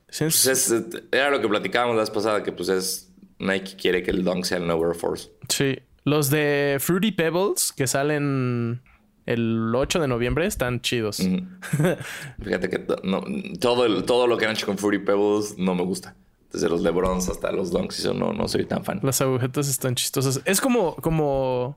Pues 0.06 0.72
era 1.10 1.30
lo 1.30 1.40
que 1.40 1.48
platicábamos 1.48 1.96
la 1.96 2.02
vez 2.02 2.10
pasada, 2.10 2.44
que 2.44 2.52
pues 2.52 2.68
es 2.68 3.12
Nike 3.40 3.74
quiere 3.76 4.04
que 4.04 4.12
el 4.12 4.22
dunk 4.22 4.44
sea 4.44 4.58
el 4.58 4.68
nuevo 4.68 4.94
Force. 4.94 5.32
Sí. 5.48 5.80
Los 6.04 6.30
de 6.30 6.76
Fruity 6.78 7.10
Pebbles 7.10 7.72
que 7.72 7.88
salen 7.88 8.82
el 9.26 9.74
8 9.74 10.00
de 10.00 10.08
noviembre 10.08 10.46
están 10.46 10.80
chidos. 10.80 11.18
Fíjate 12.42 12.70
que 12.70 12.78
todo, 12.78 14.04
todo 14.04 14.26
lo 14.26 14.38
que 14.38 14.46
han 14.46 14.52
hecho 14.52 14.66
con 14.66 14.78
Fruity 14.78 15.04
Pebbles 15.04 15.58
no 15.58 15.74
me 15.74 15.82
gusta. 15.82 16.14
Desde 16.52 16.68
los 16.68 16.80
Lebrons 16.80 17.28
hasta 17.28 17.52
los 17.52 17.70
Dunks, 17.70 17.98
eso 17.98 18.14
no, 18.14 18.32
no 18.32 18.48
soy 18.48 18.64
tan 18.64 18.84
fan. 18.84 19.00
Las 19.02 19.20
agujetas 19.20 19.68
están 19.68 19.96
chistosas. 19.96 20.40
Es 20.44 20.60
como, 20.60 20.94
como, 20.96 21.76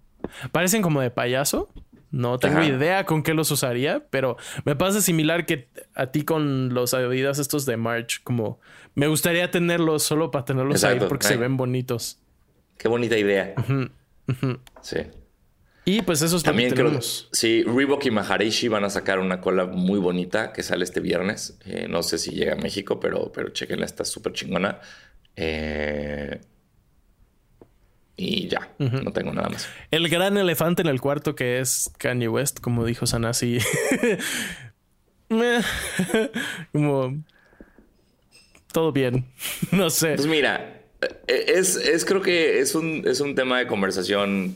parecen 0.51 0.81
como 0.81 1.01
de 1.01 1.09
payaso. 1.09 1.69
No 2.11 2.39
tengo 2.39 2.63
idea 2.63 3.05
con 3.05 3.21
qué 3.21 3.35
los 3.35 3.51
usaría, 3.51 4.07
pero 4.09 4.37
me 4.65 4.75
pasa 4.75 4.99
similar 4.99 5.45
que 5.45 5.67
a 5.93 6.07
ti 6.07 6.23
con 6.23 6.73
los 6.73 6.95
Adidas 6.95 7.37
estos 7.37 7.67
de 7.67 7.77
March. 7.77 8.21
Como 8.23 8.59
me 8.95 9.07
gustaría 9.07 9.51
tenerlos 9.51 10.03
solo 10.03 10.31
para 10.31 10.45
tenerlos 10.45 10.83
ahí 10.83 10.99
porque 11.07 11.27
se 11.27 11.37
ven 11.37 11.55
bonitos. 11.55 12.19
Qué 12.77 12.87
bonita 12.87 13.17
idea. 13.17 13.53
Sí. 14.81 14.99
Y 15.89 16.03
pues 16.03 16.21
eso 16.21 16.37
es 16.37 16.43
también 16.43 16.69
creo. 16.71 17.01
Sí, 17.01 17.63
Reebok 17.63 18.05
y 18.05 18.11
Maharishi 18.11 18.67
van 18.67 18.83
a 18.83 18.91
sacar 18.91 19.17
una 19.17 19.41
cola 19.41 19.65
muy 19.65 19.97
bonita 19.97 20.53
que 20.53 20.61
sale 20.61 20.83
este 20.83 20.99
viernes. 20.99 21.57
Eh, 21.65 21.87
no 21.89 22.03
sé 22.03 22.19
si 22.19 22.29
llega 22.29 22.53
a 22.53 22.57
México, 22.57 22.99
pero, 22.99 23.31
pero 23.31 23.49
chequenla, 23.49 23.87
está 23.87 24.05
súper 24.05 24.33
chingona. 24.33 24.79
Eh, 25.35 26.39
y 28.17 28.47
ya, 28.47 28.75
no 28.77 29.11
tengo 29.13 29.33
nada 29.33 29.49
más. 29.49 29.67
El 29.89 30.09
gran 30.09 30.37
elefante 30.37 30.83
en 30.83 30.89
el 30.89 31.01
cuarto 31.01 31.35
que 31.35 31.59
es 31.59 31.89
Kanye 31.97 32.27
West, 32.27 32.59
como 32.59 32.85
dijo 32.85 33.07
Sanasi. 33.07 33.57
como 36.71 37.23
todo 38.71 38.91
bien. 38.91 39.25
no 39.71 39.89
sé. 39.89 40.13
Pues 40.13 40.27
mira, 40.27 40.83
eh, 41.01 41.45
es, 41.47 41.75
es 41.77 42.05
creo 42.05 42.21
que 42.21 42.59
es 42.59 42.75
un, 42.75 43.07
es 43.07 43.21
un 43.21 43.33
tema 43.33 43.57
de 43.57 43.65
conversación 43.65 44.55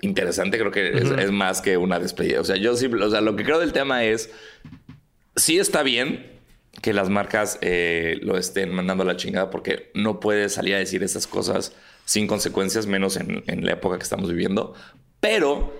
interesante, 0.00 0.58
creo 0.58 0.70
que 0.70 0.98
es, 0.98 1.30
más 1.30 1.60
que 1.60 1.76
una 1.76 1.98
despedida. 1.98 2.40
O 2.40 2.44
sea, 2.44 2.56
yo 2.56 2.76
sí, 2.76 2.86
o 2.86 3.10
sea, 3.10 3.20
lo 3.20 3.36
que 3.36 3.44
creo 3.44 3.58
del 3.58 3.72
tema 3.72 4.04
es, 4.04 4.30
sí 5.36 5.58
está 5.58 5.82
bien 5.82 6.34
que 6.82 6.92
las 6.92 7.08
marcas 7.08 7.58
eh, 7.62 8.18
lo 8.22 8.36
estén 8.36 8.74
mandando 8.74 9.02
a 9.02 9.06
la 9.06 9.16
chingada 9.16 9.50
porque 9.50 9.90
no 9.94 10.20
puedes 10.20 10.54
salir 10.54 10.74
a 10.74 10.78
decir 10.78 11.02
esas 11.02 11.26
cosas 11.26 11.72
sin 12.04 12.26
consecuencias, 12.26 12.86
menos 12.86 13.16
en, 13.16 13.42
la 13.64 13.72
época 13.72 13.96
que 13.96 14.04
estamos 14.04 14.30
viviendo. 14.30 14.74
Pero 15.20 15.72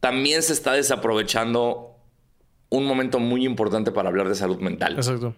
también 0.00 0.42
se 0.42 0.52
está 0.52 0.72
desaprovechando 0.72 1.96
un 2.70 2.84
momento 2.84 3.18
muy 3.18 3.44
importante 3.44 3.90
para 3.90 4.08
hablar 4.08 4.28
de 4.28 4.34
salud 4.34 4.58
mental. 4.58 4.94
Exacto. 4.94 5.34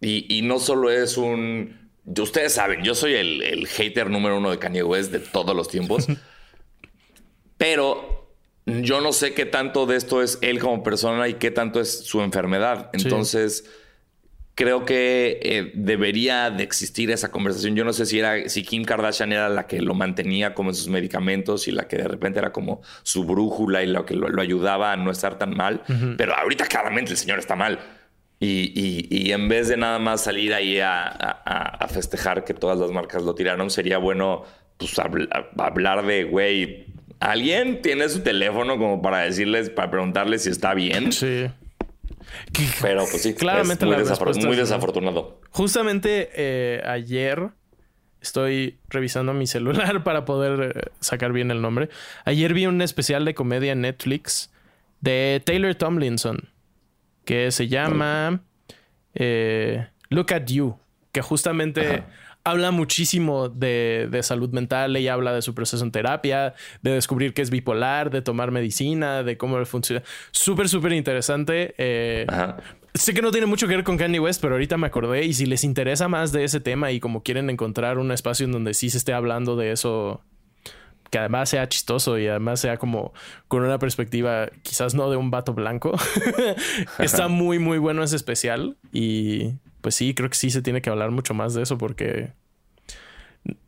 Y, 0.00 0.42
no 0.42 0.60
solo 0.60 0.90
es 0.90 1.18
un... 1.18 1.90
Ustedes 2.04 2.54
saben, 2.54 2.84
yo 2.84 2.94
soy 2.94 3.14
el, 3.14 3.42
el 3.42 3.66
hater 3.66 4.08
número 4.08 4.38
uno 4.38 4.50
de 4.50 4.58
Kanye 4.58 4.82
West 4.82 5.12
de 5.12 5.18
todos 5.18 5.54
los 5.54 5.68
tiempos. 5.68 6.06
Pero 7.58 8.32
yo 8.64 9.00
no 9.00 9.12
sé 9.12 9.34
qué 9.34 9.44
tanto 9.44 9.86
de 9.86 9.96
esto 9.96 10.22
es 10.22 10.38
él 10.40 10.58
como 10.58 10.82
persona 10.82 11.28
y 11.28 11.34
qué 11.34 11.50
tanto 11.50 11.80
es 11.80 12.04
su 12.04 12.22
enfermedad. 12.22 12.90
Entonces, 12.92 13.64
creo 14.54 14.84
que 14.84 15.38
eh, 15.40 15.72
debería 15.74 16.50
de 16.50 16.64
existir 16.64 17.10
esa 17.10 17.30
conversación. 17.30 17.76
Yo 17.76 17.84
no 17.84 17.92
sé 17.92 18.06
si 18.06 18.18
era 18.18 18.48
si 18.48 18.64
Kim 18.64 18.84
Kardashian 18.84 19.32
era 19.32 19.48
la 19.48 19.66
que 19.66 19.80
lo 19.80 19.94
mantenía 19.94 20.52
como 20.52 20.70
en 20.70 20.74
sus 20.74 20.88
medicamentos 20.88 21.68
y 21.68 21.72
la 21.72 21.86
que 21.86 21.96
de 21.96 22.08
repente 22.08 22.40
era 22.40 22.52
como 22.52 22.82
su 23.04 23.24
brújula 23.24 23.82
y 23.82 23.86
lo 23.86 24.04
que 24.04 24.14
lo, 24.14 24.40
ayudaba 24.40 24.92
a 24.92 24.96
no 24.96 25.10
estar 25.10 25.38
tan 25.38 25.56
mal. 25.56 25.82
Pero 26.16 26.34
ahorita 26.34 26.66
claramente 26.66 27.12
el 27.12 27.16
señor 27.16 27.38
está 27.38 27.54
mal. 27.54 27.78
Y, 28.40 29.30
en 29.32 29.48
vez 29.48 29.68
de 29.68 29.76
nada 29.76 29.98
más 29.98 30.24
salir 30.24 30.52
ahí 30.54 30.78
a, 30.80 31.86
festejar 31.88 32.44
que 32.44 32.52
todas 32.52 32.78
las 32.78 32.90
marcas 32.90 33.22
lo 33.22 33.34
tiraron, 33.34 33.70
sería 33.70 33.98
bueno 33.98 34.44
pues, 34.76 34.94
hablar 35.56 36.04
de, 36.04 36.24
güey, 36.24 36.87
¿Alguien 37.20 37.82
tiene 37.82 38.08
su 38.08 38.20
teléfono 38.20 38.78
como 38.78 39.02
para 39.02 39.18
decirles, 39.20 39.70
para 39.70 39.90
preguntarles 39.90 40.44
si 40.44 40.50
está 40.50 40.74
bien? 40.74 41.12
Sí. 41.12 41.46
Pero 42.80 43.04
pues 43.10 43.22
sí, 43.22 43.34
claramente 43.34 43.84
muy, 43.86 43.96
muy 44.44 44.56
desafortunado. 44.56 45.40
Justamente 45.50 46.30
eh, 46.34 46.82
ayer 46.84 47.50
estoy 48.20 48.78
revisando 48.88 49.32
mi 49.32 49.46
celular 49.46 50.02
para 50.04 50.24
poder 50.24 50.76
eh, 50.76 50.90
sacar 51.00 51.32
bien 51.32 51.50
el 51.50 51.60
nombre. 51.60 51.88
Ayer 52.24 52.54
vi 52.54 52.66
un 52.66 52.82
especial 52.82 53.24
de 53.24 53.34
comedia 53.34 53.72
en 53.72 53.82
Netflix 53.82 54.52
de 55.00 55.42
Taylor 55.44 55.74
Tomlinson 55.74 56.48
que 57.24 57.50
se 57.50 57.68
llama 57.68 58.40
eh, 59.14 59.86
Look 60.08 60.32
at 60.32 60.46
You, 60.46 60.78
que 61.12 61.20
justamente 61.20 62.04
habla 62.50 62.70
muchísimo 62.70 63.48
de, 63.48 64.20
salud 64.22 64.50
mental. 64.50 64.96
Ella 64.96 65.14
habla 65.14 65.32
de 65.32 65.42
su 65.42 65.54
proceso 65.54 65.84
en 65.84 65.90
terapia, 65.90 66.54
de 66.82 66.92
descubrir 66.92 67.34
que 67.34 67.42
es 67.42 67.50
bipolar, 67.50 68.10
de 68.10 68.22
tomar 68.22 68.50
medicina, 68.50 69.22
de 69.22 69.36
cómo 69.36 69.64
funciona. 69.64 70.02
Súper, 70.30 70.68
súper 70.68 70.92
interesante. 70.92 71.74
Eh, 71.78 72.26
sé 72.94 73.14
que 73.14 73.22
no 73.22 73.30
tiene 73.30 73.46
mucho 73.46 73.68
que 73.68 73.76
ver 73.76 73.84
con 73.84 73.96
Kanye 73.96 74.20
West, 74.20 74.40
pero 74.40 74.54
ahorita 74.54 74.76
me 74.76 74.86
acordé. 74.86 75.24
Y 75.24 75.34
si 75.34 75.46
les 75.46 75.64
interesa 75.64 76.08
más 76.08 76.32
de 76.32 76.44
ese 76.44 76.60
tema 76.60 76.90
y 76.92 77.00
como 77.00 77.22
quieren 77.22 77.50
encontrar 77.50 77.98
un 77.98 78.12
espacio 78.12 78.46
en 78.46 78.52
donde 78.52 78.74
sí 78.74 78.90
se 78.90 78.98
esté 78.98 79.12
hablando 79.12 79.56
de 79.56 79.72
eso, 79.72 80.22
que 81.10 81.18
además 81.18 81.48
sea 81.48 81.68
chistoso 81.68 82.18
y 82.18 82.26
además 82.26 82.60
sea 82.60 82.76
como 82.76 83.12
con 83.48 83.62
una 83.62 83.78
perspectiva 83.78 84.50
quizás 84.62 84.94
no 84.94 85.10
de 85.10 85.16
un 85.16 85.30
vato 85.30 85.54
blanco, 85.54 85.96
está 86.98 87.28
muy, 87.28 87.58
muy 87.58 87.78
bueno 87.78 88.02
ese 88.02 88.16
especial. 88.16 88.76
Y 88.92 89.54
pues 89.88 89.94
sí, 89.94 90.12
creo 90.12 90.28
que 90.28 90.36
sí 90.36 90.50
se 90.50 90.60
tiene 90.60 90.82
que 90.82 90.90
hablar 90.90 91.10
mucho 91.10 91.32
más 91.32 91.54
de 91.54 91.62
eso 91.62 91.78
porque 91.78 92.34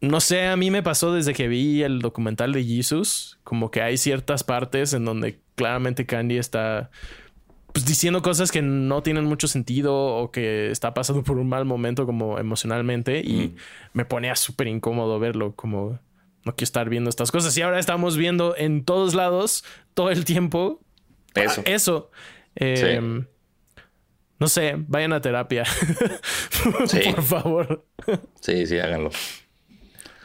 no 0.02 0.20
sé, 0.20 0.48
a 0.48 0.54
mí 0.54 0.70
me 0.70 0.82
pasó 0.82 1.14
desde 1.14 1.32
que 1.32 1.48
vi 1.48 1.82
el 1.82 2.00
documental 2.00 2.52
de 2.52 2.62
Jesus, 2.62 3.38
como 3.42 3.70
que 3.70 3.80
hay 3.80 3.96
ciertas 3.96 4.44
partes 4.44 4.92
en 4.92 5.06
donde 5.06 5.40
claramente 5.54 6.04
Candy 6.04 6.36
está 6.36 6.90
pues, 7.72 7.86
diciendo 7.86 8.20
cosas 8.20 8.52
que 8.52 8.60
no 8.60 9.02
tienen 9.02 9.24
mucho 9.24 9.48
sentido 9.48 9.96
o 9.96 10.30
que 10.30 10.70
está 10.70 10.92
pasando 10.92 11.22
por 11.22 11.38
un 11.38 11.48
mal 11.48 11.64
momento 11.64 12.04
como 12.04 12.38
emocionalmente 12.38 13.20
y 13.20 13.56
me 13.94 14.04
ponía 14.04 14.36
súper 14.36 14.66
incómodo 14.66 15.18
verlo, 15.18 15.54
como 15.56 16.00
no 16.44 16.54
quiero 16.54 16.64
estar 16.64 16.90
viendo 16.90 17.08
estas 17.08 17.32
cosas 17.32 17.56
y 17.56 17.62
ahora 17.62 17.78
estamos 17.78 18.18
viendo 18.18 18.54
en 18.58 18.84
todos 18.84 19.14
lados 19.14 19.64
todo 19.94 20.10
el 20.10 20.26
tiempo 20.26 20.82
eso. 21.34 21.62
Eso. 21.64 22.10
Em, 22.56 23.24
no 24.40 24.48
sé, 24.48 24.74
vayan 24.76 25.12
a 25.12 25.20
terapia. 25.20 25.64
Por 27.14 27.22
favor. 27.22 27.84
Sí, 28.40 28.66
sí, 28.66 28.78
háganlo. 28.78 29.10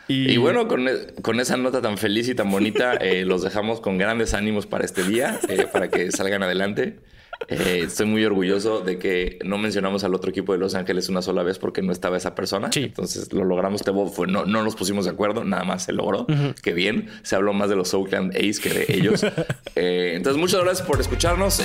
Y, 0.08 0.38
bueno, 0.38 0.68
con, 0.68 1.40
esa 1.40 1.58
nota 1.58 1.82
tan 1.82 1.98
feliz 1.98 2.30
y 2.30 2.36
tan 2.36 2.52
bonita, 2.52 2.94
eh, 2.94 3.26
los 3.26 3.42
dejamos 3.42 3.82
con 3.82 3.98
grandes 3.98 4.36
ánimos 4.36 4.68
para 4.68 4.86
este 4.86 5.04
día, 5.04 5.40
eh, 5.50 5.66
para 5.72 5.90
que 5.90 6.12
salgan 6.12 6.44
adelante. 6.44 7.00
Eh, 7.48 7.84
estoy 7.86 8.06
muy 8.06 8.24
orgulloso 8.26 8.82
de 8.82 8.98
que 8.98 9.40
no 9.44 9.58
mencionamos 9.58 10.04
al 10.04 10.14
otro 10.16 10.30
equipo 10.30 10.54
de 10.54 10.60
Los 10.60 10.76
Ángeles 10.76 11.10
una 11.10 11.22
sola 11.22 11.44
vez 11.44 11.60
porque 11.60 11.82
no 11.82 11.92
estaba 11.92 12.18
esa 12.18 12.36
persona. 12.36 12.70
Entonces 12.74 13.32
lo 13.34 13.44
logramos. 13.44 13.84
Fue, 14.14 14.28
no, 14.28 14.46
no 14.46 14.64
nos 14.64 14.76
pusimos 14.76 15.06
de 15.06 15.12
acuerdo, 15.12 15.44
nada 15.44 15.64
más 15.64 15.84
se 15.84 15.94
logró. 15.94 16.26
Qué 16.62 16.74
bien. 16.74 17.10
Se 17.24 17.36
habló 17.36 17.54
más 17.54 17.70
de 17.70 17.76
los 17.76 17.94
Oakland 17.94 18.36
A's 18.36 18.60
que 18.60 18.70
de 18.70 18.86
ellos. 18.90 19.26
entonces, 19.76 20.40
muchas 20.40 20.62
gracias 20.64 20.88
por 20.88 21.00
escucharnos. 21.00 21.62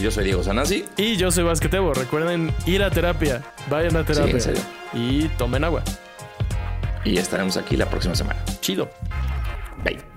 yo 0.00 0.10
soy 0.10 0.24
Diego 0.24 0.42
Sanasi. 0.42 0.84
Y 0.96 1.16
yo 1.16 1.30
soy 1.30 1.44
Basquetebo. 1.44 1.94
Recuerden 1.94 2.52
ir 2.66 2.82
a 2.82 2.90
terapia. 2.90 3.42
Vayan 3.68 3.96
a 3.96 4.04
terapia. 4.04 4.38
Y 4.92 5.28
tomen 5.38 5.64
agua 5.64 5.84
y 7.04 7.18
estaremos 7.18 7.56
aquí 7.56 7.76
la 7.76 7.88
próxima 7.88 8.14
semana. 8.14 8.42
Chido. 8.60 8.90
Bye. 9.84 10.09